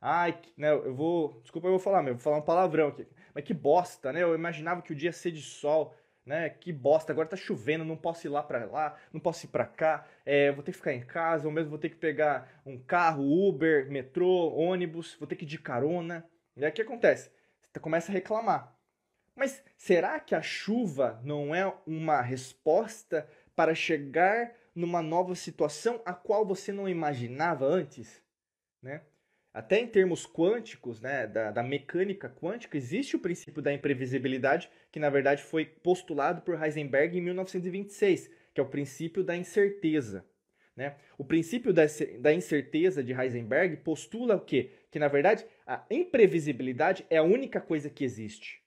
Ai, 0.00 0.38
né, 0.56 0.70
eu 0.70 0.94
vou. 0.94 1.40
Desculpa, 1.40 1.66
eu 1.68 1.72
vou 1.72 1.80
falar, 1.80 2.02
meu, 2.02 2.14
vou 2.14 2.22
falar 2.22 2.36
um 2.36 2.42
palavrão 2.42 2.88
aqui. 2.88 3.06
Mas 3.34 3.44
que 3.44 3.54
bosta, 3.54 4.12
né? 4.12 4.22
Eu 4.22 4.34
imaginava 4.34 4.82
que 4.82 4.92
o 4.92 4.94
dia 4.94 5.08
ia 5.08 5.12
ser 5.12 5.30
de 5.30 5.40
sol, 5.40 5.94
né? 6.26 6.50
Que 6.50 6.72
bosta, 6.72 7.12
agora 7.12 7.28
tá 7.28 7.36
chovendo, 7.36 7.84
não 7.84 7.96
posso 7.96 8.26
ir 8.26 8.30
lá 8.30 8.42
para 8.42 8.66
lá, 8.66 8.98
não 9.12 9.20
posso 9.20 9.46
ir 9.46 9.48
para 9.48 9.64
cá, 9.64 10.06
é, 10.24 10.52
vou 10.52 10.62
ter 10.62 10.72
que 10.72 10.78
ficar 10.78 10.92
em 10.92 11.04
casa, 11.04 11.46
ou 11.46 11.52
mesmo 11.52 11.70
vou 11.70 11.78
ter 11.78 11.88
que 11.88 11.96
pegar 11.96 12.60
um 12.66 12.78
carro, 12.78 13.24
Uber, 13.48 13.90
metrô, 13.90 14.54
ônibus, 14.54 15.16
vou 15.18 15.26
ter 15.26 15.36
que 15.36 15.44
ir 15.44 15.48
de 15.48 15.58
carona. 15.58 16.24
E 16.56 16.64
aí 16.64 16.70
o 16.70 16.74
que 16.74 16.82
acontece? 16.82 17.30
Você 17.72 17.80
começa 17.80 18.12
a 18.12 18.14
reclamar. 18.14 18.76
Mas 19.34 19.62
será 19.76 20.20
que 20.20 20.34
a 20.34 20.42
chuva 20.42 21.20
não 21.24 21.54
é 21.54 21.72
uma 21.86 22.20
resposta 22.20 23.28
para 23.56 23.74
chegar 23.74 24.52
numa 24.74 25.02
nova 25.02 25.34
situação 25.34 26.02
a 26.04 26.12
qual 26.12 26.44
você 26.44 26.72
não 26.72 26.88
imaginava 26.88 27.64
antes, 27.66 28.22
né? 28.82 29.02
Até 29.52 29.78
em 29.78 29.86
termos 29.86 30.26
quânticos, 30.26 31.00
né, 31.00 31.28
da, 31.28 31.52
da 31.52 31.62
mecânica 31.62 32.28
quântica, 32.28 32.76
existe 32.76 33.14
o 33.14 33.20
princípio 33.20 33.62
da 33.62 33.72
imprevisibilidade, 33.72 34.68
que 34.90 34.98
na 34.98 35.08
verdade 35.08 35.44
foi 35.44 35.64
postulado 35.64 36.42
por 36.42 36.60
Heisenberg 36.60 37.16
em 37.16 37.20
1926, 37.20 38.28
que 38.52 38.60
é 38.60 38.64
o 38.64 38.68
princípio 38.68 39.22
da 39.22 39.36
incerteza. 39.36 40.26
Né? 40.74 40.96
O 41.16 41.24
princípio 41.24 41.72
da, 41.72 42.34
incerteza 42.34 43.02
de 43.02 43.12
Heisenberg 43.12 43.76
postula 43.76 44.34
o 44.34 44.40
quê? 44.40 44.72
Que 44.90 44.98
na 44.98 45.06
verdade 45.06 45.46
a 45.64 45.84
imprevisibilidade 45.88 47.06
é 47.08 47.18
a 47.18 47.22
única 47.22 47.60
coisa 47.60 47.88
que 47.88 48.02
existe. 48.02 48.60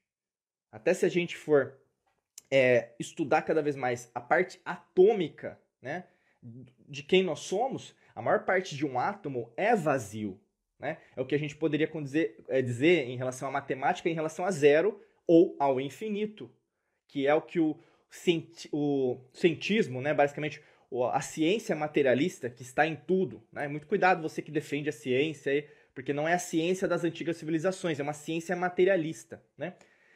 Até 0.71 0.93
se 0.93 1.05
a 1.05 1.09
gente 1.09 1.35
for 1.35 1.77
é, 2.49 2.93
estudar 2.97 3.41
cada 3.41 3.61
vez 3.61 3.75
mais 3.75 4.09
a 4.15 4.21
parte 4.21 4.61
atômica 4.63 5.59
né, 5.87 6.03
de 6.87 7.01
quem 7.01 7.23
nós 7.23 7.39
somos, 7.39 7.95
a 8.13 8.21
maior 8.21 8.43
parte 8.43 8.75
de 8.75 8.85
um 8.85 8.99
átomo 8.99 9.49
é 9.55 9.73
vazio. 9.73 10.37
Né? 10.77 10.97
É 11.15 11.21
o 11.21 11.25
que 11.25 11.33
a 11.33 11.39
gente 11.39 11.55
poderia 11.55 11.87
dizer, 11.87 12.43
é, 12.49 12.61
dizer 12.61 13.07
em 13.07 13.15
relação 13.15 13.47
à 13.47 13.51
matemática, 13.51 14.09
em 14.09 14.13
relação 14.13 14.43
a 14.45 14.51
zero 14.51 15.01
ou 15.25 15.55
ao 15.57 15.79
infinito, 15.79 16.51
que 17.07 17.25
é 17.25 17.33
o 17.33 17.41
que 17.41 17.59
o, 17.59 17.77
cienti 18.09 18.69
o 18.71 19.17
cientismo, 19.33 20.01
né, 20.01 20.13
basicamente 20.13 20.61
a 21.13 21.21
ciência 21.21 21.75
materialista 21.75 22.49
que 22.49 22.63
está 22.63 22.85
em 22.85 22.95
tudo. 22.95 23.41
Né? 23.51 23.67
Muito 23.67 23.87
cuidado 23.87 24.21
você 24.21 24.41
que 24.41 24.51
defende 24.51 24.89
a 24.89 24.93
ciência, 24.93 25.65
porque 25.95 26.13
não 26.13 26.27
é 26.27 26.33
a 26.33 26.39
ciência 26.39 26.87
das 26.87 27.03
antigas 27.03 27.37
civilizações, 27.37 27.99
é 27.99 28.03
uma 28.03 28.13
ciência 28.13 28.55
materialista. 28.55 29.41
Né? 29.57 29.73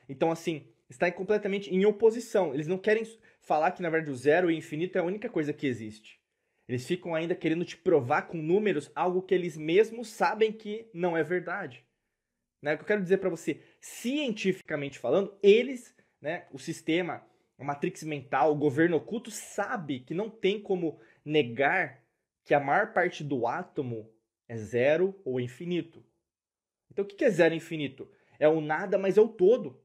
Então, 0.07 0.31
assim, 0.31 0.67
está 0.89 1.09
completamente 1.11 1.73
em 1.73 1.85
oposição. 1.85 2.53
Eles 2.53 2.67
não 2.67 2.77
querem 2.77 3.03
falar 3.41 3.71
que, 3.71 3.81
na 3.81 3.89
verdade, 3.89 4.11
o 4.11 4.15
zero 4.15 4.49
e 4.49 4.55
o 4.55 4.57
infinito 4.57 4.97
é 4.97 5.01
a 5.01 5.05
única 5.05 5.29
coisa 5.29 5.53
que 5.53 5.67
existe. 5.67 6.19
Eles 6.67 6.87
ficam 6.87 7.13
ainda 7.13 7.35
querendo 7.35 7.65
te 7.65 7.75
provar 7.75 8.23
com 8.23 8.37
números 8.37 8.91
algo 8.95 9.21
que 9.21 9.33
eles 9.33 9.57
mesmos 9.57 10.07
sabem 10.07 10.51
que 10.53 10.89
não 10.93 11.17
é 11.17 11.23
verdade. 11.23 11.85
Né? 12.61 12.73
O 12.73 12.77
que 12.77 12.83
eu 12.83 12.87
quero 12.87 13.01
dizer 13.01 13.17
para 13.17 13.29
você, 13.29 13.61
cientificamente 13.79 14.99
falando, 14.99 15.37
eles, 15.41 15.95
né, 16.21 16.47
o 16.51 16.59
sistema, 16.59 17.25
a 17.57 17.63
matrix 17.63 18.03
mental, 18.03 18.51
o 18.51 18.57
governo 18.57 18.97
oculto, 18.97 19.31
sabe 19.31 20.01
que 20.01 20.13
não 20.13 20.29
tem 20.29 20.61
como 20.61 20.99
negar 21.25 22.03
que 22.45 22.53
a 22.53 22.59
maior 22.59 22.93
parte 22.93 23.23
do 23.23 23.47
átomo 23.47 24.09
é 24.47 24.55
zero 24.55 25.19
ou 25.25 25.39
infinito. 25.39 26.05
Então, 26.89 27.03
o 27.03 27.07
que 27.07 27.25
é 27.25 27.29
zero 27.29 27.53
e 27.53 27.57
infinito? 27.57 28.09
É 28.39 28.47
o 28.47 28.61
nada, 28.61 28.97
mas 28.97 29.17
é 29.17 29.21
o 29.21 29.27
todo. 29.27 29.81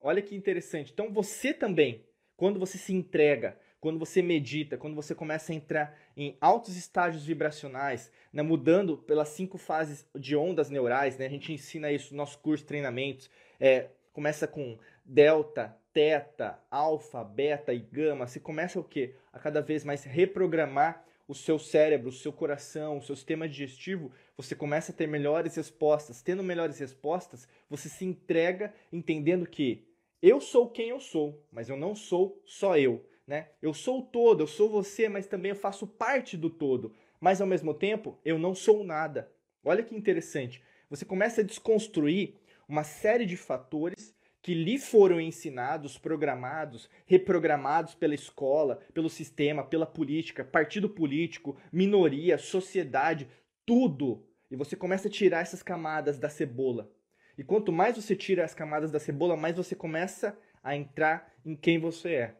Olha 0.00 0.22
que 0.22 0.34
interessante. 0.34 0.92
Então, 0.92 1.12
você 1.12 1.52
também 1.52 2.06
quando 2.36 2.58
você 2.58 2.78
se 2.78 2.92
entrega, 2.92 3.58
quando 3.80 3.98
você 3.98 4.22
medita, 4.22 4.78
quando 4.78 4.94
você 4.94 5.14
começa 5.14 5.52
a 5.52 5.54
entrar 5.54 5.98
em 6.16 6.36
altos 6.40 6.76
estágios 6.76 7.26
vibracionais, 7.26 8.10
né, 8.32 8.42
mudando 8.42 8.96
pelas 8.96 9.28
cinco 9.28 9.58
fases 9.58 10.06
de 10.18 10.34
ondas 10.34 10.70
neurais, 10.70 11.18
né, 11.18 11.26
a 11.26 11.30
gente 11.30 11.52
ensina 11.52 11.92
isso 11.92 12.14
no 12.14 12.16
nosso 12.16 12.38
curso 12.38 12.62
de 12.62 12.68
treinamentos, 12.68 13.30
é, 13.60 13.88
começa 14.12 14.46
com 14.46 14.78
delta, 15.04 15.76
teta, 15.92 16.58
alfa, 16.70 17.22
beta 17.22 17.74
e 17.74 17.78
gama, 17.78 18.26
você 18.26 18.40
começa 18.40 18.80
o 18.80 18.84
quê? 18.84 19.14
A 19.32 19.38
cada 19.38 19.60
vez 19.60 19.84
mais 19.84 20.02
reprogramar 20.02 21.04
o 21.26 21.34
seu 21.34 21.58
cérebro, 21.58 22.08
o 22.08 22.12
seu 22.12 22.32
coração, 22.32 22.98
o 22.98 23.02
seu 23.02 23.16
sistema 23.16 23.48
digestivo, 23.48 24.12
você 24.36 24.54
começa 24.54 24.92
a 24.92 24.94
ter 24.94 25.06
melhores 25.06 25.56
respostas. 25.56 26.22
Tendo 26.22 26.42
melhores 26.42 26.78
respostas, 26.78 27.48
você 27.68 27.88
se 27.88 28.04
entrega 28.04 28.74
entendendo 28.92 29.46
que 29.46 29.86
eu 30.26 30.40
sou 30.40 30.70
quem 30.70 30.88
eu 30.88 31.00
sou, 31.00 31.44
mas 31.52 31.68
eu 31.68 31.76
não 31.76 31.94
sou 31.94 32.42
só 32.46 32.78
eu. 32.78 33.04
Né? 33.26 33.48
Eu 33.60 33.74
sou 33.74 34.00
o 34.00 34.02
todo, 34.02 34.42
eu 34.42 34.46
sou 34.46 34.70
você, 34.70 35.08
mas 35.08 35.26
também 35.26 35.50
eu 35.50 35.56
faço 35.56 35.86
parte 35.86 36.36
do 36.36 36.48
todo. 36.48 36.94
Mas 37.20 37.40
ao 37.40 37.46
mesmo 37.46 37.74
tempo, 37.74 38.18
eu 38.24 38.38
não 38.38 38.54
sou 38.54 38.82
nada. 38.84 39.30
Olha 39.62 39.82
que 39.82 39.94
interessante. 39.94 40.62
Você 40.88 41.04
começa 41.04 41.42
a 41.42 41.44
desconstruir 41.44 42.36
uma 42.66 42.84
série 42.84 43.26
de 43.26 43.36
fatores 43.36 44.14
que 44.40 44.54
lhe 44.54 44.78
foram 44.78 45.20
ensinados, 45.20 45.98
programados, 45.98 46.88
reprogramados 47.06 47.94
pela 47.94 48.14
escola, 48.14 48.80
pelo 48.92 49.08
sistema, 49.08 49.64
pela 49.64 49.86
política, 49.86 50.44
partido 50.44 50.88
político, 50.88 51.56
minoria, 51.72 52.38
sociedade, 52.38 53.28
tudo. 53.64 54.26
E 54.50 54.56
você 54.56 54.76
começa 54.76 55.08
a 55.08 55.10
tirar 55.10 55.40
essas 55.40 55.62
camadas 55.62 56.18
da 56.18 56.28
cebola. 56.28 56.90
E 57.36 57.44
quanto 57.44 57.72
mais 57.72 57.96
você 57.96 58.14
tira 58.14 58.44
as 58.44 58.54
camadas 58.54 58.90
da 58.90 59.00
cebola, 59.00 59.36
mais 59.36 59.56
você 59.56 59.74
começa 59.74 60.36
a 60.62 60.76
entrar 60.76 61.32
em 61.44 61.54
quem 61.54 61.78
você 61.78 62.14
é. 62.14 62.34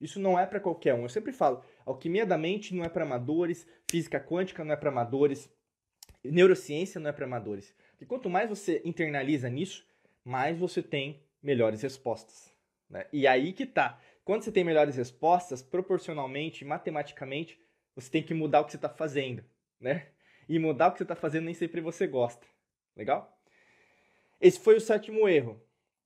Isso 0.00 0.18
não 0.18 0.38
é 0.38 0.46
para 0.46 0.60
qualquer 0.60 0.94
um. 0.94 1.02
Eu 1.02 1.08
sempre 1.08 1.32
falo, 1.32 1.62
alquimia 1.84 2.24
da 2.24 2.38
mente 2.38 2.74
não 2.74 2.84
é 2.84 2.88
para 2.88 3.04
amadores, 3.04 3.66
física 3.90 4.18
quântica 4.18 4.64
não 4.64 4.72
é 4.72 4.76
para 4.76 4.88
amadores, 4.88 5.50
neurociência 6.24 7.00
não 7.00 7.10
é 7.10 7.12
para 7.12 7.26
amadores. 7.26 7.74
E 8.00 8.06
quanto 8.06 8.30
mais 8.30 8.48
você 8.48 8.80
internaliza 8.84 9.48
nisso, 9.50 9.86
mais 10.24 10.58
você 10.58 10.82
tem 10.82 11.22
melhores 11.42 11.82
respostas. 11.82 12.52
Né? 12.88 13.06
E 13.12 13.26
aí 13.26 13.52
que 13.52 13.66
tá. 13.66 14.00
Quando 14.24 14.42
você 14.42 14.52
tem 14.52 14.64
melhores 14.64 14.96
respostas, 14.96 15.62
proporcionalmente, 15.62 16.64
matematicamente, 16.64 17.60
você 17.94 18.10
tem 18.10 18.22
que 18.22 18.32
mudar 18.32 18.60
o 18.60 18.64
que 18.64 18.72
você 18.72 18.76
está 18.76 18.88
fazendo, 18.88 19.44
né? 19.80 20.08
E 20.48 20.58
mudar 20.58 20.88
o 20.88 20.92
que 20.92 20.98
você 20.98 21.04
está 21.04 21.16
fazendo 21.16 21.44
nem 21.44 21.54
sempre 21.54 21.80
você 21.80 22.06
gosta. 22.06 22.46
Legal? 22.96 23.39
Esse 24.40 24.58
foi 24.60 24.76
o 24.76 24.80
sétimo 24.80 25.28
erro. 25.28 25.60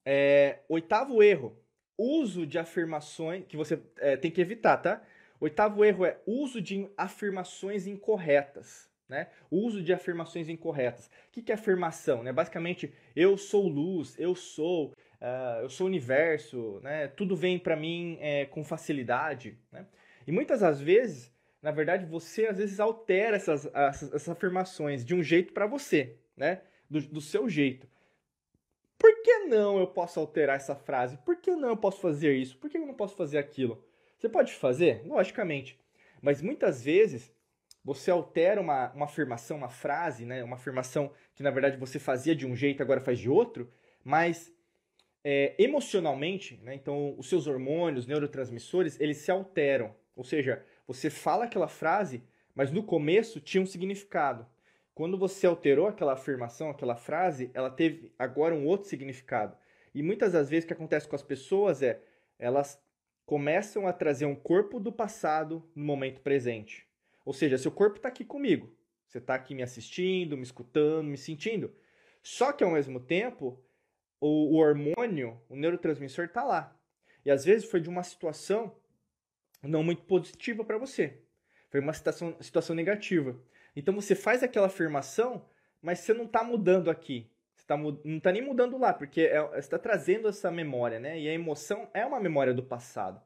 É, 0.04 0.58
oitavo 0.68 1.22
erro 1.22 1.56
uso 1.96 2.46
de 2.46 2.58
afirmações 2.58 3.44
que 3.46 3.56
você 3.56 3.80
é, 3.98 4.16
tem 4.16 4.30
que 4.30 4.40
evitar, 4.40 4.76
tá? 4.78 5.02
Oitavo 5.40 5.84
erro 5.84 6.04
é 6.04 6.18
uso 6.26 6.60
de 6.60 6.88
afirmações 6.96 7.86
incorretas. 7.86 8.90
Né? 9.06 9.28
Uso 9.50 9.82
de 9.82 9.92
afirmações 9.92 10.48
incorretas. 10.48 11.06
O 11.28 11.32
que, 11.32 11.42
que 11.42 11.52
é 11.52 11.54
afirmação? 11.54 12.22
Né? 12.22 12.32
Basicamente, 12.32 12.92
eu 13.14 13.36
sou 13.36 13.68
luz, 13.68 14.18
eu 14.18 14.34
sou, 14.34 14.92
uh, 15.20 15.60
eu 15.60 15.68
sou 15.68 15.86
universo, 15.86 16.80
né? 16.82 17.08
tudo 17.08 17.36
vem 17.36 17.58
para 17.58 17.76
mim 17.76 18.16
é, 18.20 18.46
com 18.46 18.64
facilidade. 18.64 19.58
Né? 19.70 19.86
E 20.26 20.32
muitas 20.32 20.60
das 20.60 20.80
vezes, 20.80 21.30
na 21.60 21.70
verdade, 21.70 22.06
você 22.06 22.46
às 22.46 22.56
vezes 22.56 22.80
altera 22.80 23.36
essas, 23.36 23.66
essas, 23.66 24.14
essas 24.14 24.28
afirmações 24.30 25.04
de 25.04 25.14
um 25.14 25.22
jeito 25.22 25.52
para 25.52 25.66
você, 25.66 26.16
né? 26.36 26.62
Do, 26.88 27.00
do, 27.00 27.20
seu 27.20 27.48
jeito. 27.48 27.88
Por 29.04 29.20
que 29.20 29.40
não 29.40 29.78
eu 29.78 29.86
posso 29.86 30.18
alterar 30.18 30.56
essa 30.56 30.74
frase? 30.74 31.18
Por 31.18 31.36
que 31.36 31.50
não 31.50 31.68
eu 31.68 31.76
posso 31.76 32.00
fazer 32.00 32.34
isso? 32.36 32.56
Por 32.56 32.70
que 32.70 32.78
eu 32.78 32.86
não 32.86 32.94
posso 32.94 33.14
fazer 33.14 33.36
aquilo? 33.36 33.84
Você 34.16 34.30
pode 34.30 34.54
fazer? 34.54 35.02
Logicamente. 35.04 35.78
Mas 36.22 36.40
muitas 36.40 36.82
vezes 36.82 37.30
você 37.84 38.10
altera 38.10 38.58
uma, 38.62 38.90
uma 38.94 39.04
afirmação, 39.04 39.58
uma 39.58 39.68
frase, 39.68 40.24
né? 40.24 40.42
uma 40.42 40.56
afirmação 40.56 41.12
que 41.34 41.42
na 41.42 41.50
verdade 41.50 41.76
você 41.76 41.98
fazia 41.98 42.34
de 42.34 42.46
um 42.46 42.56
jeito 42.56 42.82
agora 42.82 42.98
faz 42.98 43.18
de 43.18 43.28
outro, 43.28 43.70
mas 44.02 44.50
é, 45.22 45.54
emocionalmente, 45.58 46.58
né? 46.62 46.74
então 46.74 47.14
os 47.18 47.28
seus 47.28 47.46
hormônios, 47.46 48.06
neurotransmissores, 48.06 48.98
eles 48.98 49.18
se 49.18 49.30
alteram. 49.30 49.94
Ou 50.16 50.24
seja, 50.24 50.64
você 50.86 51.10
fala 51.10 51.44
aquela 51.44 51.68
frase, 51.68 52.24
mas 52.54 52.70
no 52.70 52.82
começo 52.82 53.38
tinha 53.38 53.62
um 53.62 53.66
significado. 53.66 54.46
Quando 54.94 55.18
você 55.18 55.46
alterou 55.46 55.88
aquela 55.88 56.12
afirmação, 56.12 56.70
aquela 56.70 56.94
frase, 56.94 57.50
ela 57.52 57.70
teve 57.70 58.12
agora 58.18 58.54
um 58.54 58.66
outro 58.66 58.88
significado. 58.88 59.56
E 59.94 60.02
muitas 60.02 60.32
das 60.32 60.48
vezes 60.48 60.64
o 60.64 60.68
que 60.68 60.72
acontece 60.72 61.08
com 61.08 61.16
as 61.16 61.22
pessoas 61.22 61.82
é 61.82 62.00
elas 62.38 62.80
começam 63.26 63.86
a 63.86 63.92
trazer 63.92 64.26
um 64.26 64.34
corpo 64.34 64.78
do 64.78 64.92
passado 64.92 65.68
no 65.74 65.84
momento 65.84 66.20
presente. 66.20 66.86
Ou 67.24 67.32
seja, 67.32 67.58
seu 67.58 67.72
corpo 67.72 67.96
está 67.96 68.08
aqui 68.08 68.24
comigo. 68.24 68.70
Você 69.06 69.18
está 69.18 69.34
aqui 69.34 69.54
me 69.54 69.62
assistindo, 69.62 70.36
me 70.36 70.42
escutando, 70.42 71.08
me 71.08 71.16
sentindo. 71.16 71.74
Só 72.22 72.52
que 72.52 72.62
ao 72.62 72.70
mesmo 72.70 73.00
tempo, 73.00 73.58
o, 74.20 74.54
o 74.54 74.56
hormônio, 74.56 75.40
o 75.48 75.56
neurotransmissor 75.56 76.26
está 76.26 76.44
lá. 76.44 76.76
E 77.24 77.30
às 77.30 77.44
vezes 77.44 77.68
foi 77.68 77.80
de 77.80 77.88
uma 77.88 78.02
situação 78.02 78.76
não 79.62 79.82
muito 79.82 80.02
positiva 80.02 80.64
para 80.64 80.78
você. 80.78 81.18
Foi 81.70 81.80
uma 81.80 81.92
situação, 81.92 82.36
situação 82.40 82.76
negativa. 82.76 83.36
Então 83.76 83.94
você 83.94 84.14
faz 84.14 84.42
aquela 84.42 84.66
afirmação, 84.66 85.44
mas 85.82 86.00
você 86.00 86.14
não 86.14 86.24
está 86.24 86.42
mudando 86.42 86.90
aqui. 86.90 87.30
Você 87.56 87.66
tá, 87.66 87.76
não 87.76 88.16
está 88.16 88.32
nem 88.32 88.42
mudando 88.42 88.78
lá, 88.78 88.92
porque 88.92 89.22
é, 89.22 89.40
você 89.40 89.58
está 89.58 89.78
trazendo 89.78 90.28
essa 90.28 90.50
memória, 90.50 90.98
né? 90.98 91.18
E 91.18 91.28
a 91.28 91.32
emoção 91.32 91.88
é 91.94 92.04
uma 92.04 92.20
memória 92.20 92.52
do 92.52 92.62
passado. 92.62 93.20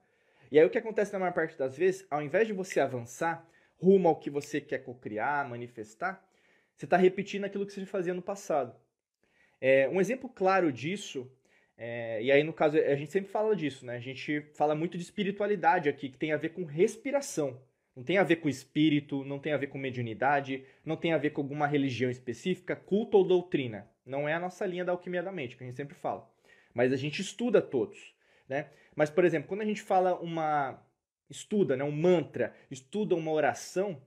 E 0.50 0.58
aí 0.58 0.64
o 0.64 0.70
que 0.70 0.78
acontece 0.78 1.12
na 1.12 1.18
maior 1.18 1.32
parte 1.32 1.56
das 1.58 1.76
vezes, 1.76 2.06
ao 2.10 2.22
invés 2.22 2.46
de 2.46 2.52
você 2.52 2.80
avançar 2.80 3.46
rumo 3.76 4.08
ao 4.08 4.16
que 4.16 4.30
você 4.30 4.60
quer 4.60 4.78
cocriar, 4.78 5.48
manifestar, 5.48 6.24
você 6.74 6.86
está 6.86 6.96
repetindo 6.96 7.44
aquilo 7.44 7.66
que 7.66 7.72
você 7.72 7.84
fazia 7.84 8.14
no 8.14 8.22
passado. 8.22 8.74
É, 9.60 9.88
um 9.88 10.00
exemplo 10.00 10.28
claro 10.28 10.72
disso, 10.72 11.30
é, 11.76 12.22
e 12.22 12.30
aí 12.30 12.42
no 12.42 12.52
caso 12.52 12.78
a 12.78 12.94
gente 12.94 13.10
sempre 13.10 13.30
fala 13.30 13.54
disso, 13.54 13.84
né? 13.84 13.96
A 13.96 14.00
gente 14.00 14.42
fala 14.54 14.74
muito 14.74 14.96
de 14.96 15.02
espiritualidade 15.02 15.88
aqui, 15.88 16.08
que 16.08 16.18
tem 16.18 16.32
a 16.32 16.36
ver 16.36 16.50
com 16.50 16.64
respiração. 16.64 17.60
Não 17.98 18.04
tem 18.04 18.16
a 18.16 18.22
ver 18.22 18.36
com 18.36 18.48
espírito, 18.48 19.24
não 19.24 19.40
tem 19.40 19.52
a 19.52 19.56
ver 19.56 19.66
com 19.66 19.76
mediunidade, 19.76 20.64
não 20.84 20.96
tem 20.96 21.12
a 21.12 21.18
ver 21.18 21.30
com 21.30 21.40
alguma 21.40 21.66
religião 21.66 22.08
específica, 22.08 22.76
culto 22.76 23.16
ou 23.16 23.24
doutrina. 23.24 23.90
Não 24.06 24.28
é 24.28 24.34
a 24.34 24.38
nossa 24.38 24.64
linha 24.64 24.84
da 24.84 24.92
alquimia 24.92 25.20
da 25.20 25.32
mente, 25.32 25.56
que 25.56 25.64
a 25.64 25.66
gente 25.66 25.74
sempre 25.74 25.96
fala. 25.96 26.30
Mas 26.72 26.92
a 26.92 26.96
gente 26.96 27.20
estuda 27.20 27.60
todos, 27.60 28.14
né? 28.48 28.68
Mas, 28.94 29.10
por 29.10 29.24
exemplo, 29.24 29.48
quando 29.48 29.62
a 29.62 29.64
gente 29.64 29.82
fala 29.82 30.14
uma, 30.14 30.80
estuda, 31.28 31.76
né, 31.76 31.82
um 31.82 31.90
mantra, 31.90 32.54
estuda 32.70 33.16
uma 33.16 33.32
oração, 33.32 34.00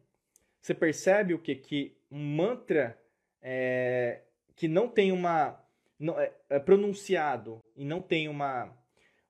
você 0.62 0.74
percebe 0.74 1.34
o 1.34 1.40
que? 1.40 1.54
Que 1.54 1.98
um 2.10 2.18
mantra 2.18 2.98
é, 3.42 4.22
que 4.56 4.70
não 4.70 4.88
tem 4.88 5.12
uma. 5.12 5.62
É, 6.18 6.32
é, 6.52 6.60
pronunciado 6.60 7.60
e 7.76 7.84
não 7.84 8.02
tem 8.02 8.30
uma, 8.30 8.74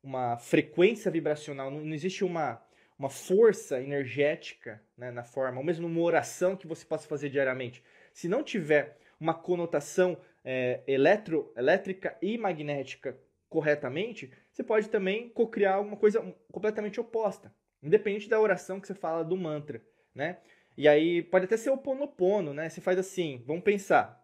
uma 0.03 0.37
frequência 0.37 1.09
vibracional, 1.09 1.71
não 1.71 1.93
existe 1.95 2.23
uma, 2.23 2.63
uma 3.01 3.09
força 3.09 3.81
energética 3.81 4.79
né, 4.95 5.09
na 5.09 5.23
forma, 5.23 5.57
ou 5.57 5.63
mesmo 5.63 5.87
uma 5.87 6.01
oração 6.01 6.55
que 6.55 6.67
você 6.67 6.85
possa 6.85 7.07
fazer 7.07 7.29
diariamente. 7.29 7.83
Se 8.13 8.27
não 8.27 8.43
tiver 8.43 8.95
uma 9.19 9.33
conotação 9.33 10.15
é, 10.45 10.81
eletro, 10.85 11.51
elétrica 11.57 12.15
e 12.21 12.37
magnética 12.37 13.17
corretamente, 13.49 14.31
você 14.53 14.63
pode 14.63 14.87
também 14.87 15.29
cocriar 15.29 15.81
uma 15.81 15.97
coisa 15.97 16.21
completamente 16.51 17.01
oposta. 17.01 17.51
Independente 17.81 18.29
da 18.29 18.39
oração 18.39 18.79
que 18.79 18.85
você 18.85 18.93
fala 18.93 19.25
do 19.25 19.35
mantra, 19.35 19.81
né? 20.13 20.37
E 20.77 20.87
aí 20.87 21.23
pode 21.23 21.45
até 21.45 21.57
ser 21.57 21.71
o 21.71 21.77
ponopono, 21.79 22.53
né? 22.53 22.69
Você 22.69 22.81
faz 22.81 22.99
assim, 22.99 23.43
vamos 23.47 23.63
pensar. 23.63 24.23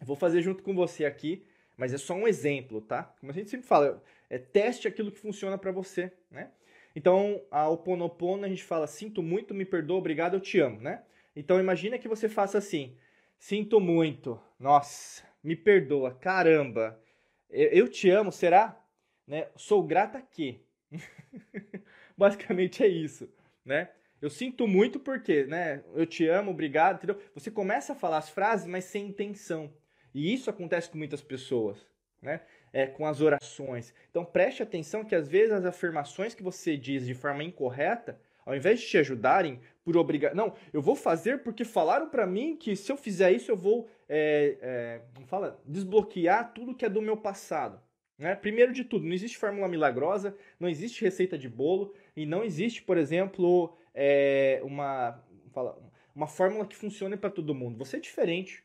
vou 0.00 0.16
fazer 0.16 0.40
junto 0.40 0.62
com 0.62 0.74
você 0.74 1.04
aqui, 1.04 1.44
mas 1.76 1.92
é 1.92 1.98
só 1.98 2.14
um 2.14 2.26
exemplo, 2.26 2.80
tá? 2.80 3.02
Como 3.20 3.30
a 3.30 3.34
gente 3.34 3.50
sempre 3.50 3.66
fala, 3.66 4.02
é 4.30 4.38
teste 4.38 4.88
aquilo 4.88 5.12
que 5.12 5.18
funciona 5.18 5.58
para 5.58 5.70
você, 5.70 6.10
né? 6.30 6.52
Então, 6.98 7.40
a 7.48 7.68
Oponopono 7.68 8.44
a 8.44 8.48
gente 8.48 8.64
fala 8.64 8.88
sinto 8.88 9.22
muito, 9.22 9.54
me 9.54 9.64
perdoa, 9.64 9.98
obrigado, 9.98 10.34
eu 10.34 10.40
te 10.40 10.58
amo, 10.58 10.80
né? 10.80 11.04
Então 11.36 11.60
imagina 11.60 11.96
que 11.96 12.08
você 12.08 12.28
faça 12.28 12.58
assim: 12.58 12.96
sinto 13.38 13.78
muito, 13.78 14.36
nossa, 14.58 15.22
me 15.40 15.54
perdoa, 15.54 16.12
caramba, 16.12 17.00
eu, 17.48 17.68
eu 17.68 17.88
te 17.88 18.10
amo, 18.10 18.32
será? 18.32 18.84
Né? 19.24 19.46
Sou 19.54 19.80
grata 19.80 20.18
aqui. 20.18 20.60
Basicamente 22.18 22.82
é 22.82 22.88
isso, 22.88 23.32
né? 23.64 23.90
Eu 24.20 24.28
sinto 24.28 24.66
muito 24.66 24.98
porque, 24.98 25.44
né? 25.44 25.84
Eu 25.94 26.04
te 26.04 26.26
amo, 26.26 26.50
obrigado, 26.50 26.96
entendeu? 26.96 27.22
Você 27.32 27.48
começa 27.48 27.92
a 27.92 27.96
falar 27.96 28.18
as 28.18 28.28
frases, 28.28 28.66
mas 28.66 28.86
sem 28.86 29.06
intenção. 29.06 29.72
E 30.12 30.34
isso 30.34 30.50
acontece 30.50 30.90
com 30.90 30.98
muitas 30.98 31.22
pessoas, 31.22 31.78
né? 32.20 32.40
É, 32.72 32.86
com 32.86 33.06
as 33.06 33.20
orações. 33.20 33.94
Então 34.10 34.24
preste 34.24 34.62
atenção 34.62 35.04
que 35.04 35.14
às 35.14 35.28
vezes 35.28 35.52
as 35.52 35.64
afirmações 35.64 36.34
que 36.34 36.42
você 36.42 36.76
diz 36.76 37.06
de 37.06 37.14
forma 37.14 37.42
incorreta, 37.42 38.20
ao 38.44 38.56
invés 38.56 38.80
de 38.80 38.86
te 38.86 38.98
ajudarem 38.98 39.60
por 39.84 39.96
obrigar, 39.96 40.34
não, 40.34 40.54
eu 40.72 40.80
vou 40.80 40.94
fazer 40.94 41.42
porque 41.42 41.64
falaram 41.64 42.08
para 42.08 42.26
mim 42.26 42.56
que 42.56 42.74
se 42.74 42.90
eu 42.90 42.96
fizer 42.96 43.32
isso 43.32 43.50
eu 43.50 43.56
vou, 43.56 43.88
é, 44.08 44.56
é, 44.60 45.00
fala, 45.26 45.60
desbloquear 45.66 46.52
tudo 46.54 46.74
que 46.74 46.84
é 46.84 46.88
do 46.88 47.02
meu 47.02 47.16
passado. 47.16 47.80
Né? 48.18 48.34
Primeiro 48.34 48.72
de 48.72 48.84
tudo, 48.84 49.06
não 49.06 49.12
existe 49.12 49.38
fórmula 49.38 49.68
milagrosa, 49.68 50.36
não 50.58 50.68
existe 50.68 51.04
receita 51.04 51.38
de 51.38 51.48
bolo 51.48 51.94
e 52.16 52.26
não 52.26 52.42
existe, 52.42 52.82
por 52.82 52.98
exemplo, 52.98 53.76
é, 53.94 54.60
uma, 54.64 55.22
fala, 55.52 55.78
uma 56.14 56.26
fórmula 56.26 56.66
que 56.66 56.74
funcione 56.74 57.16
para 57.16 57.30
todo 57.30 57.54
mundo. 57.54 57.78
Você 57.78 57.96
é 57.96 58.00
diferente. 58.00 58.64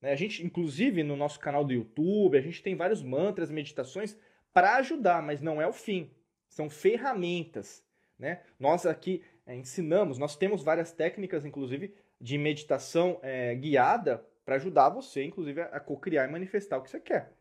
Né? 0.00 0.12
A 0.12 0.16
gente, 0.16 0.44
inclusive, 0.44 1.02
no 1.02 1.16
nosso 1.16 1.38
canal 1.40 1.64
do 1.64 1.72
YouTube, 1.72 2.38
a 2.38 2.40
gente 2.40 2.62
tem 2.62 2.76
vários 2.76 3.02
mantras, 3.02 3.50
meditações 3.50 4.16
para 4.52 4.76
ajudar, 4.76 5.22
mas 5.22 5.40
não 5.40 5.60
é 5.60 5.66
o 5.66 5.72
fim. 5.72 6.10
São 6.48 6.68
ferramentas. 6.68 7.84
Né? 8.18 8.42
Nós 8.58 8.86
aqui 8.86 9.22
é, 9.46 9.54
ensinamos, 9.54 10.18
nós 10.18 10.36
temos 10.36 10.62
várias 10.62 10.92
técnicas, 10.92 11.44
inclusive, 11.44 11.94
de 12.20 12.36
meditação 12.36 13.18
é, 13.22 13.54
guiada 13.54 14.24
para 14.44 14.56
ajudar 14.56 14.88
você, 14.88 15.24
inclusive, 15.24 15.60
a, 15.60 15.78
co-criar 15.78 16.26
e 16.26 16.32
manifestar 16.32 16.78
o 16.78 16.82
que 16.82 16.90
você 16.90 16.98
quer 16.98 17.38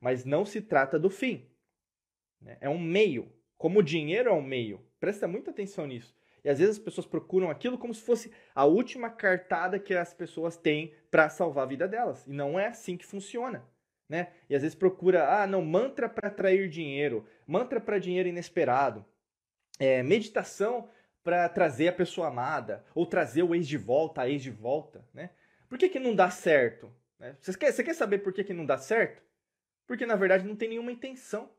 mas 0.00 0.24
não 0.24 0.44
se 0.44 0.62
trata 0.62 0.98
do 0.98 1.10
fim. 1.10 1.46
Né? 2.40 2.56
É 2.60 2.68
um 2.68 2.78
meio. 2.78 3.30
Como 3.58 3.80
o 3.80 3.82
dinheiro 3.82 4.30
é 4.30 4.32
um 4.32 4.42
meio. 4.42 4.80
Presta 4.98 5.28
muita 5.28 5.50
atenção 5.50 5.86
nisso. 5.86 6.16
E 6.44 6.48
às 6.48 6.58
vezes 6.58 6.76
as 6.76 6.82
pessoas 6.82 7.06
procuram 7.06 7.50
aquilo 7.50 7.78
como 7.78 7.94
se 7.94 8.02
fosse 8.02 8.32
a 8.54 8.64
última 8.64 9.10
cartada 9.10 9.78
que 9.78 9.94
as 9.94 10.14
pessoas 10.14 10.56
têm 10.56 10.94
para 11.10 11.28
salvar 11.28 11.64
a 11.64 11.68
vida 11.68 11.86
delas. 11.86 12.26
E 12.26 12.32
não 12.32 12.58
é 12.58 12.66
assim 12.66 12.96
que 12.96 13.06
funciona. 13.06 13.64
Né? 14.08 14.32
E 14.48 14.56
às 14.56 14.62
vezes 14.62 14.74
procura, 14.74 15.42
ah, 15.42 15.46
não, 15.46 15.62
mantra 15.62 16.08
para 16.08 16.28
atrair 16.28 16.68
dinheiro, 16.68 17.26
mantra 17.46 17.80
para 17.80 17.98
dinheiro 17.98 18.28
inesperado, 18.28 19.04
é, 19.78 20.02
meditação 20.02 20.88
para 21.22 21.48
trazer 21.48 21.88
a 21.88 21.92
pessoa 21.92 22.28
amada, 22.28 22.84
ou 22.94 23.06
trazer 23.06 23.42
o 23.42 23.54
ex 23.54 23.68
de 23.68 23.76
volta, 23.76 24.22
a 24.22 24.28
ex 24.28 24.42
de 24.42 24.50
volta. 24.50 25.04
Né? 25.14 25.30
Por 25.68 25.78
que, 25.78 25.88
que 25.88 26.00
não 26.00 26.14
dá 26.14 26.28
certo? 26.28 26.92
Né? 27.18 27.36
Você, 27.40 27.56
quer, 27.56 27.72
você 27.72 27.84
quer 27.84 27.94
saber 27.94 28.18
por 28.18 28.32
que, 28.32 28.42
que 28.42 28.52
não 28.52 28.66
dá 28.66 28.78
certo? 28.78 29.22
Porque 29.86 30.06
na 30.06 30.16
verdade 30.16 30.46
não 30.46 30.56
tem 30.56 30.70
nenhuma 30.70 30.90
intenção. 30.90 31.50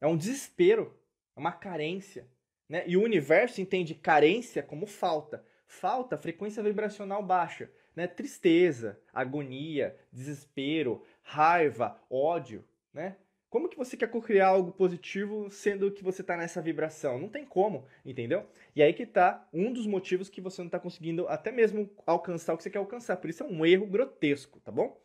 É 0.00 0.06
um 0.06 0.16
desespero, 0.16 0.98
é 1.36 1.40
uma 1.40 1.52
carência. 1.52 2.26
Né? 2.68 2.84
E 2.86 2.96
o 2.96 3.02
universo 3.02 3.60
entende 3.60 3.94
carência 3.94 4.62
como 4.62 4.86
falta. 4.86 5.44
Falta, 5.66 6.18
frequência 6.18 6.62
vibracional 6.62 7.22
baixa. 7.22 7.70
Né? 7.94 8.06
Tristeza, 8.06 9.00
agonia, 9.12 9.96
desespero, 10.12 11.02
raiva, 11.22 12.00
ódio. 12.10 12.64
Né? 12.92 13.16
Como 13.50 13.68
que 13.68 13.78
você 13.78 13.96
quer 13.96 14.10
criar 14.10 14.48
algo 14.48 14.72
positivo 14.72 15.50
sendo 15.50 15.90
que 15.90 16.04
você 16.04 16.20
está 16.20 16.36
nessa 16.36 16.60
vibração? 16.60 17.18
Não 17.18 17.30
tem 17.30 17.46
como, 17.46 17.86
entendeu? 18.04 18.46
E 18.76 18.82
aí 18.82 18.92
que 18.92 19.04
está 19.04 19.48
um 19.54 19.72
dos 19.72 19.86
motivos 19.86 20.28
que 20.28 20.40
você 20.40 20.60
não 20.60 20.66
está 20.66 20.78
conseguindo 20.78 21.26
até 21.28 21.50
mesmo 21.50 21.90
alcançar 22.04 22.52
o 22.52 22.58
que 22.58 22.62
você 22.62 22.70
quer 22.70 22.78
alcançar. 22.78 23.16
Por 23.16 23.30
isso 23.30 23.42
é 23.42 23.46
um 23.46 23.64
erro 23.64 23.86
grotesco, 23.86 24.60
tá 24.60 24.70
bom? 24.70 25.00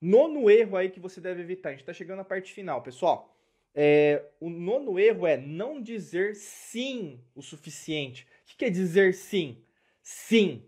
Nono 0.00 0.50
erro 0.50 0.76
aí 0.76 0.90
que 0.90 0.98
você 0.98 1.20
deve 1.20 1.42
evitar. 1.42 1.68
A 1.68 1.72
gente 1.72 1.82
está 1.82 1.92
chegando 1.92 2.18
na 2.18 2.24
parte 2.24 2.52
final, 2.52 2.82
pessoal. 2.82 3.36
É, 3.74 4.24
o 4.40 4.50
nono 4.50 4.98
erro 4.98 5.26
é 5.26 5.36
não 5.36 5.80
dizer 5.80 6.34
sim 6.34 7.20
o 7.34 7.42
suficiente. 7.42 8.26
O 8.42 8.46
que 8.46 8.56
quer 8.56 8.70
dizer 8.70 9.14
sim? 9.14 9.62
Sim. 10.02 10.64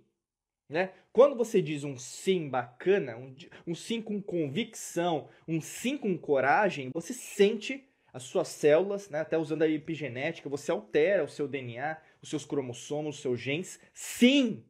Né? 0.69 0.93
Quando 1.13 1.37
você 1.37 1.61
diz 1.61 1.85
um 1.85 1.99
sim 1.99 2.49
bacana, 2.49 3.17
um, 3.17 3.35
um 3.67 3.75
sim 3.75 4.01
com 4.01 4.23
convicção, 4.23 5.29
um 5.47 5.61
sim 5.61 5.99
com 5.99 6.17
coragem, 6.17 6.91
você 6.95 7.13
sente 7.13 7.87
as 8.13 8.23
suas 8.25 8.49
células, 8.49 9.09
né, 9.09 9.21
até 9.21 9.39
usando 9.39 9.63
a 9.63 9.69
epigenética, 9.69 10.49
você 10.49 10.71
altera 10.71 11.25
o 11.25 11.29
seu 11.29 11.49
DNA, 11.49 11.99
os 12.21 12.29
seus 12.29 12.45
cromossomos, 12.45 13.17
os 13.17 13.23
seus 13.23 13.41
genes, 13.41 13.81
sim, 13.95 14.65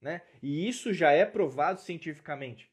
né? 0.00 0.22
E 0.42 0.68
isso 0.68 0.92
já 0.92 1.12
é 1.12 1.24
provado 1.24 1.80
cientificamente, 1.80 2.70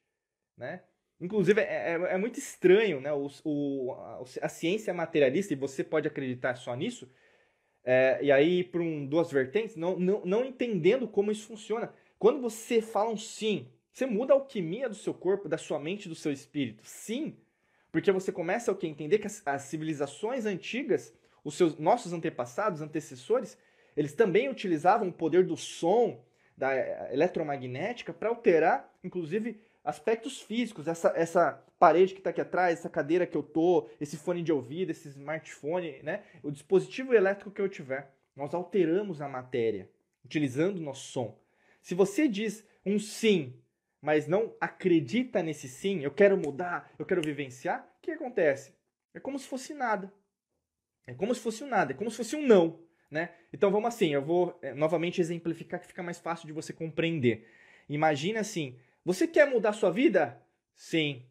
né? 0.58 0.82
Inclusive, 1.20 1.62
é, 1.62 1.94
é, 1.94 2.14
é 2.14 2.18
muito 2.18 2.38
estranho, 2.38 3.00
né? 3.00 3.12
O, 3.14 3.30
o, 3.44 3.94
a, 3.94 4.24
a, 4.42 4.50
ciência 4.50 4.94
materialista, 4.94 5.54
e 5.54 5.56
você 5.56 5.84
pode 5.84 6.08
acreditar 6.08 6.56
só 6.56 6.76
nisso, 6.76 7.10
é, 7.84 8.20
e 8.22 8.32
aí 8.32 8.64
por 8.64 8.82
um, 8.82 9.06
duas 9.06 9.32
vertentes, 9.32 9.76
não, 9.76 9.98
não, 9.98 10.26
não 10.26 10.46
entendendo 10.46 11.08
como 11.08 11.32
isso 11.32 11.48
funciona. 11.48 11.94
Quando 12.18 12.42
você 12.42 12.82
fala 12.82 13.12
um 13.12 13.18
sim, 13.18 13.68
você 13.92 14.06
muda 14.06 14.34
a 14.34 14.36
alquimia 14.36 14.90
do 14.90 14.96
seu 14.96 15.14
corpo, 15.14 15.48
da 15.48 15.58
sua 15.58 15.80
mente, 15.80 16.10
do 16.10 16.16
seu 16.16 16.32
espírito. 16.32 16.84
Sim, 16.86 17.38
porque 17.92 18.12
você 18.12 18.32
começa 18.32 18.72
a 18.72 18.86
entender 18.86 19.20
que 19.20 19.28
as, 19.28 19.42
as 19.46 19.62
civilizações 19.64 20.46
antigas, 20.46 21.14
os 21.46 21.56
seus 21.56 21.78
nossos 21.78 22.12
antepassados, 22.12 22.82
antecessores, 22.82 23.58
eles 23.96 24.14
também 24.14 24.50
utilizavam 24.50 25.08
o 25.08 25.14
poder 25.14 25.46
do 25.46 25.56
som, 25.56 26.22
da 26.58 26.74
eh, 26.74 27.10
eletromagnética, 27.14 28.14
para 28.14 28.30
alterar, 28.30 28.94
inclusive, 29.04 29.62
aspectos 29.86 30.42
físicos. 30.42 30.88
Essa, 30.88 31.14
essa 31.16 31.64
parede 31.80 32.14
que 32.14 32.20
está 32.20 32.32
aqui 32.32 32.42
atrás, 32.42 32.80
essa 32.80 32.90
cadeira 32.90 33.26
que 33.26 33.38
eu 33.38 33.44
tô, 33.44 33.90
esse 34.02 34.18
fone 34.18 34.42
de 34.42 34.52
ouvido, 34.52 34.90
esse 34.90 35.08
smartphone, 35.10 36.02
né? 36.04 36.24
o 36.44 36.52
dispositivo 36.52 37.14
elétrico 37.14 37.52
que 37.52 37.62
eu 37.62 37.70
tiver. 37.70 38.14
Nós 38.36 38.54
alteramos 38.54 39.22
a 39.22 39.30
matéria, 39.30 39.90
utilizando 40.26 40.78
o 40.78 40.82
nosso 40.82 41.08
som. 41.12 41.40
Se 41.82 41.96
você 41.96 42.28
diz 42.28 42.68
um 42.86 43.00
sim 43.00 43.54
mas 44.06 44.28
não 44.28 44.54
acredita 44.62 45.42
nesse 45.42 45.68
sim, 45.68 46.02
eu 46.02 46.12
quero 46.12 46.38
mudar, 46.38 46.94
eu 47.00 47.08
quero 47.08 47.24
vivenciar, 47.24 47.82
o 47.98 48.02
que 48.04 48.12
acontece? 48.12 48.72
É 49.16 49.20
como 49.20 49.40
se 49.40 49.48
fosse 49.48 49.74
nada. 49.74 50.14
É 51.08 51.14
como 51.16 51.34
se 51.34 51.42
fosse 51.42 51.64
um 51.64 51.68
nada, 51.68 51.92
é 51.92 51.96
como 51.96 52.12
se 52.12 52.18
fosse 52.18 52.36
um 52.36 52.46
não. 52.46 52.80
Né? 53.10 53.32
Então 53.52 53.72
vamos 53.72 53.88
assim, 53.88 54.14
eu 54.14 54.22
vou 54.22 54.60
é, 54.62 54.76
novamente 54.76 55.20
exemplificar 55.20 55.80
que 55.80 55.88
fica 55.88 56.04
mais 56.04 56.20
fácil 56.20 56.46
de 56.46 56.54
você 56.54 56.72
compreender. 56.72 57.48
Imagina 57.90 58.42
assim, 58.42 58.78
você 59.06 59.28
quer 59.28 59.48
mudar 59.48 59.74
sua 59.74 59.92
vida? 59.92 60.42
Sim. 60.76 61.24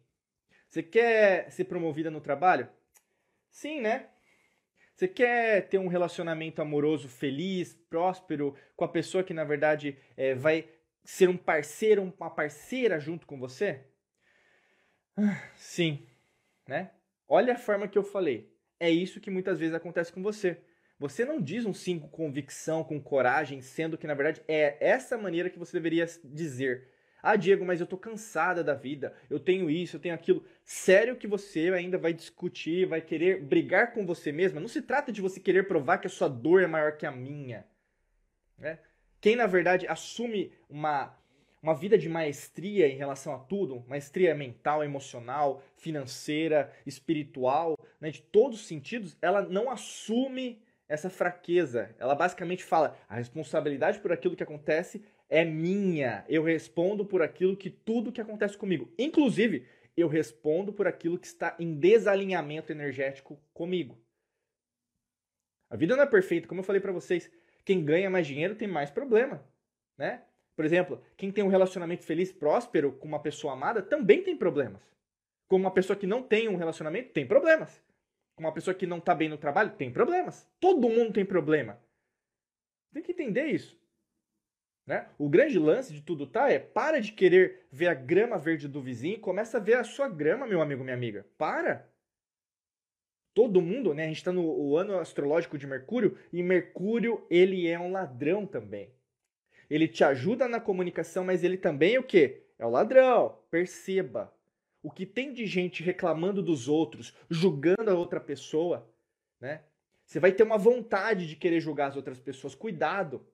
Você 0.69 0.81
quer 0.81 1.51
ser 1.51 1.65
promovida 1.65 2.09
no 2.09 2.21
trabalho? 2.21 2.69
Sim, 3.49 3.81
né? 3.81 4.09
Você 4.95 5.09
quer 5.09 5.67
ter 5.67 5.77
um 5.77 5.87
relacionamento 5.87 6.61
amoroso 6.61 7.09
feliz, 7.09 7.73
próspero, 7.89 8.55
com 8.77 8.85
a 8.85 8.87
pessoa 8.87 9.25
que 9.25 9.33
na 9.33 9.43
verdade 9.43 9.97
é, 10.15 10.33
vai 10.33 10.69
ser 11.03 11.27
um 11.27 11.35
parceiro, 11.35 12.13
uma 12.17 12.29
parceira 12.29 12.97
junto 12.97 13.27
com 13.27 13.37
você? 13.37 13.81
Ah, 15.17 15.49
sim, 15.57 16.07
né? 16.67 16.91
Olha 17.27 17.53
a 17.53 17.57
forma 17.57 17.89
que 17.89 17.97
eu 17.97 18.03
falei. 18.03 18.53
É 18.79 18.89
isso 18.89 19.19
que 19.19 19.29
muitas 19.29 19.59
vezes 19.59 19.75
acontece 19.75 20.13
com 20.13 20.23
você. 20.23 20.61
Você 20.97 21.25
não 21.25 21.41
diz 21.41 21.65
um 21.65 21.73
sim 21.73 21.99
com 21.99 22.07
convicção, 22.07 22.81
com 22.81 23.01
coragem, 23.01 23.61
sendo 23.61 23.97
que 23.97 24.07
na 24.07 24.13
verdade 24.13 24.41
é 24.47 24.77
essa 24.79 25.17
maneira 25.17 25.49
que 25.49 25.59
você 25.59 25.73
deveria 25.73 26.05
dizer. 26.23 26.94
Ah, 27.27 27.35
Diego, 27.35 27.65
mas 27.65 27.81
eu 27.81 27.87
tô 27.87 27.97
cansada 27.97 28.63
da 28.63 28.75
vida, 28.75 29.11
eu 29.31 29.39
tenho 29.39 29.67
isso, 29.67 29.95
eu 29.95 29.99
tenho 29.99 30.13
aquilo. 30.13 30.45
Sério 30.63 31.15
que 31.15 31.25
você 31.25 31.71
ainda 31.73 31.97
vai 31.97 32.13
discutir, 32.13 32.85
vai 32.85 33.01
querer 33.01 33.41
brigar 33.41 33.93
com 33.93 34.05
você 34.05 34.31
mesma? 34.31 34.61
Não 34.61 34.67
se 34.67 34.79
trata 34.79 35.11
de 35.11 35.23
você 35.23 35.39
querer 35.39 35.67
provar 35.67 35.97
que 35.97 36.05
a 36.05 36.09
sua 36.09 36.27
dor 36.27 36.61
é 36.61 36.67
maior 36.67 36.97
que 36.97 37.03
a 37.03 37.09
minha. 37.09 37.65
Né? 38.59 38.77
Quem, 39.19 39.35
na 39.35 39.47
verdade, 39.47 39.87
assume 39.87 40.51
uma, 40.69 41.17
uma 41.63 41.73
vida 41.73 41.97
de 41.97 42.07
maestria 42.07 42.87
em 42.87 42.95
relação 42.95 43.33
a 43.33 43.39
tudo, 43.39 43.83
maestria 43.87 44.35
mental, 44.35 44.83
emocional, 44.83 45.63
financeira, 45.77 46.71
espiritual, 46.85 47.75
né, 47.99 48.11
de 48.11 48.21
todos 48.21 48.61
os 48.61 48.67
sentidos, 48.67 49.17
ela 49.19 49.41
não 49.41 49.71
assume 49.71 50.61
essa 50.87 51.09
fraqueza. 51.09 51.89
Ela 51.97 52.13
basicamente 52.13 52.63
fala: 52.63 52.95
a 53.09 53.15
responsabilidade 53.15 53.97
por 53.97 54.11
aquilo 54.11 54.35
que 54.35 54.43
acontece 54.43 55.03
é 55.29 55.43
minha. 55.43 56.25
Eu 56.27 56.43
respondo 56.43 57.05
por 57.05 57.21
aquilo 57.21 57.55
que 57.55 57.69
tudo 57.69 58.11
que 58.11 58.21
acontece 58.21 58.57
comigo. 58.57 58.91
Inclusive, 58.97 59.67
eu 59.95 60.07
respondo 60.07 60.73
por 60.73 60.87
aquilo 60.87 61.17
que 61.17 61.27
está 61.27 61.55
em 61.59 61.75
desalinhamento 61.75 62.71
energético 62.71 63.39
comigo. 63.53 63.97
A 65.69 65.75
vida 65.75 65.95
não 65.95 66.03
é 66.03 66.07
perfeita, 66.07 66.47
como 66.47 66.61
eu 66.61 66.65
falei 66.65 66.81
para 66.81 66.91
vocês. 66.91 67.31
Quem 67.63 67.83
ganha 67.83 68.09
mais 68.09 68.27
dinheiro 68.27 68.55
tem 68.55 68.67
mais 68.67 68.91
problema, 68.91 69.43
né? 69.97 70.23
Por 70.55 70.63
exemplo, 70.63 71.03
quem 71.17 71.31
tem 71.31 71.43
um 71.43 71.49
relacionamento 71.49 72.03
feliz, 72.03 72.31
próspero 72.31 72.93
com 72.93 73.07
uma 73.07 73.19
pessoa 73.19 73.53
amada 73.53 73.81
também 73.81 74.23
tem 74.23 74.37
problemas. 74.37 74.81
Como 75.47 75.65
uma 75.65 75.71
pessoa 75.71 75.97
que 75.97 76.07
não 76.07 76.23
tem 76.23 76.47
um 76.47 76.55
relacionamento 76.55 77.11
tem 77.11 77.27
problemas. 77.27 77.83
Como 78.35 78.47
uma 78.47 78.53
pessoa 78.53 78.73
que 78.73 78.87
não 78.87 78.99
está 78.99 79.13
bem 79.13 79.27
no 79.27 79.37
trabalho 79.37 79.75
tem 79.75 79.91
problemas. 79.91 80.47
Todo 80.59 80.89
mundo 80.89 81.13
tem 81.13 81.25
problema. 81.25 81.79
Tem 82.93 83.03
que 83.03 83.11
entender 83.11 83.47
isso. 83.47 83.77
Né? 84.85 85.07
O 85.17 85.27
grande 85.27 85.57
lance 85.57 85.91
de 85.91 86.01
tudo 86.01 86.27
tá 86.27 86.51
é 86.51 86.59
para 86.59 87.01
de 87.01 87.11
querer 87.11 87.65
ver 87.71 87.87
a 87.87 87.93
grama 87.93 88.37
verde 88.37 88.67
do 88.67 88.81
vizinho 88.81 89.19
começa 89.19 89.57
a 89.57 89.61
ver 89.61 89.75
a 89.75 89.83
sua 89.83 90.07
grama, 90.07 90.45
meu 90.45 90.61
amigo, 90.61 90.83
minha 90.83 90.95
amiga. 90.95 91.25
Para! 91.37 91.89
todo 93.35 93.61
mundo, 93.61 93.93
né? 93.93 94.05
A 94.05 94.07
gente 94.07 94.17
está 94.17 94.31
no 94.31 94.77
ano 94.77 94.97
astrológico 94.97 95.57
de 95.57 95.67
Mercúrio 95.67 96.17
e 96.31 96.41
Mercúrio 96.41 97.27
ele 97.29 97.67
é 97.67 97.77
um 97.77 97.91
ladrão 97.91 98.47
também. 98.47 98.89
Ele 99.69 99.87
te 99.87 100.03
ajuda 100.03 100.47
na 100.47 100.59
comunicação, 100.59 101.25
mas 101.25 101.43
ele 101.43 101.57
também 101.57 101.95
é 101.95 101.99
o 101.99 102.03
quê? 102.03 102.43
É 102.57 102.65
o 102.65 102.69
ladrão. 102.69 103.37
Perceba. 103.51 104.33
O 104.81 104.89
que 104.89 105.05
tem 105.05 105.33
de 105.33 105.45
gente 105.45 105.83
reclamando 105.83 106.41
dos 106.41 106.69
outros, 106.69 107.13
julgando 107.29 107.89
a 107.89 107.95
outra 107.95 108.21
pessoa, 108.21 108.89
né? 109.39 109.63
Você 110.05 110.19
vai 110.19 110.31
ter 110.31 110.43
uma 110.43 110.57
vontade 110.57 111.27
de 111.27 111.35
querer 111.35 111.59
julgar 111.59 111.89
as 111.89 111.95
outras 111.95 112.19
pessoas. 112.19 112.55
Cuidado. 112.55 113.25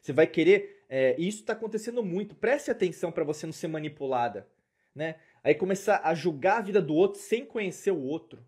Você 0.00 0.12
vai 0.12 0.26
querer. 0.26 0.84
É, 0.88 1.14
isso 1.18 1.40
está 1.40 1.52
acontecendo 1.52 2.02
muito. 2.02 2.34
Preste 2.34 2.70
atenção 2.70 3.12
para 3.12 3.24
você 3.24 3.46
não 3.46 3.52
ser 3.52 3.68
manipulada, 3.68 4.48
né? 4.94 5.16
Aí 5.42 5.54
começar 5.54 6.00
a 6.04 6.14
julgar 6.14 6.58
a 6.58 6.62
vida 6.62 6.82
do 6.82 6.94
outro 6.94 7.20
sem 7.20 7.44
conhecer 7.44 7.90
o 7.90 8.02
outro. 8.02 8.44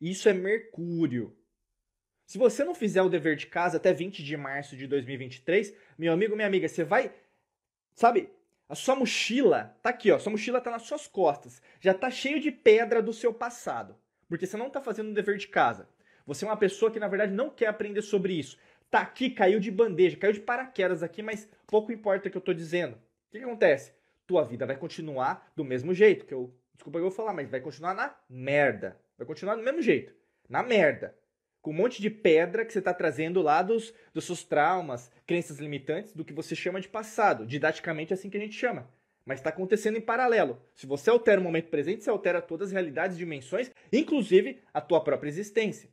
Isso 0.00 0.28
é 0.28 0.32
Mercúrio. 0.32 1.36
Se 2.26 2.38
você 2.38 2.64
não 2.64 2.74
fizer 2.74 3.02
o 3.02 3.08
dever 3.08 3.36
de 3.36 3.46
casa 3.46 3.76
até 3.76 3.92
20 3.92 4.24
de 4.24 4.36
março 4.36 4.76
de 4.76 4.86
2023, 4.86 5.74
meu 5.98 6.12
amigo, 6.12 6.34
minha 6.34 6.48
amiga, 6.48 6.66
você 6.66 6.82
vai. 6.82 7.12
Sabe, 7.94 8.30
a 8.68 8.74
sua 8.74 8.96
mochila 8.96 9.76
tá 9.82 9.90
aqui, 9.90 10.10
ó. 10.10 10.18
Sua 10.18 10.32
mochila 10.32 10.60
tá 10.60 10.70
nas 10.70 10.82
suas 10.82 11.06
costas. 11.06 11.60
Já 11.78 11.92
tá 11.92 12.10
cheio 12.10 12.40
de 12.40 12.50
pedra 12.50 13.02
do 13.02 13.12
seu 13.12 13.34
passado. 13.34 13.94
Porque 14.28 14.46
você 14.46 14.56
não 14.56 14.70
tá 14.70 14.80
fazendo 14.80 15.10
o 15.10 15.14
dever 15.14 15.36
de 15.36 15.46
casa. 15.46 15.86
Você 16.26 16.44
é 16.44 16.48
uma 16.48 16.56
pessoa 16.56 16.90
que, 16.90 16.98
na 16.98 17.06
verdade, 17.06 17.32
não 17.32 17.50
quer 17.50 17.66
aprender 17.66 18.00
sobre 18.00 18.32
isso. 18.32 18.56
Tá 18.92 19.00
aqui, 19.00 19.30
caiu 19.30 19.58
de 19.58 19.70
bandeja, 19.70 20.18
caiu 20.18 20.34
de 20.34 20.40
paraquedas 20.40 21.02
aqui, 21.02 21.22
mas 21.22 21.48
pouco 21.66 21.90
importa 21.90 22.28
o 22.28 22.30
que 22.30 22.36
eu 22.36 22.42
tô 22.42 22.52
dizendo. 22.52 22.92
O 22.92 23.30
que, 23.30 23.38
que 23.38 23.44
acontece? 23.44 23.90
Tua 24.26 24.44
vida 24.44 24.66
vai 24.66 24.76
continuar 24.76 25.50
do 25.56 25.64
mesmo 25.64 25.94
jeito, 25.94 26.26
que 26.26 26.34
eu. 26.34 26.54
Desculpa 26.74 26.98
eu 26.98 27.04
vou 27.04 27.10
falar, 27.10 27.32
mas 27.32 27.48
vai 27.48 27.58
continuar 27.58 27.94
na 27.94 28.14
merda. 28.28 29.00
Vai 29.16 29.26
continuar 29.26 29.56
do 29.56 29.62
mesmo 29.62 29.80
jeito. 29.80 30.14
Na 30.46 30.62
merda. 30.62 31.16
Com 31.62 31.70
um 31.70 31.74
monte 31.74 32.02
de 32.02 32.10
pedra 32.10 32.66
que 32.66 32.72
você 32.72 32.80
está 32.80 32.92
trazendo 32.92 33.40
lá 33.40 33.62
dos, 33.62 33.94
dos 34.12 34.26
seus 34.26 34.44
traumas, 34.44 35.10
crenças 35.26 35.58
limitantes, 35.58 36.12
do 36.12 36.22
que 36.22 36.34
você 36.34 36.54
chama 36.54 36.78
de 36.78 36.88
passado. 36.88 37.46
Didaticamente 37.46 38.12
é 38.12 38.14
assim 38.14 38.28
que 38.28 38.36
a 38.36 38.40
gente 38.40 38.54
chama. 38.54 38.90
Mas 39.24 39.38
está 39.40 39.48
acontecendo 39.48 39.96
em 39.96 40.02
paralelo. 40.02 40.60
Se 40.74 40.86
você 40.86 41.08
altera 41.08 41.40
o 41.40 41.44
momento 41.44 41.70
presente, 41.70 42.04
você 42.04 42.10
altera 42.10 42.42
todas 42.42 42.68
as 42.68 42.72
realidades 42.72 43.16
dimensões, 43.16 43.70
inclusive 43.90 44.60
a 44.74 44.82
tua 44.82 45.02
própria 45.02 45.30
existência. 45.30 45.88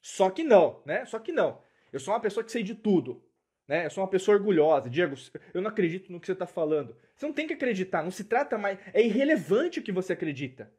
Só 0.00 0.30
que 0.30 0.44
não, 0.44 0.80
né? 0.86 1.04
Só 1.06 1.18
que 1.18 1.32
não. 1.32 1.63
Eu 1.94 2.00
sou 2.00 2.12
uma 2.12 2.18
pessoa 2.18 2.42
que 2.42 2.50
sei 2.50 2.64
de 2.64 2.74
tudo. 2.74 3.22
Né? 3.68 3.86
Eu 3.86 3.90
sou 3.90 4.02
uma 4.02 4.10
pessoa 4.10 4.36
orgulhosa. 4.36 4.90
Diego, 4.90 5.14
eu 5.54 5.62
não 5.62 5.70
acredito 5.70 6.10
no 6.10 6.18
que 6.18 6.26
você 6.26 6.32
está 6.32 6.44
falando. 6.44 6.96
Você 7.14 7.24
não 7.24 7.32
tem 7.32 7.46
que 7.46 7.54
acreditar. 7.54 8.02
Não 8.02 8.10
se 8.10 8.24
trata 8.24 8.58
mais. 8.58 8.80
É 8.92 9.00
irrelevante 9.00 9.78
o 9.78 9.82
que 9.82 9.92
você 9.92 10.12
acredita. 10.12 10.72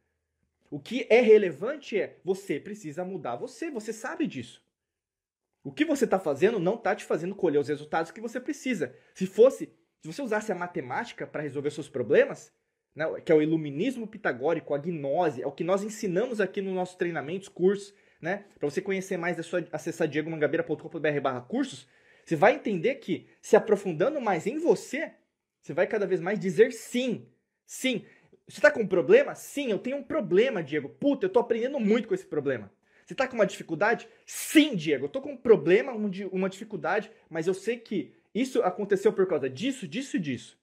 O 0.70 0.78
que 0.78 1.08
é 1.10 1.22
relevante 1.22 1.98
é 1.98 2.20
você 2.22 2.60
precisa 2.60 3.06
mudar 3.06 3.38
você, 3.38 3.72
você 3.72 3.94
sabe 3.94 4.28
disso. 4.28 4.62
O 5.64 5.72
que 5.72 5.86
você 5.86 6.04
está 6.04 6.20
fazendo 6.20 6.60
não 6.60 6.76
está 6.76 6.94
te 6.94 7.06
fazendo 7.06 7.34
colher 7.34 7.60
os 7.60 7.70
resultados 7.70 8.12
que 8.12 8.20
você 8.20 8.38
precisa. 8.42 8.94
Se 9.14 9.26
fosse, 9.26 9.68
se 10.02 10.12
você 10.12 10.22
usasse 10.22 10.52
a 10.52 10.56
matemática 10.56 11.26
para 11.26 11.44
resolver 11.44 11.72
seus 11.72 11.88
problemas, 11.88 12.52
né, 12.94 13.06
que 13.22 13.32
é 13.32 13.36
o 13.36 13.42
iluminismo 13.42 14.06
pitagórico, 14.06 14.74
a 14.74 14.78
gnose, 14.78 15.42
é 15.42 15.48
o 15.48 15.52
que 15.52 15.64
nós 15.64 15.82
ensinamos 15.82 16.42
aqui 16.42 16.62
nos 16.62 16.74
nossos 16.74 16.96
treinamentos, 16.96 17.48
cursos, 17.48 17.94
né? 18.22 18.46
Para 18.60 18.70
você 18.70 18.82
conhecer 18.82 19.18
mais, 19.18 19.38
é 19.40 19.44
só 19.44 19.58
acessar 19.72 20.08
diegomangabeira.com.br 20.08 21.42
cursos. 21.48 21.88
Você 22.26 22.36
vai 22.36 22.56
entender 22.56 22.96
que, 22.96 23.28
se 23.42 23.56
aprofundando 23.56 24.20
mais 24.20 24.48
em 24.48 24.58
você, 24.58 25.12
você 25.62 25.74
vai 25.74 25.88
cada 25.88 26.08
vez 26.08 26.20
mais 26.22 26.40
dizer 26.40 26.72
sim. 26.74 27.28
Sim, 27.66 28.06
Você 28.48 28.62
tá 28.62 28.70
com 28.70 28.82
um 28.82 28.88
problema? 28.88 29.34
Sim, 29.36 29.72
eu 29.72 29.80
tenho 29.80 29.98
um 29.98 30.04
problema, 30.04 30.64
Diego. 30.64 30.90
Puta, 30.90 31.26
eu 31.26 31.30
tô 31.30 31.40
aprendendo 31.40 31.80
muito 31.80 32.08
com 32.08 32.14
esse 32.14 32.26
problema. 32.26 32.72
Você 33.06 33.16
tá 33.16 33.28
com 33.28 33.36
uma 33.36 33.46
dificuldade? 33.46 34.08
Sim, 34.26 34.76
Diego, 34.76 35.06
eu 35.06 35.10
tô 35.10 35.22
com 35.22 35.32
um 35.34 35.38
problema, 35.38 35.92
uma 36.32 36.50
dificuldade, 36.50 37.12
mas 37.30 37.48
eu 37.48 37.54
sei 37.54 37.78
que 37.78 38.14
isso 38.34 38.62
aconteceu 38.62 39.14
por 39.14 39.28
causa 39.28 39.50
disso, 39.50 39.88
disso 39.88 40.18
e 40.18 40.20
disso. 40.20 40.60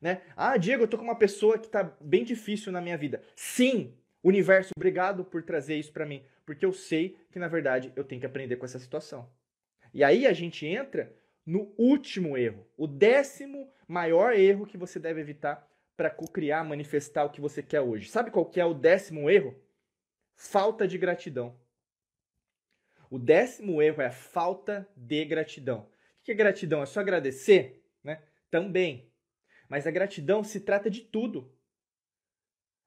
Né? 0.00 0.20
Ah, 0.36 0.56
Diego, 0.56 0.82
eu 0.84 0.88
tô 0.88 0.98
com 0.98 1.04
uma 1.04 1.18
pessoa 1.18 1.58
que 1.58 1.68
tá 1.68 1.84
bem 2.00 2.24
difícil 2.24 2.72
na 2.72 2.80
minha 2.80 2.98
vida. 2.98 3.22
Sim, 3.36 3.94
universo, 4.22 4.70
obrigado 4.76 5.24
por 5.24 5.42
trazer 5.42 5.76
isso 5.76 5.92
para 5.92 6.06
mim, 6.06 6.24
porque 6.44 6.64
eu 6.64 6.72
sei 6.72 7.18
que 7.30 7.38
na 7.38 7.48
verdade 7.48 7.92
eu 7.96 8.04
tenho 8.04 8.20
que 8.20 8.26
aprender 8.26 8.56
com 8.56 8.64
essa 8.64 8.78
situação. 8.78 9.28
E 9.92 10.02
aí 10.02 10.26
a 10.26 10.32
gente 10.32 10.66
entra 10.66 11.14
no 11.44 11.74
último 11.76 12.36
erro, 12.36 12.66
o 12.76 12.86
décimo 12.86 13.70
maior 13.88 14.32
erro 14.34 14.66
que 14.66 14.78
você 14.78 14.98
deve 14.98 15.20
evitar 15.20 15.68
para 15.96 16.10
criar, 16.10 16.64
manifestar 16.64 17.24
o 17.24 17.30
que 17.30 17.40
você 17.40 17.62
quer 17.62 17.80
hoje. 17.80 18.08
Sabe 18.08 18.30
qual 18.30 18.46
que 18.46 18.60
é 18.60 18.64
o 18.64 18.74
décimo 18.74 19.28
erro? 19.28 19.54
Falta 20.34 20.86
de 20.88 20.96
gratidão. 20.96 21.60
O 23.10 23.18
décimo 23.18 23.82
erro 23.82 24.00
é 24.00 24.06
a 24.06 24.10
falta 24.10 24.88
de 24.96 25.24
gratidão. 25.24 25.80
O 26.20 26.24
que 26.24 26.32
é 26.32 26.34
gratidão? 26.34 26.82
É 26.82 26.86
só 26.86 27.00
agradecer? 27.00 27.84
Né? 28.02 28.22
Também. 28.50 29.12
Mas 29.68 29.86
a 29.86 29.90
gratidão 29.90 30.42
se 30.42 30.60
trata 30.60 30.88
de 30.88 31.02
tudo. 31.02 31.54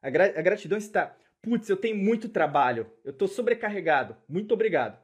A, 0.02 0.10
gra 0.10 0.26
a 0.26 0.42
gratidão 0.42 0.78
está, 0.78 1.18
putz, 1.46 1.70
eu 1.70 1.78
tenho 1.78 1.96
muito 1.96 2.28
trabalho, 2.28 2.92
eu 3.04 3.12
estou 3.12 3.28
sobrecarregado, 3.28 4.18
muito 4.28 4.52
obrigado. 4.52 5.00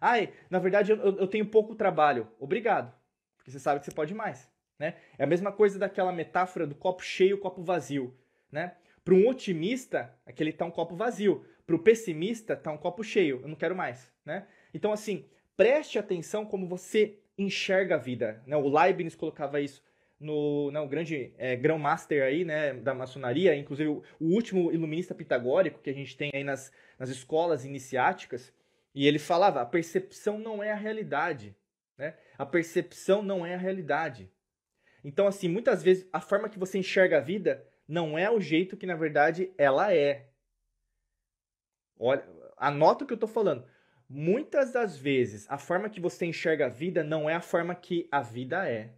Ai, 0.00 0.32
na 0.48 0.60
verdade 0.60 0.92
eu, 0.92 0.98
eu, 0.98 1.26
tenho 1.26 1.44
pouco 1.44 1.74
trabalho, 1.74 2.28
obrigado, 2.38 2.94
porque 3.36 3.50
você 3.50 3.58
sabe 3.58 3.80
que 3.80 3.86
você 3.86 3.92
pode 3.92 4.14
mais. 4.14 4.48
Né? 4.78 4.94
É 5.18 5.24
a 5.24 5.26
mesma 5.26 5.50
coisa 5.50 5.80
daquela 5.80 6.12
metáfora 6.12 6.64
do 6.64 6.76
copo 6.76 7.02
cheio, 7.02 7.38
copo 7.38 7.60
vazio. 7.60 8.16
Né? 8.52 8.76
Para 9.04 9.14
um 9.14 9.28
otimista, 9.28 10.14
aquele 10.24 10.50
está 10.50 10.64
um 10.64 10.70
copo 10.70 10.94
vazio. 10.94 11.44
Para 11.66 11.74
o 11.74 11.78
pessimista, 11.80 12.52
está 12.52 12.70
um 12.70 12.78
copo 12.78 13.02
cheio, 13.02 13.40
eu 13.42 13.48
não 13.48 13.56
quero 13.56 13.74
mais. 13.74 14.10
Né? 14.24 14.46
Então, 14.72 14.92
assim, 14.92 15.26
preste 15.56 15.98
atenção 15.98 16.46
como 16.46 16.68
você 16.68 17.18
enxerga 17.36 17.96
a 17.96 17.98
vida. 17.98 18.42
Né? 18.46 18.56
O 18.56 18.68
Leibniz 18.68 19.16
colocava 19.16 19.60
isso 19.60 19.82
no, 20.20 20.70
no 20.70 20.86
grande 20.86 21.32
é, 21.38 21.56
grão-master 21.56 22.22
aí, 22.22 22.44
né, 22.44 22.74
da 22.74 22.94
maçonaria, 22.94 23.56
inclusive 23.56 23.88
o, 23.88 24.02
o, 24.20 24.26
último 24.26 24.70
iluminista 24.70 25.14
pitagórico 25.14 25.80
que 25.80 25.88
a 25.88 25.94
gente 25.94 26.16
tem 26.16 26.30
aí 26.34 26.44
nas, 26.44 26.70
nas 26.98 27.08
escolas 27.08 27.64
iniciáticas, 27.64 28.52
e 28.94 29.06
ele 29.06 29.18
falava, 29.18 29.62
a 29.62 29.66
percepção 29.66 30.38
não 30.38 30.62
é 30.62 30.72
a 30.72 30.76
realidade, 30.76 31.56
né? 31.96 32.14
A 32.36 32.44
percepção 32.44 33.22
não 33.22 33.46
é 33.46 33.54
a 33.54 33.58
realidade. 33.58 34.30
Então, 35.04 35.26
assim, 35.26 35.48
muitas 35.48 35.82
vezes 35.82 36.08
a 36.12 36.20
forma 36.20 36.48
que 36.48 36.58
você 36.58 36.78
enxerga 36.78 37.18
a 37.18 37.20
vida 37.20 37.64
não 37.86 38.18
é 38.18 38.30
o 38.30 38.40
jeito 38.40 38.76
que, 38.76 38.86
na 38.86 38.96
verdade, 38.96 39.52
ela 39.56 39.94
é. 39.94 40.28
Olha, 41.98 42.26
anota 42.56 43.04
o 43.04 43.06
que 43.06 43.12
eu 43.12 43.16
estou 43.16 43.28
falando. 43.28 43.64
Muitas 44.08 44.72
das 44.72 44.96
vezes, 44.96 45.46
a 45.48 45.56
forma 45.56 45.88
que 45.88 46.00
você 46.00 46.26
enxerga 46.26 46.66
a 46.66 46.68
vida 46.68 47.04
não 47.04 47.30
é 47.30 47.34
a 47.34 47.40
forma 47.40 47.74
que 47.74 48.08
a 48.10 48.22
vida 48.22 48.68
é. 48.68 48.92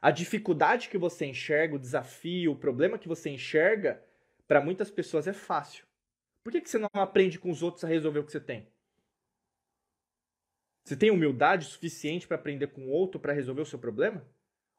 A 0.00 0.10
dificuldade 0.10 0.88
que 0.88 0.96
você 0.96 1.26
enxerga, 1.26 1.74
o 1.74 1.78
desafio, 1.78 2.52
o 2.52 2.56
problema 2.56 2.98
que 2.98 3.08
você 3.08 3.28
enxerga, 3.28 4.02
para 4.48 4.60
muitas 4.60 4.90
pessoas 4.90 5.26
é 5.26 5.32
fácil. 5.32 5.84
Por 6.42 6.50
que, 6.52 6.60
que 6.60 6.70
você 6.70 6.78
não 6.78 6.88
aprende 6.94 7.38
com 7.38 7.50
os 7.50 7.62
outros 7.62 7.84
a 7.84 7.88
resolver 7.88 8.20
o 8.20 8.24
que 8.24 8.32
você 8.32 8.40
tem? 8.40 8.66
Você 10.84 10.96
tem 10.96 11.10
humildade 11.10 11.66
suficiente 11.66 12.26
para 12.26 12.36
aprender 12.36 12.68
com 12.68 12.82
o 12.82 12.90
outro 12.90 13.20
para 13.20 13.32
resolver 13.32 13.60
o 13.60 13.66
seu 13.66 13.78
problema? 13.78 14.26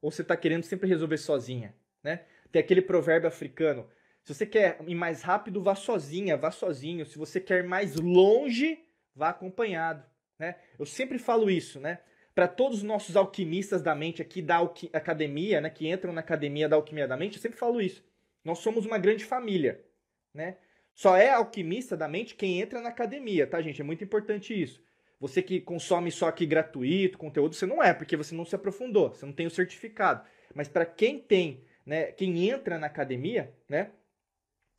Ou 0.01 0.11
você 0.11 0.23
está 0.23 0.35
querendo 0.35 0.63
sempre 0.63 0.89
resolver 0.89 1.17
sozinha? 1.17 1.75
Né? 2.03 2.25
Tem 2.51 2.59
aquele 2.59 2.81
provérbio 2.81 3.27
africano: 3.27 3.87
se 4.23 4.33
você 4.33 4.45
quer 4.45 4.79
ir 4.87 4.95
mais 4.95 5.21
rápido, 5.21 5.61
vá 5.61 5.75
sozinha, 5.75 6.35
vá 6.35 6.49
sozinho. 6.49 7.05
Se 7.05 7.17
você 7.17 7.39
quer 7.39 7.63
ir 7.63 7.67
mais 7.67 7.95
longe, 7.95 8.83
vá 9.15 9.29
acompanhado. 9.29 10.03
Né? 10.39 10.55
Eu 10.79 10.85
sempre 10.85 11.19
falo 11.19 11.49
isso, 11.49 11.79
né? 11.79 11.99
Para 12.33 12.47
todos 12.47 12.77
os 12.77 12.83
nossos 12.83 13.15
alquimistas 13.15 13.81
da 13.81 13.93
mente 13.93 14.21
aqui 14.21 14.41
da 14.41 14.59
academia, 14.93 15.59
né, 15.59 15.69
que 15.69 15.89
entram 15.89 16.13
na 16.13 16.21
academia 16.21 16.69
da 16.69 16.75
alquimia 16.75 17.07
da 17.07 17.17
mente, 17.17 17.35
eu 17.35 17.41
sempre 17.41 17.59
falo 17.59 17.81
isso. 17.81 18.03
Nós 18.43 18.59
somos 18.59 18.85
uma 18.85 18.97
grande 18.97 19.25
família, 19.25 19.83
né? 20.33 20.57
Só 20.93 21.15
é 21.15 21.29
alquimista 21.29 21.95
da 21.95 22.07
mente 22.07 22.35
quem 22.35 22.59
entra 22.61 22.81
na 22.81 22.89
academia, 22.89 23.47
tá, 23.47 23.61
gente? 23.61 23.81
É 23.81 23.83
muito 23.83 24.03
importante 24.03 24.59
isso. 24.59 24.81
Você 25.19 25.41
que 25.41 25.61
consome 25.61 26.11
só 26.11 26.27
aqui 26.27 26.45
gratuito, 26.45 27.17
conteúdo, 27.17 27.55
você 27.55 27.65
não 27.65 27.81
é, 27.81 27.93
porque 27.93 28.17
você 28.17 28.33
não 28.33 28.43
se 28.43 28.55
aprofundou, 28.55 29.09
você 29.09 29.25
não 29.25 29.33
tem 29.33 29.45
o 29.45 29.51
certificado. 29.51 30.25
Mas 30.53 30.67
para 30.67 30.85
quem 30.85 31.19
tem, 31.19 31.63
né, 31.85 32.11
quem 32.11 32.49
entra 32.49 32.79
na 32.79 32.87
academia, 32.87 33.53
né? 33.69 33.91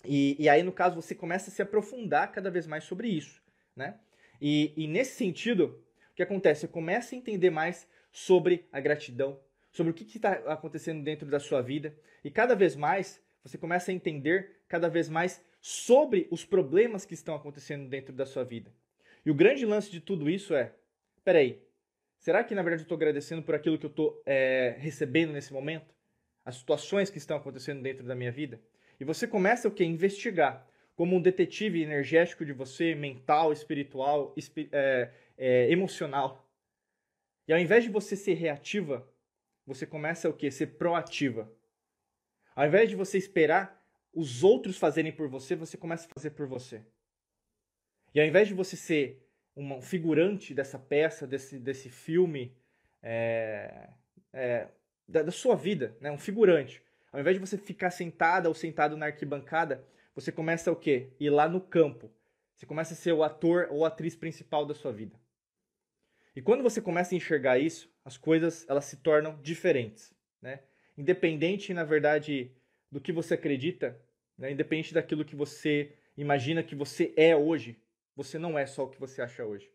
E, 0.05 0.37
e 0.39 0.49
aí, 0.49 0.63
no 0.63 0.73
caso, 0.73 0.97
você 0.97 1.15
começa 1.15 1.49
a 1.49 1.53
se 1.53 1.63
aprofundar 1.63 2.33
cada 2.33 2.51
vez 2.51 2.67
mais 2.67 2.85
sobre 2.85 3.09
isso, 3.09 3.41
né? 3.77 3.99
E, 4.41 4.73
e 4.77 4.89
nesse 4.89 5.15
sentido, 5.15 5.81
o 6.13 6.15
que 6.15 6.23
acontece? 6.23 6.63
Você 6.63 6.69
começa 6.69 7.15
a 7.15 7.19
entender 7.19 7.51
mais 7.51 7.89
sobre 8.11 8.69
a 8.71 8.81
gratidão, 8.81 9.41
sobre 9.71 9.91
o 9.91 9.95
que 9.95 10.05
está 10.05 10.33
acontecendo 10.53 11.03
dentro 11.03 11.27
da 11.27 11.41
sua 11.41 11.63
vida, 11.63 11.97
e 12.23 12.31
cada 12.31 12.55
vez 12.55 12.77
mais 12.77 13.21
você 13.43 13.59
começa 13.59 13.91
a 13.91 13.95
entender 13.95 14.63
cada 14.69 14.89
vez 14.89 15.09
mais 15.09 15.43
sobre 15.61 16.29
os 16.31 16.45
problemas 16.45 17.05
que 17.05 17.15
estão 17.15 17.35
acontecendo 17.35 17.89
dentro 17.89 18.13
da 18.13 18.27
sua 18.27 18.45
vida. 18.45 18.71
E 19.25 19.31
o 19.31 19.35
grande 19.35 19.65
lance 19.65 19.91
de 19.91 20.01
tudo 20.01 20.29
isso 20.29 20.55
é: 20.55 20.73
peraí, 21.25 21.63
será 22.19 22.45
que 22.45 22.55
na 22.55 22.63
verdade 22.63 22.83
eu 22.83 22.85
estou 22.85 22.97
agradecendo 22.97 23.43
por 23.43 23.55
aquilo 23.55 23.79
que 23.79 23.87
eu 23.87 23.91
estou 23.91 24.23
é, 24.27 24.77
recebendo 24.79 25.33
nesse 25.33 25.53
momento? 25.53 25.95
As 26.45 26.57
situações 26.57 27.09
que 27.09 27.19
estão 27.19 27.37
acontecendo 27.37 27.81
dentro 27.83 28.05
da 28.05 28.15
minha 28.15 28.33
vida? 28.33 28.61
E 29.01 29.05
você 29.05 29.27
começa 29.27 29.69
o 29.69 29.71
que? 29.71 29.85
Investigar. 29.85 30.67
Como 30.95 31.17
um 31.17 31.23
detetive 31.23 31.83
energético 31.83 32.45
de 32.45 32.53
você, 32.53 32.95
mental, 32.95 33.53
espiritual, 33.53 34.35
é, 34.73 35.11
é, 35.37 35.71
emocional. 35.71 36.49
E 37.47 37.53
ao 37.53 37.59
invés 37.59 37.85
de 37.85 37.91
você 37.91 38.17
ser 38.17 38.35
reativa, 38.35 39.07
você 39.67 39.87
começa 39.87 40.29
o 40.29 40.33
quê? 40.33 40.51
Ser 40.51 40.79
proativa. 40.79 41.51
Ao 42.55 42.67
invés 42.67 42.89
de 42.89 42.97
você 42.97 43.19
esperar 43.19 43.83
os 44.13 44.45
outros 44.45 44.79
fazerem 44.79 45.13
por 45.13 45.29
você, 45.29 45.57
você 45.57 45.77
começa 45.77 46.07
a 46.07 46.15
fazer 46.15 46.31
por 46.31 46.47
você. 46.47 46.85
E 48.15 48.21
ao 48.21 48.27
invés 48.27 48.49
de 48.49 48.55
você 48.55 48.77
ser 48.77 49.27
um 49.57 49.81
figurante 49.81 50.55
dessa 50.55 50.79
peça, 50.79 51.27
desse, 51.27 51.59
desse 51.59 51.89
filme, 51.89 52.55
é, 53.03 53.89
é, 54.33 54.69
da, 55.09 55.23
da, 55.23 55.31
sua 55.31 55.57
vida, 55.57 55.97
né? 56.01 56.11
um 56.11 56.19
figurante. 56.19 56.83
Ao 57.11 57.21
invés 57.21 57.37
de 57.37 57.41
você 57.41 57.59
ficar 57.59 57.91
sentada 57.91 58.49
ou 58.49 58.55
sentado 58.55 58.97
na 58.97 59.07
arquibancada, 59.07 59.85
você 60.15 60.31
começa 60.31 60.71
o 60.71 60.77
quê? 60.77 61.11
Ir 61.19 61.31
lá 61.31 61.49
no 61.49 61.61
campo. 61.61 62.11
Você 62.55 62.67
começa 62.67 62.95
a 62.95 62.97
ser 62.97 63.13
o 63.13 63.23
ator 63.23 63.69
ou 63.71 63.85
atriz 63.85 64.15
principal 64.15 64.65
da 64.65 64.75
sua 64.75 64.93
vida. 64.93 65.19
E 66.35 66.41
quando 66.41 66.63
você 66.63 66.81
começa 66.81 67.15
a 67.15 67.17
enxergar 67.17 67.59
isso, 67.59 67.93
as 68.05 68.17
coisas 68.17 68.67
elas 68.69 68.85
se 68.87 68.97
tornam 68.97 69.39
diferentes, 69.43 70.15
né? 70.41 70.61
Independente, 70.97 71.73
na 71.75 71.85
verdade, 71.85 72.53
do 72.91 73.01
que 73.01 73.13
você 73.13 73.35
acredita, 73.35 73.99
né? 74.37 74.51
independente 74.51 74.93
daquilo 74.93 75.25
que 75.25 75.37
você 75.37 75.95
imagina 76.17 76.63
que 76.63 76.75
você 76.75 77.13
é 77.17 77.35
hoje, 77.35 77.81
você 78.15 78.39
não 78.39 78.59
é 78.59 78.67
só 78.67 78.85
o 78.85 78.89
que 78.89 79.01
você 79.01 79.23
acha 79.23 79.45
hoje. 79.45 79.71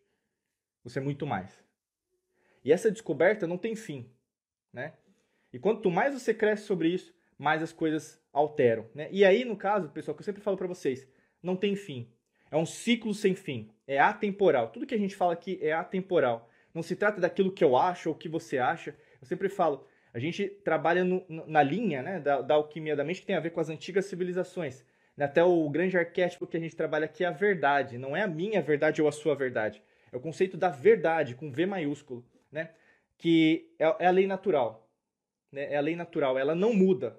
Você 0.84 0.98
é 0.98 1.02
muito 1.02 1.26
mais. 1.26 1.64
E 2.64 2.72
essa 2.72 2.90
descoberta 2.90 3.46
não 3.46 3.58
tem 3.58 3.74
fim, 3.74 4.10
né? 4.72 4.94
E 5.52 5.58
quanto 5.58 5.90
mais 5.90 6.14
você 6.14 6.34
cresce 6.34 6.64
sobre 6.64 6.88
isso, 6.88 7.14
mais 7.36 7.62
as 7.62 7.72
coisas 7.72 8.20
alteram, 8.32 8.88
né? 8.94 9.08
E 9.10 9.24
aí, 9.24 9.44
no 9.44 9.56
caso, 9.56 9.88
pessoal, 9.90 10.14
que 10.14 10.20
eu 10.20 10.24
sempre 10.24 10.42
falo 10.42 10.56
para 10.56 10.66
vocês, 10.66 11.08
não 11.42 11.56
tem 11.56 11.74
fim. 11.74 12.12
É 12.50 12.56
um 12.56 12.66
ciclo 12.66 13.14
sem 13.14 13.34
fim. 13.34 13.70
É 13.86 13.98
atemporal. 13.98 14.70
Tudo 14.70 14.86
que 14.86 14.94
a 14.94 14.98
gente 14.98 15.16
fala 15.16 15.32
aqui 15.32 15.58
é 15.62 15.72
atemporal. 15.72 16.47
Não 16.74 16.82
se 16.82 16.94
trata 16.94 17.20
daquilo 17.20 17.52
que 17.52 17.64
eu 17.64 17.76
acho 17.76 18.08
ou 18.08 18.14
que 18.14 18.28
você 18.28 18.58
acha. 18.58 18.94
Eu 19.20 19.26
sempre 19.26 19.48
falo, 19.48 19.86
a 20.12 20.18
gente 20.18 20.48
trabalha 20.48 21.04
no, 21.04 21.24
na 21.46 21.62
linha 21.62 22.02
né, 22.02 22.20
da, 22.20 22.40
da, 22.40 22.54
alquimia 22.54 22.96
da 22.96 23.04
mente 23.04 23.20
que 23.20 23.26
tem 23.26 23.36
a 23.36 23.40
ver 23.40 23.50
com 23.50 23.60
as 23.60 23.68
antigas 23.68 24.06
civilizações. 24.06 24.84
Até 25.18 25.42
o 25.42 25.68
grande 25.68 25.98
arquétipo 25.98 26.46
que 26.46 26.56
a 26.56 26.60
gente 26.60 26.76
trabalha 26.76 27.06
aqui 27.06 27.24
é 27.24 27.26
a 27.26 27.32
verdade. 27.32 27.98
Não 27.98 28.16
é 28.16 28.22
a 28.22 28.28
minha 28.28 28.62
verdade 28.62 29.02
ou 29.02 29.08
a 29.08 29.12
sua 29.12 29.34
verdade. 29.34 29.82
É 30.12 30.16
o 30.16 30.20
conceito 30.20 30.56
da 30.56 30.68
verdade, 30.68 31.34
com 31.34 31.50
V 31.50 31.66
maiúsculo. 31.66 32.24
Né? 32.52 32.70
Que 33.16 33.74
é, 33.78 34.04
é 34.04 34.06
a 34.06 34.10
lei 34.10 34.26
natural. 34.26 34.88
Né? 35.50 35.72
É 35.72 35.76
a 35.76 35.80
lei 35.80 35.96
natural. 35.96 36.38
Ela 36.38 36.54
não 36.54 36.72
muda. 36.72 37.18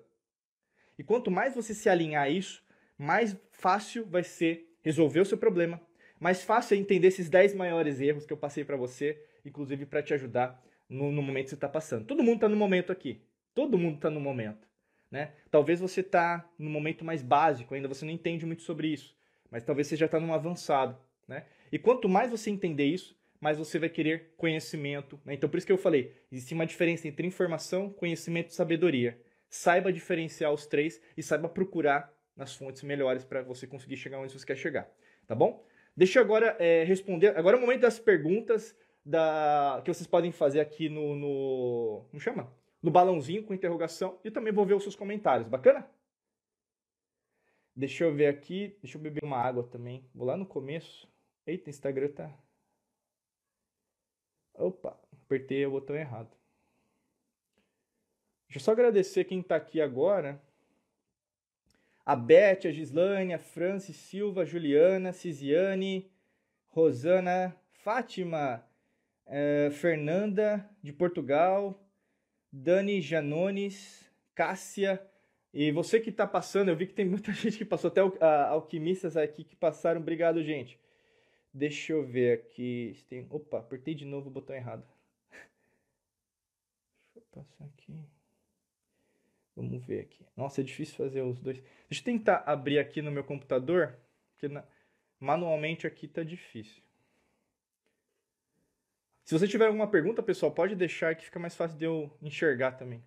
E 0.98 1.04
quanto 1.04 1.30
mais 1.30 1.56
você 1.56 1.74
se 1.74 1.90
alinhar 1.90 2.24
a 2.24 2.30
isso, 2.30 2.64
mais 2.98 3.36
fácil 3.52 4.06
vai 4.06 4.24
ser 4.24 4.70
resolver 4.82 5.20
o 5.20 5.26
seu 5.26 5.38
problema. 5.38 5.82
Mais 6.20 6.44
fácil 6.44 6.76
é 6.76 6.78
entender 6.78 7.08
esses 7.08 7.30
10 7.30 7.54
maiores 7.54 8.02
erros 8.02 8.26
que 8.26 8.34
eu 8.34 8.38
passei 8.38 8.66
para 8.66 8.76
você, 8.76 9.22
inclusive 9.50 9.86
para 9.86 10.02
te 10.02 10.14
ajudar 10.14 10.64
no, 10.88 11.12
no, 11.12 11.22
momento 11.22 11.46
que 11.46 11.50
você 11.50 11.56
está 11.56 11.70
passando. 11.70 12.06
Todo 12.06 12.24
mundo 12.24 12.36
está 12.36 12.50
no 12.50 12.56
momento 12.56 12.92
aqui. 12.92 13.22
Todo 13.54 13.78
mundo 13.78 13.96
está 13.96 14.10
no 14.10 14.20
momento. 14.20 14.68
Né? 15.12 15.32
Talvez 15.52 15.80
você 15.80 16.02
está 16.02 16.48
no 16.58 16.70
momento 16.70 17.04
mais 17.04 17.22
básico, 17.22 17.74
ainda 17.74 17.88
você 17.88 18.06
não 18.06 18.12
entende 18.12 18.46
muito 18.46 18.64
sobre 18.64 18.88
isso. 18.88 19.16
Mas 19.52 19.64
talvez 19.64 19.88
você 19.88 19.96
já 19.96 20.06
está 20.06 20.20
num 20.20 20.34
avançado. 20.34 20.98
Né? 21.28 21.46
E 21.72 21.78
quanto 21.78 22.08
mais 22.08 22.32
você 22.32 22.50
entender 22.50 22.86
isso, 22.86 23.18
mais 23.40 23.58
você 23.58 23.80
vai 23.80 23.90
querer 23.90 24.34
conhecimento. 24.38 25.20
Né? 25.26 25.34
Então, 25.34 25.50
por 25.50 25.58
isso 25.58 25.68
que 25.68 25.74
eu 25.74 25.78
falei, 25.78 26.16
existe 26.32 26.54
uma 26.54 26.66
diferença 26.66 27.08
entre 27.08 27.26
informação, 27.26 27.90
conhecimento 27.90 28.50
e 28.50 28.54
sabedoria. 28.54 29.20
saiba 29.50 29.92
diferenciar 29.92 30.54
os 30.54 30.68
três 30.68 31.02
e 31.18 31.24
saiba 31.24 31.50
procurar 31.50 32.14
nas 32.36 32.56
fontes 32.56 32.84
melhores 32.84 33.26
para 33.26 33.42
você 33.42 33.66
conseguir 33.66 33.98
chegar 33.98 34.20
onde 34.20 34.32
você 34.32 34.46
quer 34.46 34.56
chegar, 34.56 34.90
tá 35.28 35.36
bom? 35.36 35.66
Deixa 35.96 36.20
eu 36.20 36.24
agora 36.24 36.56
é, 36.60 36.86
responder. 36.86 37.38
Agora 37.38 37.58
é 37.58 37.60
o 37.60 37.62
momento 37.62 37.82
das 37.82 38.00
perguntas 38.00 38.74
da, 39.10 39.82
que 39.84 39.92
vocês 39.92 40.06
podem 40.06 40.32
fazer 40.32 40.60
aqui 40.60 40.88
no, 40.88 41.16
no. 41.16 42.06
Como 42.12 42.20
chama? 42.20 42.54
No 42.82 42.92
balãozinho 42.92 43.44
com 43.44 43.54
interrogação. 43.54 44.20
E 44.24 44.30
também 44.30 44.54
vou 44.54 44.66
ver 44.66 44.76
os 44.76 44.84
seus 44.84 44.96
comentários. 44.96 45.48
Bacana? 45.48 45.90
Deixa 47.76 48.04
eu 48.04 48.14
ver 48.14 48.28
aqui. 48.28 48.78
Deixa 48.82 48.98
eu 48.98 49.02
beber 49.02 49.24
uma 49.24 49.38
água 49.38 49.64
também. 49.64 50.08
Vou 50.14 50.28
lá 50.28 50.38
no 50.38 50.46
começo. 50.46 51.12
Eita, 51.46 51.72
Instagram 51.72 52.10
tá. 52.10 52.32
Opa, 54.54 55.00
apertei 55.12 55.66
o 55.66 55.72
botão 55.72 55.96
errado. 55.96 56.30
Deixa 58.48 58.58
eu 58.58 58.62
só 58.62 58.72
agradecer 58.72 59.24
quem 59.24 59.40
está 59.40 59.56
aqui 59.56 59.82
agora. 59.82 60.40
A 62.06 62.16
Beth, 62.16 62.68
a 62.68 62.72
Gislane, 62.72 63.34
a 63.34 63.40
Francis 63.40 63.96
Silva, 63.96 64.42
a 64.42 64.46
Juliana, 64.46 65.14
Cisiane, 65.14 66.12
Rosana, 66.68 67.56
Fátima, 67.72 68.69
eh, 69.30 69.70
Fernanda 69.72 70.68
de 70.82 70.92
Portugal, 70.92 71.80
Dani 72.52 73.00
Janones, 73.00 74.12
Cássia. 74.34 75.02
E 75.54 75.72
você 75.72 76.00
que 76.00 76.10
está 76.10 76.28
passando, 76.28 76.70
eu 76.70 76.76
vi 76.76 76.88
que 76.88 76.94
tem 76.94 77.06
muita 77.10 77.32
gente 77.32 77.58
que 77.58 77.66
passou, 77.66 77.90
até 77.90 78.02
a, 78.20 78.50
alquimistas 78.50 79.16
aqui 79.16 79.44
que 79.44 79.56
passaram. 79.56 80.02
Obrigado, 80.02 80.44
gente. 80.44 80.80
Deixa 81.54 81.94
eu 81.94 82.06
ver 82.06 82.40
aqui. 82.40 82.98
Tem... 83.08 83.26
Opa, 83.30 83.60
apertei 83.60 83.94
de 83.94 84.06
novo 84.06 84.30
o 84.30 84.32
botão 84.32 84.56
errado. 84.56 84.84
Deixa 87.14 87.18
eu 87.18 87.22
passar 87.32 87.66
aqui. 87.66 87.94
Vamos 89.56 89.86
ver 89.86 90.02
aqui. 90.02 90.26
Nossa, 90.36 90.62
é 90.62 90.64
difícil 90.64 90.96
fazer 90.96 91.22
os 91.22 91.40
dois. 91.40 91.62
Deixa 91.90 92.02
eu 92.02 92.06
tentar 92.06 92.44
abrir 92.46 92.80
aqui 92.80 93.02
no 93.02 93.12
meu 93.12 93.24
computador, 93.24 93.98
porque 94.32 94.48
na... 94.48 94.64
manualmente 95.20 95.86
aqui 95.86 96.08
tá 96.08 96.24
difícil. 96.24 96.82
Se 99.30 99.38
você 99.38 99.48
tiver 99.48 99.68
alguma 99.68 99.88
pergunta, 99.88 100.24
pessoal, 100.24 100.52
pode 100.52 100.76
deixar 100.76 101.14
que 101.14 101.24
fica 101.24 101.38
mais 101.38 101.56
fácil 101.56 101.78
de 101.78 101.86
eu 101.86 102.12
enxergar 102.20 102.72
também. 102.72 103.04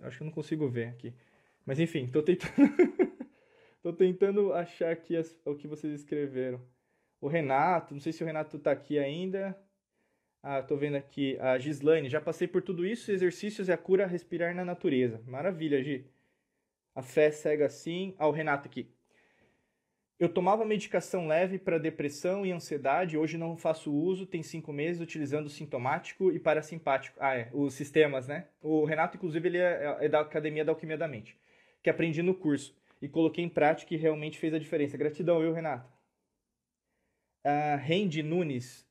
Acho 0.00 0.16
que 0.16 0.22
eu 0.22 0.24
não 0.24 0.32
consigo 0.32 0.66
ver 0.70 0.88
aqui. 0.88 1.12
Mas 1.66 1.78
enfim, 1.78 2.06
tô 2.06 2.22
tentando, 2.22 2.54
tô 3.82 3.92
tentando 3.92 4.54
achar 4.54 4.90
aqui 4.90 5.14
as... 5.14 5.38
o 5.44 5.54
que 5.54 5.68
vocês 5.68 5.92
escreveram. 6.00 6.66
O 7.20 7.28
Renato, 7.28 7.92
não 7.92 8.00
sei 8.00 8.14
se 8.14 8.22
o 8.22 8.26
Renato 8.26 8.58
tá 8.58 8.72
aqui 8.72 8.98
ainda. 8.98 9.54
Ah, 10.42 10.62
tô 10.62 10.78
vendo 10.78 10.96
aqui 10.96 11.38
a 11.40 11.58
Gislaine. 11.58 12.08
Já 12.08 12.22
passei 12.22 12.48
por 12.48 12.62
tudo 12.62 12.86
isso, 12.86 13.12
exercícios 13.12 13.68
e 13.68 13.72
a 13.72 13.76
cura 13.76 14.06
respirar 14.06 14.54
na 14.54 14.64
natureza. 14.64 15.22
Maravilha, 15.26 15.82
Gi. 15.84 16.10
A 16.94 17.02
fé 17.02 17.30
cega 17.30 17.66
assim. 17.66 18.14
Ah, 18.18 18.28
o 18.28 18.32
Renato 18.32 18.66
aqui. 18.66 18.90
Eu 20.18 20.28
tomava 20.28 20.64
medicação 20.64 21.28
leve 21.28 21.58
para 21.58 21.78
depressão 21.78 22.44
e 22.44 22.50
ansiedade, 22.50 23.16
hoje 23.16 23.38
não 23.38 23.56
faço 23.56 23.92
uso, 23.92 24.26
tem 24.26 24.42
cinco 24.42 24.72
meses, 24.72 25.00
utilizando 25.00 25.48
sintomático 25.48 26.32
e 26.32 26.40
parasimpático. 26.40 27.16
Ah, 27.20 27.36
é, 27.36 27.48
os 27.52 27.74
sistemas, 27.74 28.26
né? 28.26 28.48
O 28.60 28.84
Renato, 28.84 29.16
inclusive, 29.16 29.48
ele 29.48 29.58
é, 29.58 29.96
é 30.00 30.08
da 30.08 30.20
Academia 30.20 30.64
da 30.64 30.72
Alquimia 30.72 30.98
da 30.98 31.06
Mente, 31.06 31.38
que 31.82 31.88
aprendi 31.88 32.20
no 32.20 32.34
curso 32.34 32.76
e 33.00 33.08
coloquei 33.08 33.44
em 33.44 33.48
prática 33.48 33.94
e 33.94 33.96
realmente 33.96 34.38
fez 34.38 34.52
a 34.52 34.58
diferença. 34.58 34.96
Gratidão, 34.98 35.40
eu, 35.40 35.52
Renato. 35.52 35.88
Uh, 37.46 37.78
Randy 37.86 38.22
Nunes, 38.22 38.88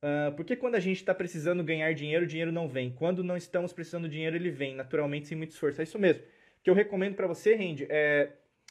Uh, 0.00 0.32
porque 0.36 0.54
quando 0.54 0.76
a 0.76 0.80
gente 0.80 0.98
está 0.98 1.12
precisando 1.12 1.64
ganhar 1.64 1.92
dinheiro, 1.92 2.24
o 2.24 2.28
dinheiro 2.28 2.52
não 2.52 2.68
vem. 2.68 2.92
Quando 2.92 3.24
não 3.24 3.36
estamos 3.36 3.72
precisando 3.72 4.08
de 4.08 4.14
dinheiro, 4.14 4.36
ele 4.36 4.50
vem, 4.50 4.74
naturalmente, 4.74 5.26
sem 5.26 5.36
muito 5.36 5.50
esforço. 5.50 5.80
É 5.80 5.84
isso 5.84 5.98
mesmo. 5.98 6.22
O 6.22 6.62
que 6.62 6.70
eu 6.70 6.74
recomendo 6.74 7.16
para 7.16 7.26
você, 7.26 7.54
Randy, 7.56 7.86
é 7.90 8.30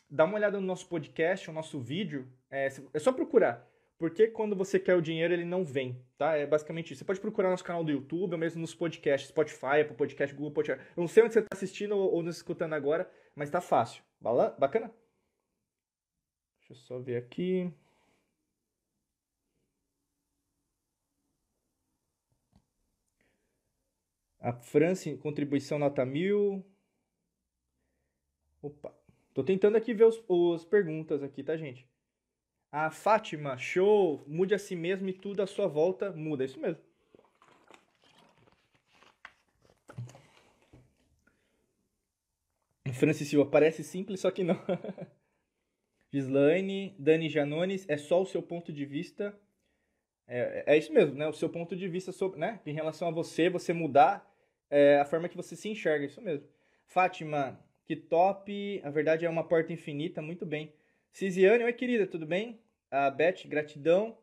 dar 0.09 0.25
uma 0.25 0.35
olhada 0.35 0.59
no 0.59 0.65
nosso 0.65 0.87
podcast, 0.87 1.47
no 1.47 1.53
nosso 1.53 1.79
vídeo. 1.79 2.27
É, 2.49 2.67
é 2.93 2.99
só 2.99 3.11
procurar. 3.11 3.67
Porque 3.97 4.27
quando 4.27 4.55
você 4.55 4.79
quer 4.79 4.95
o 4.95 5.01
dinheiro, 5.01 5.33
ele 5.33 5.45
não 5.45 5.65
vem, 5.65 5.99
tá? 6.17 6.35
É 6.35 6.45
basicamente 6.45 6.93
isso. 6.93 6.99
Você 6.99 7.05
pode 7.05 7.19
procurar 7.19 7.49
nosso 7.49 7.63
canal 7.63 7.83
do 7.83 7.91
YouTube, 7.91 8.33
ou 8.33 8.37
mesmo 8.37 8.61
nos 8.61 8.75
podcasts, 8.75 9.29
Spotify, 9.29 9.81
Apple 9.81 9.95
Podcast, 9.95 10.35
Google 10.35 10.51
Podcast. 10.51 10.85
Eu 10.95 11.01
não 11.01 11.07
sei 11.07 11.23
onde 11.23 11.33
você 11.33 11.39
está 11.39 11.55
assistindo 11.55 11.97
ou 11.97 12.21
nos 12.21 12.37
escutando 12.37 12.73
agora, 12.73 13.09
mas 13.35 13.49
tá 13.49 13.59
fácil. 13.59 14.03
Bacana? 14.21 14.93
Deixa 16.59 16.73
eu 16.73 16.75
só 16.75 16.99
ver 16.99 17.17
aqui. 17.17 17.73
A 24.39 24.51
França, 24.53 25.15
contribuição 25.17 25.77
nota 25.79 26.05
mil. 26.05 26.65
Opa. 28.61 28.96
Tô 29.37 29.43
tentando 29.43 29.77
aqui 29.77 29.93
ver 29.93 30.05
os, 30.05 30.19
os 30.27 30.65
perguntas 30.65 31.21
aqui, 31.21 31.43
tá, 31.43 31.55
gente? 31.55 31.87
A 32.71 32.89
Fátima, 32.89 33.55
show, 33.55 34.23
mude 34.25 34.55
a 34.55 34.57
si 34.57 34.75
mesmo 34.75 35.07
e 35.09 35.13
tudo 35.13 35.43
à 35.43 35.45
sua 35.45 35.67
volta 35.67 36.11
muda. 36.11 36.43
É 36.43 36.47
isso 36.47 36.59
mesmo. 36.59 36.81
Francis 42.93 43.27
Silva, 43.27 43.47
parece 43.47 43.83
simples, 43.83 44.21
só 44.21 44.31
que 44.31 44.43
não. 44.43 44.59
Gislaine, 46.11 46.95
Dani 46.97 47.29
Janones, 47.29 47.87
é 47.87 47.95
só 47.95 48.23
o 48.23 48.25
seu 48.25 48.41
ponto 48.41 48.73
de 48.73 48.87
vista. 48.87 49.39
É, 50.25 50.63
é 50.73 50.77
isso 50.79 50.91
mesmo, 50.91 51.13
né? 51.13 51.27
O 51.27 51.33
seu 51.33 51.47
ponto 51.47 51.75
de 51.75 51.87
vista 51.87 52.11
sobre, 52.11 52.39
né? 52.39 52.59
Em 52.65 52.73
relação 52.73 53.07
a 53.07 53.11
você, 53.11 53.51
você 53.51 53.71
mudar 53.71 54.27
é 54.67 54.99
a 54.99 55.05
forma 55.05 55.29
que 55.29 55.37
você 55.37 55.55
se 55.55 55.69
enxerga, 55.69 56.07
isso 56.07 56.23
mesmo. 56.23 56.47
Fátima, 56.87 57.63
que 57.87 57.95
top, 57.95 58.81
a 58.83 58.89
verdade 58.89 59.25
é 59.25 59.29
uma 59.29 59.47
porta 59.47 59.71
infinita, 59.71 60.21
muito 60.21 60.45
bem. 60.45 60.73
Cisiane, 61.09 61.63
oi 61.63 61.71
querida, 61.71 62.05
tudo 62.05 62.25
bem? 62.25 62.59
A 62.91 63.09
Beth, 63.09 63.47
gratidão. 63.47 64.17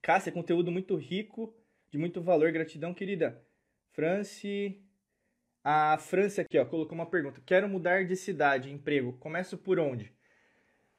Cássia, 0.00 0.30
conteúdo 0.30 0.70
muito 0.70 0.94
rico, 0.94 1.52
de 1.90 1.98
muito 1.98 2.22
valor, 2.22 2.52
gratidão, 2.52 2.94
querida. 2.94 3.44
Franci, 3.90 4.80
a 5.64 5.98
França 5.98 6.42
aqui, 6.42 6.56
ó, 6.56 6.64
colocou 6.64 6.94
uma 6.94 7.10
pergunta. 7.10 7.42
Quero 7.44 7.68
mudar 7.68 8.04
de 8.06 8.14
cidade, 8.14 8.70
emprego. 8.70 9.14
Começo 9.14 9.58
por 9.58 9.80
onde? 9.80 10.14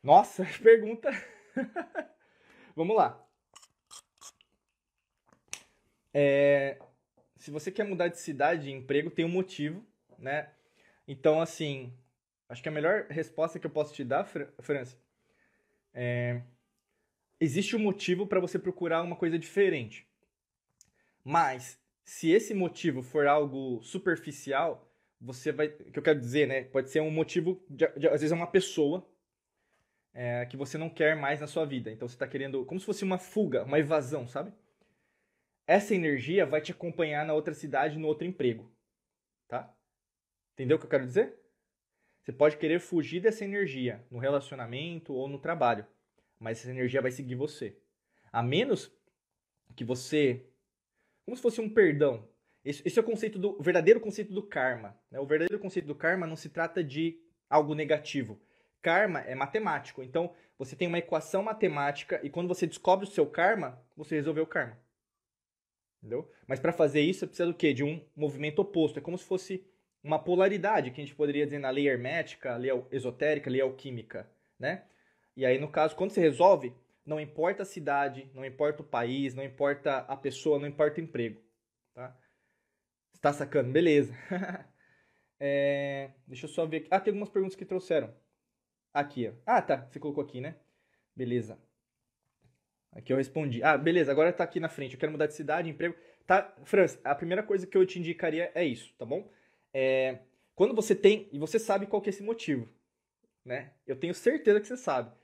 Nossa, 0.04 0.46
pergunta. 0.62 1.10
Vamos 2.76 2.98
lá. 2.98 3.26
É, 6.14 6.78
se 7.38 7.50
você 7.50 7.72
quer 7.72 7.86
mudar 7.86 8.10
de 8.10 8.20
cidade, 8.20 8.64
de 8.64 8.72
emprego, 8.72 9.10
tem 9.10 9.24
um 9.24 9.30
motivo, 9.30 9.88
né? 10.20 10.52
Então, 11.08 11.40
assim, 11.40 11.94
acho 12.50 12.62
que 12.62 12.70
a 12.70 12.72
melhor 12.72 13.08
resposta 13.10 13.60
que 13.60 13.66
eu 13.66 13.72
posso 13.72 13.94
te 13.94 14.04
dar, 14.04 14.26
França, 14.60 14.98
é... 15.94 16.42
existe 17.40 17.76
um 17.76 17.80
motivo 17.80 18.28
para 18.28 18.40
você 18.40 18.60
procurar 18.60 19.02
uma 19.02 19.16
coisa 19.16 19.40
diferente. 19.40 20.08
Mas, 21.24 21.80
se 22.04 22.32
esse 22.32 22.54
motivo 22.54 23.02
for 23.02 23.28
algo 23.28 23.82
superficial, 23.84 24.92
você 25.20 25.52
vai. 25.52 25.68
O 25.68 25.92
que 25.92 26.00
eu 26.00 26.04
quero 26.04 26.20
dizer, 26.20 26.48
né? 26.48 26.64
Pode 26.64 26.90
ser 26.90 27.02
um 27.02 27.12
motivo, 27.12 27.64
de, 27.70 27.88
de, 27.98 28.08
às 28.08 28.22
vezes 28.22 28.32
é 28.32 28.36
uma 28.36 28.48
pessoa 28.48 29.10
é, 30.14 30.46
que 30.46 30.56
você 30.58 30.78
não 30.78 30.90
quer 30.90 31.16
mais 31.16 31.42
na 31.42 31.48
sua 31.48 31.66
vida. 31.66 31.92
Então 31.92 32.08
você 32.08 32.16
está 32.16 32.28
querendo. 32.28 32.66
Como 32.66 32.80
se 32.80 32.86
fosse 32.86 33.04
uma 33.04 33.18
fuga, 33.18 33.64
uma 33.64 33.80
evasão, 33.80 34.28
sabe? 34.28 34.54
essa 35.68 35.94
energia 35.94 36.46
vai 36.46 36.62
te 36.62 36.72
acompanhar 36.72 37.26
na 37.26 37.34
outra 37.34 37.54
cidade, 37.54 38.00
no 38.00 38.08
outro 38.08 38.26
emprego. 38.26 38.72
Tá? 39.48 39.72
Entendeu 40.58 40.78
o 40.78 40.80
que 40.80 40.88
eu 40.88 40.90
quero 40.90 41.06
dizer? 41.06 41.36
Você 42.24 42.34
pode 42.34 42.58
querer 42.58 42.80
fugir 42.80 43.20
dessa 43.20 43.46
energia 43.46 44.04
no 44.10 44.18
relacionamento 44.18 45.14
ou 45.14 45.28
no 45.28 45.38
trabalho, 45.38 45.86
mas 46.40 46.58
essa 46.58 46.72
energia 46.72 47.00
vai 47.00 47.12
seguir 47.12 47.36
você. 47.36 47.78
A 48.32 48.42
menos 48.42 48.92
que 49.76 49.84
você. 49.84 50.48
Como 51.24 51.38
se 51.38 51.44
fosse 51.44 51.62
um 51.62 51.70
perdão. 51.70 52.28
Esse, 52.66 52.82
esse 52.84 52.98
é 52.98 53.02
o 53.04 53.06
conceito 53.06 53.38
do 53.38 53.52
o 53.52 53.62
verdadeiro 53.62 54.00
conceito 54.00 54.34
do 54.34 54.42
karma. 54.42 55.00
Né? 55.12 55.20
O 55.20 55.28
verdadeiro 55.28 55.62
conceito 55.62 55.86
do 55.86 55.94
karma 55.94 56.26
não 56.26 56.36
se 56.36 56.50
trata 56.50 56.84
de 56.84 57.22
algo 57.48 57.76
negativo. 57.76 58.42
Karma 58.82 59.20
é 59.22 59.36
matemático. 59.36 60.02
Então, 60.02 60.34
você 60.58 60.76
tem 60.76 60.88
uma 60.88 60.98
equação 60.98 61.44
matemática 61.44 62.20
e 62.24 62.32
quando 62.32 62.48
você 62.48 62.66
descobre 62.66 63.08
o 63.08 63.12
seu 63.12 63.28
karma, 63.28 63.80
você 63.96 64.16
resolveu 64.16 64.44
o 64.44 64.48
karma. 64.48 64.76
Entendeu? 66.00 66.32
Mas 66.48 66.60
para 66.60 66.74
fazer 66.74 67.02
isso, 67.02 67.20
você 67.20 67.28
precisa 67.28 67.48
do 67.48 67.54
quê? 67.54 67.76
De 67.76 67.84
um 67.84 68.04
movimento 68.16 68.58
oposto. 68.58 68.98
É 68.98 69.02
como 69.04 69.20
se 69.20 69.24
fosse 69.24 69.64
uma 70.08 70.18
polaridade, 70.18 70.90
que 70.92 71.02
a 71.02 71.04
gente 71.04 71.16
poderia 71.16 71.46
dizer 71.46 71.60
na 71.60 71.70
lei 71.70 71.88
hermética, 71.88 72.56
lei 72.56 72.72
esotérica, 72.92 73.50
lei 73.50 73.62
alquímica, 73.62 74.30
né? 74.58 74.86
E 75.36 75.46
aí, 75.46 75.60
no 75.60 75.70
caso, 75.70 75.96
quando 75.96 76.12
você 76.12 76.22
resolve, 76.22 76.74
não 77.06 77.20
importa 77.20 77.64
a 77.64 77.66
cidade, 77.66 78.32
não 78.34 78.46
importa 78.46 78.82
o 78.82 78.86
país, 78.86 79.34
não 79.34 79.44
importa 79.44 80.00
a 80.00 80.16
pessoa, 80.16 80.58
não 80.58 80.68
importa 80.68 81.00
o 81.00 81.04
emprego, 81.04 81.42
tá? 81.94 82.18
Está 83.14 83.34
sacando? 83.34 83.72
Beleza. 83.72 84.14
é, 85.40 86.12
deixa 86.26 86.46
eu 86.46 86.50
só 86.50 86.66
ver 86.66 86.78
aqui. 86.78 86.88
Ah, 86.90 87.00
tem 87.00 87.12
algumas 87.12 87.30
perguntas 87.30 87.56
que 87.56 87.66
trouxeram. 87.66 88.14
Aqui, 88.94 89.28
ó. 89.28 89.34
Ah, 89.46 89.62
tá. 89.62 89.88
Você 89.90 90.00
colocou 90.00 90.24
aqui, 90.24 90.40
né? 90.40 90.56
Beleza. 91.16 91.60
Aqui 92.92 93.12
eu 93.12 93.18
respondi. 93.18 93.62
Ah, 93.64 93.78
beleza, 93.78 94.12
agora 94.12 94.32
tá 94.32 94.44
aqui 94.44 94.60
na 94.60 94.70
frente. 94.70 94.94
Eu 94.94 95.00
quero 95.00 95.12
mudar 95.12 95.28
de 95.28 95.34
cidade, 95.34 95.70
emprego. 95.70 95.96
Tá, 96.26 96.54
Franz, 96.64 97.00
a 97.04 97.14
primeira 97.16 97.44
coisa 97.44 97.66
que 97.66 97.78
eu 97.78 97.86
te 97.86 98.00
indicaria 98.00 98.52
é 98.54 98.64
isso, 98.64 98.94
tá 98.98 99.06
bom? 99.06 99.30
É, 99.80 100.18
quando 100.56 100.74
você 100.74 100.96
tem, 100.96 101.30
e 101.32 101.38
você 101.38 101.60
sabe 101.60 101.86
qual 101.86 102.02
que 102.02 102.10
é 102.10 102.12
esse 102.12 102.24
motivo, 102.24 102.68
né? 103.46 103.74
Eu 103.86 103.96
tenho 103.96 104.12
certeza 104.12 104.60
que 104.60 104.66
você 104.66 104.76
sabe. 104.76 105.16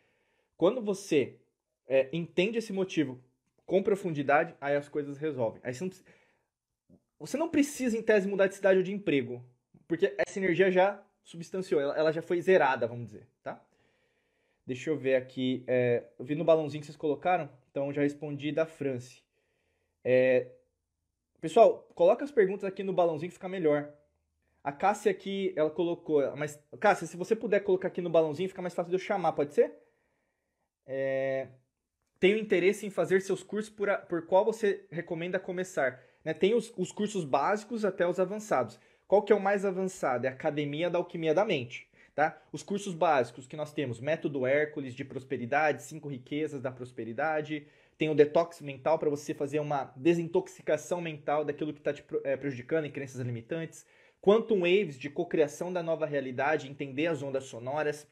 Quando 0.56 0.80
você 0.80 1.40
é, 1.88 2.08
entende 2.14 2.60
esse 2.60 2.72
motivo 2.72 3.20
com 3.66 3.82
profundidade, 3.82 4.54
aí 4.62 4.76
as 4.76 4.88
coisas 4.88 5.18
resolvem. 5.18 5.60
Aí 5.64 5.74
você 5.74 5.86
não, 5.86 5.92
você 7.18 7.36
não 7.36 7.50
precisa, 7.50 7.98
em 7.98 8.04
tese, 8.04 8.28
mudar 8.28 8.46
de 8.46 8.54
cidade 8.54 8.78
ou 8.78 8.84
de 8.84 8.94
emprego, 8.94 9.44
porque 9.88 10.14
essa 10.20 10.38
energia 10.38 10.70
já 10.70 11.04
substanciou, 11.24 11.82
ela, 11.82 11.98
ela 11.98 12.12
já 12.12 12.22
foi 12.22 12.40
zerada, 12.40 12.86
vamos 12.86 13.08
dizer, 13.08 13.28
tá? 13.42 13.60
Deixa 14.68 14.92
eu 14.92 14.96
ver 14.96 15.16
aqui. 15.16 15.64
É, 15.66 16.04
eu 16.20 16.24
vi 16.24 16.36
no 16.36 16.44
balãozinho 16.44 16.80
que 16.80 16.86
vocês 16.86 16.96
colocaram, 16.96 17.50
então 17.72 17.92
já 17.92 18.04
respondi 18.04 18.52
da 18.52 18.68
France. 18.68 19.24
É, 20.04 20.52
pessoal, 21.42 21.90
coloca 21.96 22.24
as 22.24 22.32
perguntas 22.32 22.66
aqui 22.66 22.84
no 22.84 22.94
balãozinho 22.94 23.32
que 23.32 23.34
fica 23.34 23.50
melhor. 23.50 23.92
A 24.64 24.72
Cássia 24.72 25.12
aqui, 25.12 25.54
ela 25.56 25.70
colocou. 25.70 26.22
Mas, 26.38 26.58
Cássia, 26.80 27.06
se 27.06 27.18
você 27.18 27.36
puder 27.36 27.60
colocar 27.60 27.90
aqui 27.90 28.02
no 28.02 28.10
balãozinho, 28.10 28.48
fica 28.48 28.62
mais 28.62 28.74
fácil 28.74 28.90
de 28.90 28.96
eu 28.96 29.00
chamar, 29.00 29.34
pode 29.34 29.54
ser? 29.54 29.74
É, 30.86 31.50
tenho 32.20 32.38
interesse 32.38 32.86
em 32.86 32.90
fazer 32.90 33.22
seus 33.22 33.44
cursos 33.44 33.70
por, 33.70 33.90
a, 33.90 33.98
por 33.98 34.26
qual 34.26 34.46
você 34.46 34.86
recomenda 34.90 35.38
começar. 35.38 36.02
Né? 36.24 36.34
Tem 36.34 36.54
os, 36.54 36.74
os 36.78 36.92
cursos 36.92 37.26
básicos 37.26 37.84
até 37.84 38.08
os 38.08 38.20
avançados. 38.20 38.80
Qual 39.06 39.22
que 39.22 39.34
é 39.34 39.36
o 39.36 39.42
mais 39.42 39.66
avançado? 39.66 40.26
É 40.26 40.30
a 40.30 40.34
Academia 40.34 40.90
da 40.90 40.98
Alquimia 40.98 41.34
da 41.34 41.44
Mente. 41.44 41.90
Tá? 42.16 42.42
Os 42.52 42.64
cursos 42.64 42.94
básicos 42.94 43.48
que 43.48 43.58
nós 43.58 43.74
temos, 43.74 44.00
Método 44.00 44.46
Hércules 44.46 44.94
de 44.94 45.04
Prosperidade, 45.04 45.84
Cinco 45.84 46.08
Riquezas 46.08 46.62
da 46.62 46.72
Prosperidade, 46.72 47.68
tem 47.98 48.10
o 48.10 48.16
Detox 48.16 48.62
Mental 48.62 48.98
para 48.98 49.10
você 49.10 49.34
fazer 49.34 49.60
uma 49.60 49.92
desintoxicação 49.96 51.02
mental 51.02 51.44
daquilo 51.44 51.74
que 51.74 51.80
está 51.80 51.92
te 51.92 52.06
é, 52.24 52.38
prejudicando 52.38 52.86
em 52.86 52.92
crenças 52.92 53.20
limitantes, 53.20 53.86
Quantum 54.24 54.62
Waves 54.62 54.98
de 54.98 55.10
cocriação 55.10 55.74
da 55.74 55.84
nova 55.84 56.06
realidade, 56.06 56.70
entender 56.70 57.08
as 57.08 57.22
ondas 57.22 57.44
sonoras. 57.44 58.08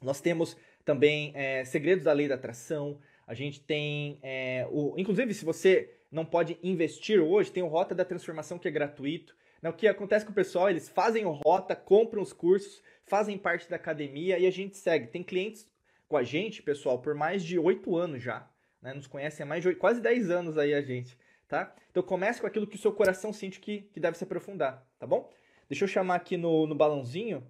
Nós 0.00 0.20
temos 0.20 0.56
também 0.84 1.32
é, 1.34 1.64
Segredos 1.64 2.04
da 2.04 2.12
Lei 2.12 2.28
da 2.28 2.36
Atração, 2.36 3.00
a 3.26 3.34
gente 3.34 3.60
tem 3.60 4.20
é, 4.22 4.68
o. 4.70 4.94
Inclusive, 4.96 5.34
se 5.34 5.44
você 5.44 5.92
não 6.12 6.24
pode 6.24 6.56
investir 6.62 7.20
hoje, 7.20 7.50
tem 7.50 7.62
o 7.62 7.66
Rota 7.66 7.92
da 7.92 8.04
Transformação 8.04 8.56
que 8.56 8.68
é 8.68 8.70
gratuito. 8.70 9.34
Né? 9.60 9.68
O 9.68 9.72
que 9.72 9.88
acontece 9.88 10.24
com 10.24 10.30
o 10.30 10.34
pessoal, 10.34 10.70
eles 10.70 10.88
fazem 10.88 11.24
o 11.24 11.32
Rota, 11.32 11.74
compram 11.74 12.22
os 12.22 12.32
cursos, 12.32 12.80
fazem 13.04 13.36
parte 13.36 13.68
da 13.68 13.76
academia 13.76 14.38
e 14.38 14.46
a 14.46 14.50
gente 14.50 14.76
segue. 14.76 15.08
Tem 15.08 15.24
clientes 15.24 15.68
com 16.08 16.16
a 16.16 16.22
gente, 16.22 16.62
pessoal, 16.62 17.00
por 17.00 17.16
mais 17.16 17.42
de 17.42 17.58
oito 17.58 17.96
anos 17.96 18.22
já. 18.22 18.48
Né? 18.80 18.94
Nos 18.94 19.08
conhecem 19.08 19.42
há 19.42 19.46
mais 19.46 19.62
de 19.62 19.68
8, 19.68 19.78
quase 19.78 20.00
10 20.00 20.30
anos 20.30 20.56
aí 20.56 20.72
a 20.72 20.82
gente. 20.82 21.18
Tá? 21.52 21.70
Então 21.90 22.02
comece 22.02 22.40
com 22.40 22.46
aquilo 22.46 22.66
que 22.66 22.76
o 22.76 22.78
seu 22.78 22.90
coração 22.90 23.30
sente 23.30 23.60
que, 23.60 23.82
que 23.92 24.00
deve 24.00 24.16
se 24.16 24.24
aprofundar, 24.24 24.88
tá 24.98 25.06
bom? 25.06 25.30
Deixa 25.68 25.84
eu 25.84 25.88
chamar 25.88 26.14
aqui 26.14 26.38
no, 26.38 26.66
no 26.66 26.74
balãozinho. 26.74 27.46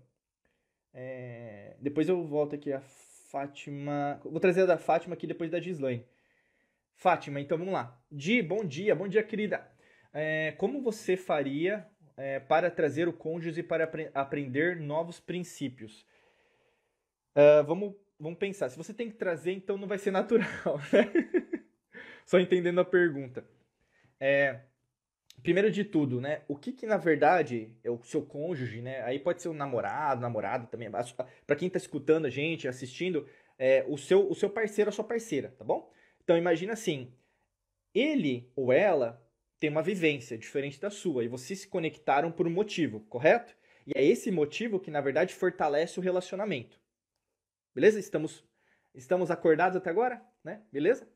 É... 0.92 1.76
Depois 1.78 2.08
eu 2.08 2.26
volto 2.26 2.56
aqui 2.56 2.72
a 2.72 2.80
Fátima. 2.80 4.20
Vou 4.24 4.40
trazer 4.40 4.62
a 4.62 4.66
da 4.66 4.76
Fátima 4.76 5.14
aqui 5.14 5.24
depois 5.24 5.52
da 5.52 5.60
Gislaine. 5.60 6.04
Fátima, 6.96 7.40
então 7.40 7.56
vamos 7.56 7.72
lá. 7.72 7.96
Di, 8.10 8.42
bom 8.42 8.64
dia, 8.64 8.92
bom 8.92 9.06
dia, 9.06 9.22
querida. 9.22 9.70
É, 10.12 10.50
como 10.58 10.82
você 10.82 11.16
faria 11.16 11.86
é, 12.16 12.40
para 12.40 12.72
trazer 12.72 13.06
o 13.06 13.12
cônjuge 13.12 13.62
para 13.62 13.84
apre 13.84 14.10
aprender 14.12 14.80
novos 14.80 15.20
princípios? 15.20 16.04
Uh, 17.36 17.62
vamos, 17.64 17.94
vamos 18.18 18.40
pensar. 18.40 18.68
Se 18.68 18.76
você 18.76 18.92
tem 18.92 19.08
que 19.08 19.16
trazer, 19.16 19.52
então 19.52 19.78
não 19.78 19.86
vai 19.86 19.98
ser 19.98 20.10
natural, 20.10 20.48
né? 20.92 21.08
Só 22.26 22.40
entendendo 22.40 22.80
a 22.80 22.84
pergunta. 22.84 23.44
É, 24.24 24.60
primeiro 25.42 25.68
de 25.68 25.82
tudo, 25.82 26.20
né? 26.20 26.42
O 26.46 26.56
que 26.56 26.72
que 26.72 26.86
na 26.86 26.96
verdade 26.96 27.76
é 27.82 27.90
o 27.90 28.00
seu 28.04 28.24
cônjuge, 28.24 28.80
né? 28.80 29.02
Aí 29.02 29.18
pode 29.18 29.42
ser 29.42 29.48
um 29.48 29.52
namorado, 29.52 30.20
namorada 30.20 30.64
também. 30.68 30.88
Para 31.44 31.56
quem 31.56 31.68
tá 31.68 31.76
escutando 31.76 32.26
a 32.26 32.30
gente, 32.30 32.68
assistindo, 32.68 33.28
é, 33.58 33.84
o 33.88 33.98
seu 33.98 34.30
o 34.30 34.34
seu 34.36 34.48
parceiro, 34.48 34.90
a 34.90 34.92
sua 34.92 35.02
parceira, 35.02 35.52
tá 35.58 35.64
bom? 35.64 35.90
Então 36.22 36.38
imagina 36.38 36.72
assim, 36.74 37.12
ele 37.92 38.48
ou 38.54 38.72
ela 38.72 39.20
tem 39.58 39.68
uma 39.68 39.82
vivência 39.82 40.38
diferente 40.38 40.80
da 40.80 40.88
sua 40.88 41.24
e 41.24 41.28
vocês 41.28 41.62
se 41.62 41.66
conectaram 41.66 42.30
por 42.30 42.46
um 42.46 42.50
motivo, 42.50 43.00
correto? 43.08 43.56
E 43.84 43.90
é 43.92 44.04
esse 44.04 44.30
motivo 44.30 44.78
que 44.78 44.90
na 44.92 45.00
verdade 45.00 45.34
fortalece 45.34 45.98
o 45.98 46.02
relacionamento. 46.02 46.78
Beleza? 47.74 47.98
Estamos 47.98 48.44
estamos 48.94 49.32
acordados 49.32 49.76
até 49.76 49.90
agora, 49.90 50.24
né? 50.44 50.62
Beleza? 50.70 51.08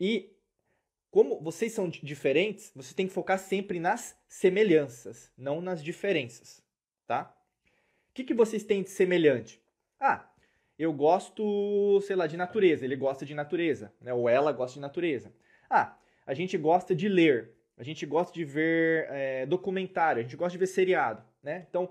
E 0.00 0.35
como 1.16 1.40
vocês 1.40 1.72
são 1.72 1.88
diferentes, 1.88 2.70
você 2.76 2.94
tem 2.94 3.06
que 3.06 3.12
focar 3.14 3.38
sempre 3.38 3.80
nas 3.80 4.14
semelhanças, 4.28 5.32
não 5.34 5.62
nas 5.62 5.82
diferenças, 5.82 6.62
tá? 7.06 7.34
O 8.10 8.12
que, 8.12 8.22
que 8.22 8.34
vocês 8.34 8.62
têm 8.62 8.82
de 8.82 8.90
semelhante? 8.90 9.58
Ah, 9.98 10.28
eu 10.78 10.92
gosto, 10.92 12.02
sei 12.02 12.16
lá, 12.16 12.26
de 12.26 12.36
natureza, 12.36 12.84
ele 12.84 12.96
gosta 12.96 13.24
de 13.24 13.32
natureza, 13.32 13.94
né? 13.98 14.12
ou 14.12 14.28
ela 14.28 14.52
gosta 14.52 14.74
de 14.74 14.80
natureza. 14.80 15.32
Ah, 15.70 15.96
a 16.26 16.34
gente 16.34 16.58
gosta 16.58 16.94
de 16.94 17.08
ler, 17.08 17.50
a 17.78 17.82
gente 17.82 18.04
gosta 18.04 18.34
de 18.34 18.44
ver 18.44 19.06
é, 19.08 19.46
documentário, 19.46 20.20
a 20.20 20.22
gente 20.22 20.36
gosta 20.36 20.52
de 20.52 20.58
ver 20.58 20.66
seriado, 20.66 21.24
né? 21.42 21.66
Então, 21.70 21.90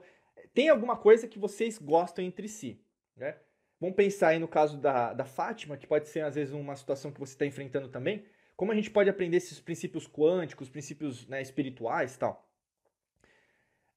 tem 0.54 0.70
alguma 0.70 0.96
coisa 0.96 1.28
que 1.28 1.40
vocês 1.40 1.80
gostam 1.80 2.24
entre 2.24 2.48
si, 2.48 2.80
né? 3.18 3.38
Vamos 3.82 3.96
pensar 3.96 4.28
aí 4.30 4.40
no 4.40 4.48
caso 4.48 4.78
da, 4.78 5.14
da 5.14 5.26
Fátima, 5.26 5.78
que 5.78 5.88
pode 5.88 6.10
ser 6.10 6.20
às 6.20 6.36
vezes 6.36 6.54
uma 6.54 6.76
situação 6.76 7.12
que 7.12 7.20
você 7.20 7.34
está 7.34 7.46
enfrentando 7.48 7.90
também. 7.90 8.24
Como 8.56 8.72
a 8.72 8.76
gente 8.76 8.90
pode 8.90 9.10
aprender 9.10 9.38
esses 9.38 9.60
princípios 9.60 10.08
quânticos, 10.08 10.70
princípios 10.70 11.28
né, 11.28 11.42
espirituais 11.42 12.16
e 12.16 12.20
tal? 12.20 12.50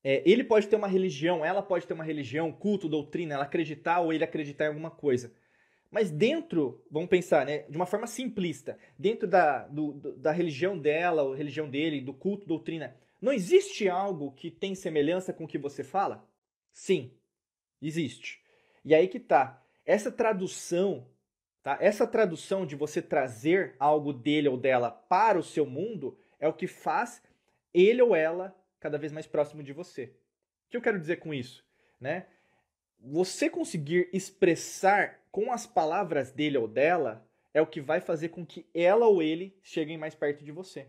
É, 0.03 0.23
ele 0.25 0.45
pode 0.45 0.69
ter 0.69 0.77
uma 0.77 0.89
religião, 0.89 1.45
ela 1.45 1.63
pode 1.63 1.87
ter 1.87 1.95
uma 1.95 2.05
religião, 2.05 2.53
culto, 2.53 2.89
doutrina, 2.89 3.35
ela 3.35 3.45
acreditar 3.45 4.01
ou 4.01 4.13
ele 4.13 4.25
acreditar 4.25 4.65
em 4.65 4.69
alguma 4.69 4.91
coisa. 4.91 5.33
Mas 5.91 6.11
dentro, 6.11 6.85
vamos 6.91 7.09
pensar, 7.09 7.47
né, 7.47 7.63
de 7.69 7.77
uma 7.77 7.87
forma 7.87 8.07
simplista, 8.07 8.79
dentro 8.99 9.27
da, 9.27 9.67
do, 9.67 9.93
da 10.17 10.33
religião 10.33 10.79
dela, 10.79 11.23
ou 11.23 11.35
religião 11.35 11.69
dele, 11.69 12.01
do 12.01 12.13
culto, 12.13 12.47
doutrina, 12.47 12.97
não 13.21 13.33
existe 13.33 13.89
algo 13.89 14.33
que 14.33 14.51
tem 14.51 14.75
semelhança 14.75 15.33
com 15.33 15.45
o 15.45 15.49
que 15.49 15.59
você 15.59 15.83
fala? 15.83 16.29
Sim, 16.73 17.13
existe. 17.81 18.41
E 18.85 18.95
aí 18.95 19.09
que 19.09 19.19
tá. 19.19 19.63
Essa 19.85 20.13
tradução 20.13 21.07
Tá? 21.63 21.77
Essa 21.81 22.07
tradução 22.07 22.65
de 22.65 22.77
você 22.77 23.03
trazer 23.03 23.75
algo 23.79 24.13
dele 24.13 24.49
ou 24.49 24.57
dela 24.57 24.91
para 24.91 25.39
o 25.39 25.43
seu 25.43 25.67
mundo 25.67 26.19
é 26.39 26.49
o 26.49 26.53
que 26.53 26.67
faz 26.67 27.23
ele 27.75 28.01
ou 28.01 28.15
ela 28.15 28.57
cada 28.81 28.99
vez 28.99 29.13
mais 29.13 29.27
próximo 29.27 29.63
de 29.63 29.73
você. 29.73 30.05
O 30.67 30.71
que 30.71 30.77
eu 30.77 30.83
quero 30.83 30.99
dizer 30.99 31.17
com 31.17 31.35
isso? 31.35 31.65
Né? 32.01 32.27
Você 33.01 33.51
conseguir 33.51 34.09
expressar 34.13 35.21
com 35.31 35.53
as 35.53 35.67
palavras 35.67 36.33
dele 36.33 36.59
ou 36.59 36.69
dela 36.69 37.27
é 37.53 37.61
o 37.61 37.67
que 37.67 37.81
vai 37.81 38.01
fazer 38.01 38.29
com 38.29 38.45
que 38.45 38.67
ela 38.73 39.07
ou 39.07 39.23
ele 39.23 39.57
cheguem 39.63 39.99
mais 39.99 40.15
perto 40.15 40.45
de 40.45 40.53
você. 40.53 40.87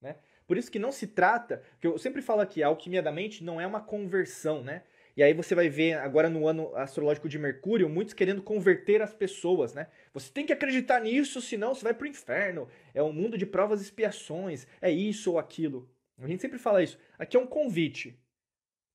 Né? 0.00 0.16
Por 0.46 0.56
isso 0.56 0.70
que 0.70 0.78
não 0.78 0.90
se 0.90 1.06
trata, 1.06 1.62
que 1.80 1.86
eu 1.86 1.98
sempre 1.98 2.22
falo 2.22 2.40
aqui, 2.40 2.62
a 2.62 2.68
alquimia 2.68 3.02
da 3.02 3.12
mente 3.12 3.44
não 3.44 3.60
é 3.60 3.66
uma 3.66 3.82
conversão, 3.82 4.62
né? 4.62 4.82
E 5.18 5.22
aí 5.24 5.34
você 5.34 5.52
vai 5.52 5.68
ver 5.68 5.94
agora 5.94 6.30
no 6.30 6.46
ano 6.46 6.72
astrológico 6.76 7.28
de 7.28 7.40
Mercúrio, 7.40 7.88
muitos 7.88 8.14
querendo 8.14 8.40
converter 8.40 9.02
as 9.02 9.12
pessoas, 9.12 9.74
né? 9.74 9.88
Você 10.14 10.30
tem 10.30 10.46
que 10.46 10.52
acreditar 10.52 11.00
nisso, 11.00 11.42
senão 11.42 11.74
você 11.74 11.82
vai 11.82 11.92
pro 11.92 12.06
inferno. 12.06 12.68
É 12.94 13.02
um 13.02 13.12
mundo 13.12 13.36
de 13.36 13.44
provas 13.44 13.80
e 13.80 13.82
expiações, 13.82 14.64
é 14.80 14.92
isso 14.92 15.32
ou 15.32 15.38
aquilo. 15.40 15.90
A 16.18 16.28
gente 16.28 16.40
sempre 16.40 16.56
fala 16.56 16.84
isso. 16.84 16.96
Aqui 17.18 17.36
é 17.36 17.40
um 17.40 17.48
convite. 17.48 18.16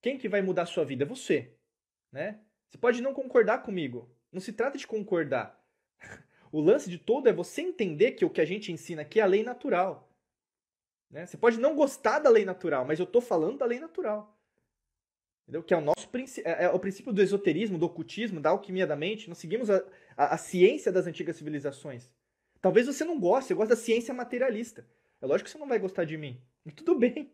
Quem 0.02 0.18
que 0.18 0.30
vai 0.30 0.42
mudar 0.42 0.62
a 0.62 0.66
sua 0.66 0.86
vida? 0.86 1.04
É 1.04 1.06
você, 1.06 1.52
né? 2.10 2.40
Você 2.70 2.78
pode 2.78 3.02
não 3.02 3.14
concordar 3.14 3.62
comigo. 3.62 4.10
Não 4.32 4.40
se 4.40 4.54
trata 4.54 4.78
de 4.78 4.88
concordar. 4.88 5.62
O 6.54 6.62
lance 6.62 6.88
de 6.88 7.00
todo 7.00 7.28
é 7.28 7.34
você 7.34 7.64
entender 7.64 8.12
que 8.12 8.24
o 8.24 8.30
que 8.30 8.40
a 8.40 8.46
gente 8.46 8.72
ensina 8.72 9.02
aqui 9.02 9.20
é 9.20 9.24
a 9.24 9.26
lei 9.26 9.44
natural. 9.44 10.08
Né? 11.10 11.26
Você 11.26 11.36
pode 11.36 11.60
não 11.60 11.76
gostar 11.76 12.20
da 12.20 12.30
lei 12.30 12.46
natural, 12.46 12.86
mas 12.86 13.00
eu 13.00 13.06
estou 13.06 13.22
falando 13.22 13.58
da 13.58 13.66
lei 13.66 13.80
natural. 13.80 14.38
Entendeu? 15.44 15.64
Que 15.64 15.74
é 15.74 15.78
o 15.78 15.82
nosso 15.82 16.10
é, 16.44 16.66
é 16.66 16.70
o 16.70 16.80
princípio 16.80 17.12
do 17.12 17.22
esoterismo, 17.22 17.78
do 17.78 17.86
ocultismo, 17.86 18.40
da 18.40 18.50
alquimia 18.50 18.88
da 18.88 18.96
mente. 18.96 19.28
Nós 19.28 19.38
seguimos 19.38 19.70
a, 19.70 19.84
a, 20.16 20.36
a 20.36 20.38
ciência 20.38 20.92
das 20.92 21.06
antigas 21.06 21.36
civilizações. 21.36 22.10
Talvez 22.62 22.88
você 22.88 23.04
não 23.04 23.20
goste, 23.20 23.50
você 23.50 23.54
gosta 23.54 23.76
da 23.76 23.82
ciência 23.82 24.14
materialista. 24.14 24.88
É 25.22 25.26
lógico 25.26 25.46
que 25.46 25.52
você 25.52 25.58
não 25.58 25.68
vai 25.68 25.80
gostar 25.80 26.06
de 26.06 26.18
mim. 26.18 26.42
E 26.66 26.72
tudo 26.72 26.98
bem. 26.98 27.30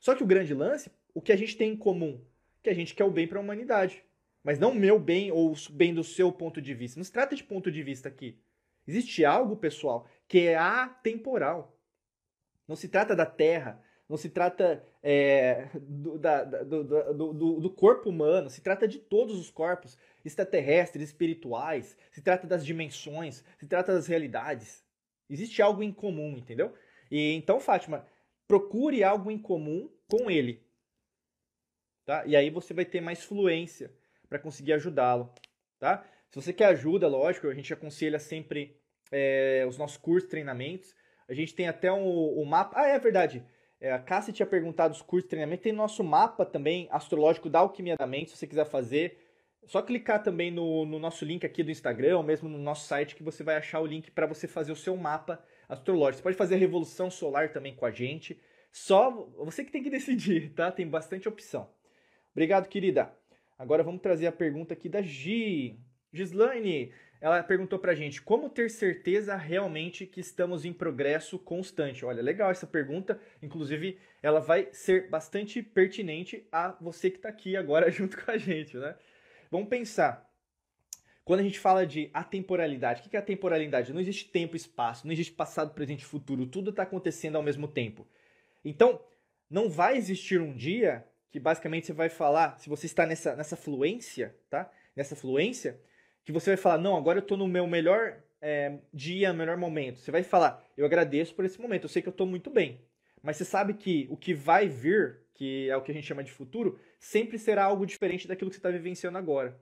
Só 0.00 0.12
que 0.16 0.24
o 0.24 0.26
grande 0.26 0.52
lance, 0.52 0.90
o 1.14 1.22
que 1.22 1.30
a 1.30 1.36
gente 1.36 1.56
tem 1.56 1.70
em 1.70 1.76
comum, 1.76 2.20
que 2.60 2.68
a 2.68 2.74
gente 2.74 2.96
quer 2.96 3.04
o 3.04 3.10
bem 3.12 3.28
para 3.28 3.38
a 3.38 3.40
humanidade. 3.40 4.02
Mas 4.42 4.58
não 4.58 4.74
meu 4.74 4.98
bem 4.98 5.30
ou 5.30 5.52
o 5.52 5.72
bem 5.72 5.94
do 5.94 6.02
seu 6.02 6.32
ponto 6.32 6.60
de 6.60 6.74
vista. 6.74 6.98
Não 6.98 7.04
se 7.04 7.12
trata 7.12 7.36
de 7.36 7.44
ponto 7.44 7.70
de 7.70 7.80
vista 7.80 8.08
aqui. 8.08 8.40
Existe 8.88 9.24
algo, 9.24 9.56
pessoal, 9.56 10.08
que 10.26 10.40
é 10.48 10.56
atemporal. 10.56 11.78
Não 12.66 12.74
se 12.74 12.88
trata 12.88 13.14
da 13.14 13.24
Terra, 13.24 13.80
não 14.08 14.16
se 14.16 14.28
trata 14.28 14.84
é, 15.02 15.68
do, 15.74 16.18
da, 16.18 16.44
do, 16.44 16.84
do, 16.84 17.60
do, 17.60 17.70
corpo 17.70 18.08
humano, 18.08 18.48
se 18.48 18.60
trata 18.60 18.86
de 18.86 18.98
todos 18.98 19.38
os 19.38 19.50
corpos 19.50 19.98
extraterrestres, 20.24 21.02
espirituais, 21.02 21.96
se 22.12 22.22
trata 22.22 22.46
das 22.46 22.64
dimensões, 22.64 23.44
se 23.58 23.66
trata 23.66 23.92
das 23.92 24.06
realidades. 24.06 24.84
Existe 25.28 25.60
algo 25.60 25.82
em 25.82 25.92
comum, 25.92 26.36
entendeu? 26.36 26.72
E 27.10 27.32
então, 27.32 27.58
Fátima, 27.58 28.06
procure 28.46 29.02
algo 29.02 29.30
em 29.30 29.38
comum 29.38 29.90
com 30.08 30.30
ele. 30.30 30.64
Tá? 32.04 32.24
E 32.26 32.36
aí 32.36 32.48
você 32.48 32.72
vai 32.72 32.84
ter 32.84 33.00
mais 33.00 33.24
fluência 33.24 33.92
para 34.28 34.38
conseguir 34.38 34.72
ajudá-lo, 34.74 35.32
tá? 35.78 36.06
Se 36.30 36.42
você 36.42 36.52
quer 36.52 36.66
ajuda, 36.66 37.08
lógico, 37.08 37.48
a 37.48 37.54
gente 37.54 37.72
aconselha 37.72 38.18
sempre 38.18 38.80
é, 39.10 39.64
os 39.68 39.78
nossos 39.78 39.96
cursos, 39.96 40.28
treinamentos. 40.28 40.94
A 41.28 41.34
gente 41.34 41.54
tem 41.54 41.66
até 41.66 41.90
um, 41.90 42.40
um 42.40 42.44
mapa. 42.44 42.78
Ah, 42.78 42.88
é 42.88 42.98
verdade. 42.98 43.44
É, 43.80 43.92
a 43.92 43.98
Cássia 43.98 44.32
tinha 44.32 44.46
perguntado 44.46 44.94
os 44.94 45.02
cursos 45.02 45.24
de 45.24 45.30
treinamento. 45.30 45.62
Tem 45.62 45.72
nosso 45.72 46.02
mapa 46.02 46.44
também 46.44 46.88
astrológico 46.90 47.50
da 47.50 47.60
Alquimia 47.60 47.96
da 47.96 48.06
Mente, 48.06 48.30
se 48.30 48.36
você 48.36 48.46
quiser 48.46 48.66
fazer. 48.66 49.18
Só 49.66 49.82
clicar 49.82 50.22
também 50.22 50.50
no, 50.50 50.86
no 50.86 50.98
nosso 50.98 51.24
link 51.24 51.44
aqui 51.44 51.62
do 51.62 51.70
Instagram, 51.70 52.16
ou 52.16 52.22
mesmo 52.22 52.48
no 52.48 52.58
nosso 52.58 52.86
site, 52.86 53.16
que 53.16 53.22
você 53.22 53.42
vai 53.42 53.56
achar 53.56 53.80
o 53.80 53.86
link 53.86 54.10
para 54.10 54.26
você 54.26 54.46
fazer 54.46 54.72
o 54.72 54.76
seu 54.76 54.96
mapa 54.96 55.42
astrológico. 55.68 56.18
Você 56.18 56.22
pode 56.22 56.36
fazer 56.36 56.54
a 56.54 56.58
revolução 56.58 57.10
solar 57.10 57.52
também 57.52 57.74
com 57.74 57.84
a 57.84 57.90
gente. 57.90 58.40
Só 58.70 59.10
você 59.38 59.64
que 59.64 59.72
tem 59.72 59.82
que 59.82 59.90
decidir, 59.90 60.52
tá? 60.54 60.70
Tem 60.70 60.86
bastante 60.86 61.28
opção. 61.28 61.68
Obrigado, 62.32 62.68
querida. 62.68 63.12
Agora 63.58 63.82
vamos 63.82 64.02
trazer 64.02 64.26
a 64.26 64.32
pergunta 64.32 64.74
aqui 64.74 64.88
da 64.88 65.02
Gi. 65.02 65.80
Gislaine, 66.12 66.92
ela 67.20 67.42
perguntou 67.42 67.78
pra 67.78 67.94
gente 67.94 68.20
como 68.20 68.50
ter 68.50 68.70
certeza 68.70 69.36
realmente 69.36 70.06
que 70.06 70.20
estamos 70.20 70.64
em 70.64 70.72
progresso 70.72 71.38
constante. 71.38 72.04
Olha, 72.04 72.22
legal 72.22 72.50
essa 72.50 72.66
pergunta. 72.66 73.18
Inclusive, 73.42 73.98
ela 74.22 74.40
vai 74.40 74.68
ser 74.72 75.08
bastante 75.08 75.62
pertinente 75.62 76.46
a 76.52 76.76
você 76.80 77.10
que 77.10 77.16
está 77.16 77.28
aqui 77.28 77.56
agora 77.56 77.90
junto 77.92 78.22
com 78.22 78.30
a 78.30 78.36
gente, 78.36 78.76
né? 78.76 78.96
Vamos 79.50 79.68
pensar. 79.68 80.26
Quando 81.24 81.40
a 81.40 81.42
gente 81.42 81.58
fala 81.58 81.84
de 81.84 82.08
atemporalidade, 82.14 83.00
o 83.00 83.10
que 83.10 83.16
é 83.16 83.18
atemporalidade? 83.18 83.92
Não 83.92 84.00
existe 84.00 84.30
tempo 84.30 84.54
e 84.54 84.58
espaço, 84.58 85.04
não 85.04 85.12
existe 85.12 85.32
passado, 85.32 85.74
presente 85.74 86.02
e 86.02 86.04
futuro, 86.04 86.46
tudo 86.46 86.70
está 86.70 86.84
acontecendo 86.84 87.34
ao 87.34 87.42
mesmo 87.42 87.66
tempo. 87.66 88.06
Então, 88.64 89.00
não 89.50 89.68
vai 89.68 89.96
existir 89.96 90.40
um 90.40 90.54
dia 90.54 91.04
que 91.30 91.40
basicamente 91.40 91.86
você 91.86 91.92
vai 91.92 92.08
falar, 92.08 92.58
se 92.58 92.68
você 92.68 92.86
está 92.86 93.04
nessa, 93.04 93.34
nessa 93.34 93.56
fluência, 93.56 94.36
tá? 94.48 94.70
Nessa 94.94 95.16
fluência, 95.16 95.80
que 96.26 96.32
você 96.32 96.50
vai 96.50 96.56
falar, 96.56 96.78
não, 96.78 96.96
agora 96.96 97.18
eu 97.18 97.22
estou 97.22 97.38
no 97.38 97.46
meu 97.46 97.68
melhor 97.68 98.20
é, 98.42 98.80
dia, 98.92 99.32
melhor 99.32 99.56
momento. 99.56 100.00
Você 100.00 100.10
vai 100.10 100.24
falar, 100.24 100.60
eu 100.76 100.84
agradeço 100.84 101.32
por 101.32 101.44
esse 101.44 101.60
momento, 101.60 101.84
eu 101.84 101.88
sei 101.88 102.02
que 102.02 102.08
eu 102.08 102.10
estou 102.10 102.26
muito 102.26 102.50
bem. 102.50 102.80
Mas 103.22 103.36
você 103.36 103.44
sabe 103.44 103.74
que 103.74 104.08
o 104.10 104.16
que 104.16 104.34
vai 104.34 104.66
vir, 104.66 105.20
que 105.32 105.70
é 105.70 105.76
o 105.76 105.82
que 105.82 105.92
a 105.92 105.94
gente 105.94 106.06
chama 106.06 106.24
de 106.24 106.32
futuro, 106.32 106.80
sempre 106.98 107.38
será 107.38 107.64
algo 107.64 107.86
diferente 107.86 108.26
daquilo 108.26 108.50
que 108.50 108.56
você 108.56 108.58
está 108.58 108.70
vivenciando 108.70 109.16
agora. 109.16 109.56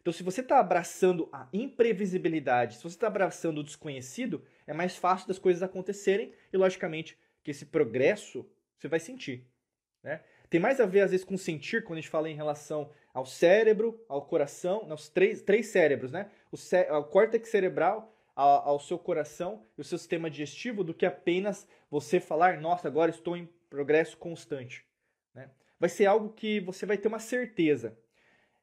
Então, 0.00 0.12
se 0.12 0.24
você 0.24 0.40
está 0.40 0.58
abraçando 0.58 1.28
a 1.32 1.48
imprevisibilidade, 1.52 2.74
se 2.74 2.82
você 2.82 2.96
está 2.96 3.06
abraçando 3.06 3.58
o 3.58 3.64
desconhecido, 3.64 4.44
é 4.66 4.72
mais 4.72 4.96
fácil 4.96 5.28
das 5.28 5.38
coisas 5.38 5.62
acontecerem 5.62 6.32
e, 6.52 6.56
logicamente, 6.56 7.16
que 7.44 7.52
esse 7.52 7.66
progresso 7.66 8.44
você 8.76 8.88
vai 8.88 8.98
sentir. 8.98 9.46
Né? 10.02 10.20
Tem 10.48 10.58
mais 10.58 10.80
a 10.80 10.86
ver, 10.86 11.02
às 11.02 11.12
vezes, 11.12 11.24
com 11.24 11.36
sentir, 11.36 11.84
quando 11.84 11.98
a 11.98 12.00
gente 12.00 12.10
fala 12.10 12.28
em 12.28 12.34
relação 12.34 12.90
ao 13.12 13.26
cérebro, 13.26 14.02
ao 14.08 14.22
coração, 14.22 14.86
os 14.92 15.08
três, 15.08 15.42
três 15.42 15.66
cérebros, 15.68 16.12
né? 16.12 16.30
O, 16.50 16.56
cé 16.56 16.90
o 16.92 17.04
córtex 17.04 17.48
cerebral, 17.48 18.14
ao, 18.34 18.68
ao, 18.68 18.80
seu 18.80 18.98
coração 18.98 19.66
e 19.76 19.80
o 19.80 19.84
seu 19.84 19.98
sistema 19.98 20.30
digestivo, 20.30 20.84
do 20.84 20.94
que 20.94 21.04
apenas 21.04 21.66
você 21.90 22.20
falar, 22.20 22.60
nossa, 22.60 22.88
agora 22.88 23.10
estou 23.10 23.36
em 23.36 23.48
progresso 23.68 24.16
constante. 24.16 24.84
Né? 25.34 25.50
Vai 25.78 25.88
ser 25.88 26.06
algo 26.06 26.32
que 26.32 26.60
você 26.60 26.86
vai 26.86 26.96
ter 26.96 27.08
uma 27.08 27.18
certeza. 27.18 27.98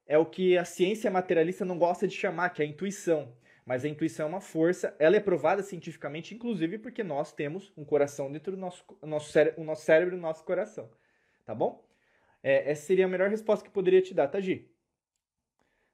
É 0.06 0.18
o 0.18 0.26
que 0.26 0.58
a 0.58 0.64
ciência 0.64 1.12
materialista 1.12 1.66
não 1.66 1.78
gosta 1.78 2.08
de 2.08 2.16
chamar, 2.16 2.50
que 2.50 2.62
é 2.62 2.66
a 2.66 2.70
intuição. 2.70 3.36
Mas 3.66 3.84
a 3.84 3.90
intuição 3.90 4.28
é 4.28 4.30
uma 4.30 4.40
força, 4.40 4.96
ela 4.98 5.18
é 5.18 5.20
provada 5.20 5.62
cientificamente, 5.62 6.34
inclusive 6.34 6.78
porque 6.78 7.04
nós 7.04 7.34
temos 7.34 7.74
um 7.76 7.84
coração 7.84 8.32
dentro 8.32 8.54
do 8.54 8.58
nosso, 8.58 8.86
nosso, 9.02 9.30
cére 9.30 9.54
o 9.58 9.64
nosso 9.66 9.84
cérebro 9.84 10.16
e 10.16 10.18
o 10.18 10.22
nosso 10.22 10.46
coração 10.46 10.90
tá 11.48 11.56
bom? 11.56 11.82
É, 12.48 12.72
essa 12.72 12.86
seria 12.86 13.04
a 13.04 13.10
melhor 13.10 13.30
resposta 13.30 13.66
que 13.66 13.70
poderia 13.70 14.02
te 14.02 14.14
dar, 14.14 14.30
tá, 14.30 14.40
Gi? 14.40 14.72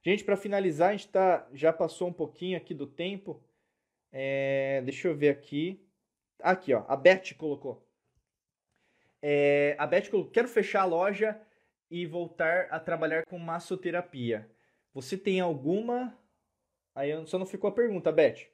Gente, 0.04 0.24
para 0.24 0.38
finalizar, 0.38 0.90
a 0.90 0.92
gente 0.92 1.08
tá, 1.08 1.48
já 1.52 1.74
passou 1.74 2.10
um 2.10 2.14
pouquinho 2.14 2.56
aqui 2.56 2.76
do 2.76 2.86
tempo. 2.86 3.44
É, 4.12 4.80
deixa 4.84 5.08
eu 5.08 5.18
ver 5.18 5.30
aqui. 5.30 5.84
Aqui, 6.38 6.72
ó, 6.72 6.86
a 6.88 6.96
Beth 6.96 7.34
colocou. 7.40 7.84
É, 9.20 9.76
a 9.80 9.88
Beth 9.88 10.12
colocou, 10.12 10.32
quero 10.32 10.48
fechar 10.48 10.82
a 10.82 10.86
loja 10.86 11.42
e 11.90 12.06
voltar 12.06 12.68
a 12.70 12.80
trabalhar 12.80 13.26
com 13.26 13.40
massoterapia. 13.40 14.48
Você 14.94 15.18
tem 15.18 15.40
alguma... 15.40 16.16
Aí 16.94 17.10
só 17.26 17.40
não 17.40 17.48
ficou 17.48 17.68
a 17.68 17.74
pergunta, 17.74 18.12
Beth. 18.12 18.46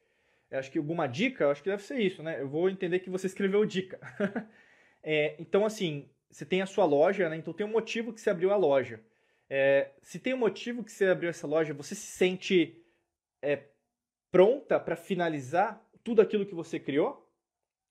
Eu 0.50 0.60
acho 0.60 0.72
que 0.72 0.78
alguma 0.78 1.06
dica? 1.06 1.52
Acho 1.52 1.62
que 1.62 1.70
deve 1.70 1.84
ser 1.84 2.00
isso, 2.00 2.24
né? 2.24 2.40
Eu 2.40 2.48
vou 2.48 2.70
entender 2.70 3.00
que 3.00 3.10
você 3.10 3.28
escreveu 3.28 3.66
dica. 3.66 4.00
é, 5.04 5.36
então, 5.38 5.66
assim, 5.66 6.10
você 6.30 6.46
tem 6.46 6.62
a 6.62 6.66
sua 6.66 6.86
loja, 6.86 7.30
né? 7.30 7.38
Então 7.38 7.54
tem 7.54 7.66
um 7.66 7.72
motivo 7.72 8.14
que 8.14 8.22
você 8.22 8.30
abriu 8.30 8.52
a 8.52 8.56
loja. 8.56 9.02
É, 9.50 9.92
se 10.02 10.20
tem 10.20 10.34
um 10.34 10.38
motivo 10.38 10.84
que 10.84 10.92
você 10.92 11.06
abriu 11.06 11.30
essa 11.30 11.48
loja, 11.48 11.74
você 11.74 11.96
se 11.96 12.06
sente 12.08 12.82
é, 13.42 13.64
pronta 14.32 14.80
para 14.80 14.96
finalizar 14.96 15.84
tudo 16.04 16.22
aquilo 16.22 16.46
que 16.46 16.54
você 16.54 16.80
criou? 16.80 17.28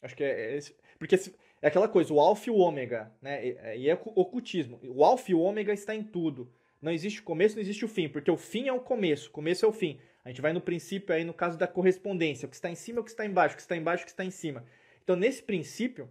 Acho 0.00 0.16
que 0.16 0.22
é, 0.22 0.56
é 0.56 0.60
porque 0.98 1.16
é 1.60 1.66
aquela 1.66 1.88
coisa, 1.88 2.12
o 2.12 2.20
alfa 2.20 2.48
e 2.48 2.52
o 2.52 2.56
ômega, 2.56 3.12
né? 3.20 3.76
E 3.76 3.88
é 3.88 3.94
ocultismo. 3.94 4.78
O 4.84 5.04
alfa 5.04 5.30
e 5.30 5.34
o 5.34 5.40
ômega 5.40 5.72
está 5.72 5.94
em 5.94 6.04
tudo. 6.04 6.52
Não 6.80 6.92
existe 6.92 7.20
o 7.20 7.24
começo, 7.24 7.56
não 7.56 7.62
existe 7.62 7.84
o 7.84 7.88
fim, 7.88 8.08
porque 8.08 8.30
o 8.30 8.36
fim 8.36 8.68
é 8.68 8.72
o 8.72 8.80
começo, 8.80 9.28
o 9.28 9.32
começo 9.32 9.64
é 9.64 9.68
o 9.68 9.72
fim. 9.72 9.98
A 10.24 10.28
gente 10.28 10.40
vai 10.40 10.52
no 10.52 10.60
princípio 10.60 11.12
aí 11.12 11.24
no 11.24 11.34
caso 11.34 11.58
da 11.58 11.66
correspondência, 11.66 12.46
o 12.46 12.48
que 12.48 12.54
está 12.54 12.70
em 12.70 12.76
cima 12.76 12.98
é 12.98 13.00
o 13.00 13.04
que 13.04 13.10
está 13.10 13.26
embaixo, 13.26 13.54
o 13.54 13.56
que 13.56 13.62
está 13.62 13.76
embaixo 13.76 14.02
é 14.02 14.04
o 14.04 14.06
que 14.06 14.12
está 14.12 14.24
em 14.24 14.30
cima. 14.30 14.64
Então, 15.02 15.16
nesse 15.16 15.42
princípio, 15.42 16.08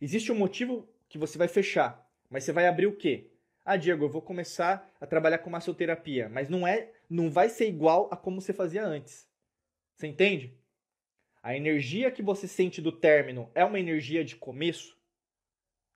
existe 0.00 0.32
um 0.32 0.36
motivo 0.36 0.88
que 1.10 1.18
você 1.18 1.36
vai 1.36 1.48
fechar. 1.48 2.08
Mas 2.30 2.44
você 2.44 2.52
vai 2.52 2.66
abrir 2.66 2.86
o 2.86 2.96
quê? 2.96 3.30
Ah, 3.64 3.76
Diego, 3.76 4.04
eu 4.04 4.08
vou 4.08 4.22
começar 4.22 4.90
a 4.98 5.06
trabalhar 5.06 5.38
com 5.38 5.50
massoterapia, 5.50 6.28
mas 6.30 6.48
não 6.48 6.66
é, 6.66 6.92
não 7.10 7.30
vai 7.30 7.50
ser 7.50 7.68
igual 7.68 8.08
a 8.10 8.16
como 8.16 8.40
você 8.40 8.54
fazia 8.54 8.86
antes. 8.86 9.28
Você 9.96 10.06
entende? 10.06 10.56
A 11.42 11.54
energia 11.54 12.10
que 12.10 12.22
você 12.22 12.46
sente 12.46 12.80
do 12.80 12.92
término 12.92 13.50
é 13.54 13.64
uma 13.64 13.78
energia 13.78 14.24
de 14.24 14.36
começo, 14.36 14.96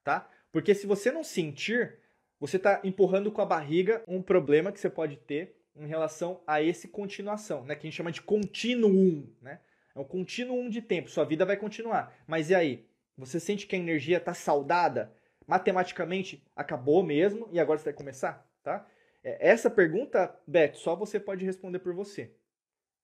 tá? 0.02 0.28
Porque 0.52 0.74
se 0.74 0.86
você 0.86 1.10
não 1.10 1.22
sentir, 1.22 1.98
você 2.38 2.56
está 2.56 2.80
empurrando 2.84 3.30
com 3.30 3.40
a 3.40 3.46
barriga 3.46 4.02
um 4.06 4.20
problema 4.20 4.72
que 4.72 4.80
você 4.80 4.90
pode 4.90 5.16
ter 5.16 5.56
em 5.76 5.86
relação 5.86 6.42
a 6.46 6.60
esse 6.60 6.88
continuação, 6.88 7.64
né? 7.64 7.74
Que 7.74 7.86
a 7.86 7.90
gente 7.90 7.96
chama 7.96 8.12
de 8.12 8.20
continuum, 8.20 9.26
né? 9.40 9.60
É 9.94 9.98
um 9.98 10.04
continuum 10.04 10.68
de 10.68 10.82
tempo, 10.82 11.08
sua 11.08 11.24
vida 11.24 11.46
vai 11.46 11.56
continuar. 11.56 12.12
Mas 12.26 12.50
e 12.50 12.54
aí? 12.54 12.84
Você 13.16 13.38
sente 13.38 13.66
que 13.66 13.76
a 13.76 13.78
energia 13.78 14.18
está 14.18 14.34
saudada? 14.34 15.14
Matematicamente, 15.46 16.44
acabou 16.56 17.02
mesmo 17.02 17.48
e 17.52 17.60
agora 17.60 17.78
você 17.78 17.86
vai 17.86 17.92
começar? 17.92 18.48
Tá? 18.62 18.86
É, 19.22 19.48
essa 19.48 19.70
pergunta, 19.70 20.34
Beto, 20.46 20.78
só 20.78 20.96
você 20.96 21.20
pode 21.20 21.44
responder 21.44 21.78
por 21.78 21.94
você. 21.94 22.32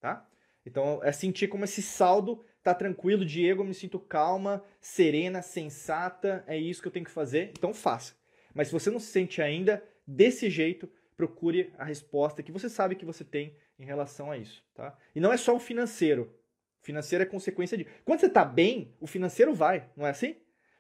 Tá? 0.01 0.27
Então, 0.65 1.01
é 1.03 1.13
sentir 1.13 1.49
como 1.49 1.65
esse 1.65 1.83
saldo 1.83 2.45
tá 2.63 2.75
tranquilo, 2.75 3.25
Diego, 3.25 3.63
eu 3.63 3.67
me 3.67 3.75
sinto 3.75 3.99
calma, 3.99 4.63
serena, 4.81 5.41
sensata, 5.41 6.45
é 6.47 6.59
isso 6.59 6.83
que 6.83 6.89
eu 6.89 6.93
tenho 6.93 7.07
que 7.07 7.11
fazer, 7.11 7.53
então 7.57 7.73
faça. 7.73 8.15
Mas 8.53 8.69
se 8.69 8.73
você 8.73 8.91
não 8.91 9.01
se 9.01 9.07
sente 9.07 9.41
ainda 9.41 9.83
desse 10.07 10.51
jeito, 10.51 10.89
procure 11.17 11.73
a 11.79 11.85
resposta 11.85 12.43
que 12.43 12.53
você 12.53 12.69
sabe 12.69 12.97
que 12.97 13.05
você 13.05 13.25
tem 13.25 13.57
em 13.79 13.85
relação 13.85 14.31
a 14.31 14.37
isso, 14.37 14.63
tá? 14.75 14.97
E 15.15 15.21
não 15.21 15.33
é 15.33 15.37
só 15.37 15.55
o 15.55 15.61
financeiro, 15.61 16.35
financeiro 16.83 17.23
é 17.23 17.27
consequência 17.27 17.77
de. 17.77 17.87
Quando 18.05 18.21
você 18.21 18.27
está 18.27 18.45
bem, 18.45 18.95
o 19.01 19.07
financeiro 19.07 19.55
vai, 19.55 19.89
não 19.97 20.07
é 20.07 20.11
assim? 20.11 20.37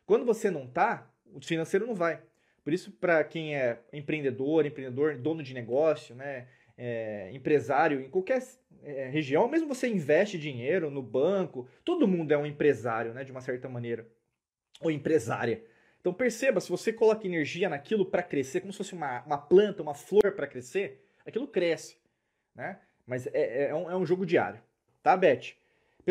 Quando 0.07 0.25
você 0.25 0.51
não 0.51 0.65
está, 0.65 1.11
o 1.33 1.41
financeiro 1.41 1.87
não 1.87 1.95
vai. 1.95 2.21
Por 2.65 2.73
isso, 2.73 2.93
para 2.93 3.25
quem 3.25 3.57
é 3.57 3.81
empreendedor, 3.93 4.67
empreendedor, 4.67 5.17
dono 5.17 5.43
de 5.43 5.55
negócio, 5.55 6.15
né, 6.15 6.47
é, 6.77 7.31
empresário, 7.33 8.01
em 8.01 8.11
qualquer 8.11 8.43
é, 8.83 9.09
região, 9.09 9.49
mesmo 9.49 9.69
você 9.69 9.89
investe 9.89 10.39
dinheiro 10.39 10.91
no 10.91 11.03
banco, 11.03 11.69
todo 11.85 12.09
mundo 12.09 12.33
é 12.33 12.39
um 12.39 12.47
empresário, 12.47 13.15
né, 13.15 13.25
de 13.25 13.33
uma 13.33 13.41
certa 13.41 13.69
maneira, 13.69 14.07
ou 14.81 14.91
empresária. 14.91 15.65
Então 16.01 16.13
perceba, 16.13 16.61
se 16.61 16.71
você 16.71 16.93
coloca 16.93 17.27
energia 17.27 17.69
naquilo 17.69 18.07
para 18.07 18.23
crescer, 18.23 18.61
como 18.61 18.73
se 18.73 18.79
fosse 18.79 18.95
uma, 18.95 19.23
uma 19.23 19.39
planta, 19.39 19.83
uma 19.83 19.95
flor 19.95 20.33
para 20.33 20.47
crescer, 20.47 21.05
aquilo 21.27 21.47
cresce, 21.47 21.99
né? 22.55 22.79
Mas 23.07 23.27
é, 23.27 23.31
é, 23.35 23.63
é, 23.71 23.75
um, 23.75 23.91
é 23.91 23.97
um 23.97 24.07
jogo 24.07 24.25
diário, 24.25 24.61
tá, 25.03 25.17
Beth? 25.17 25.55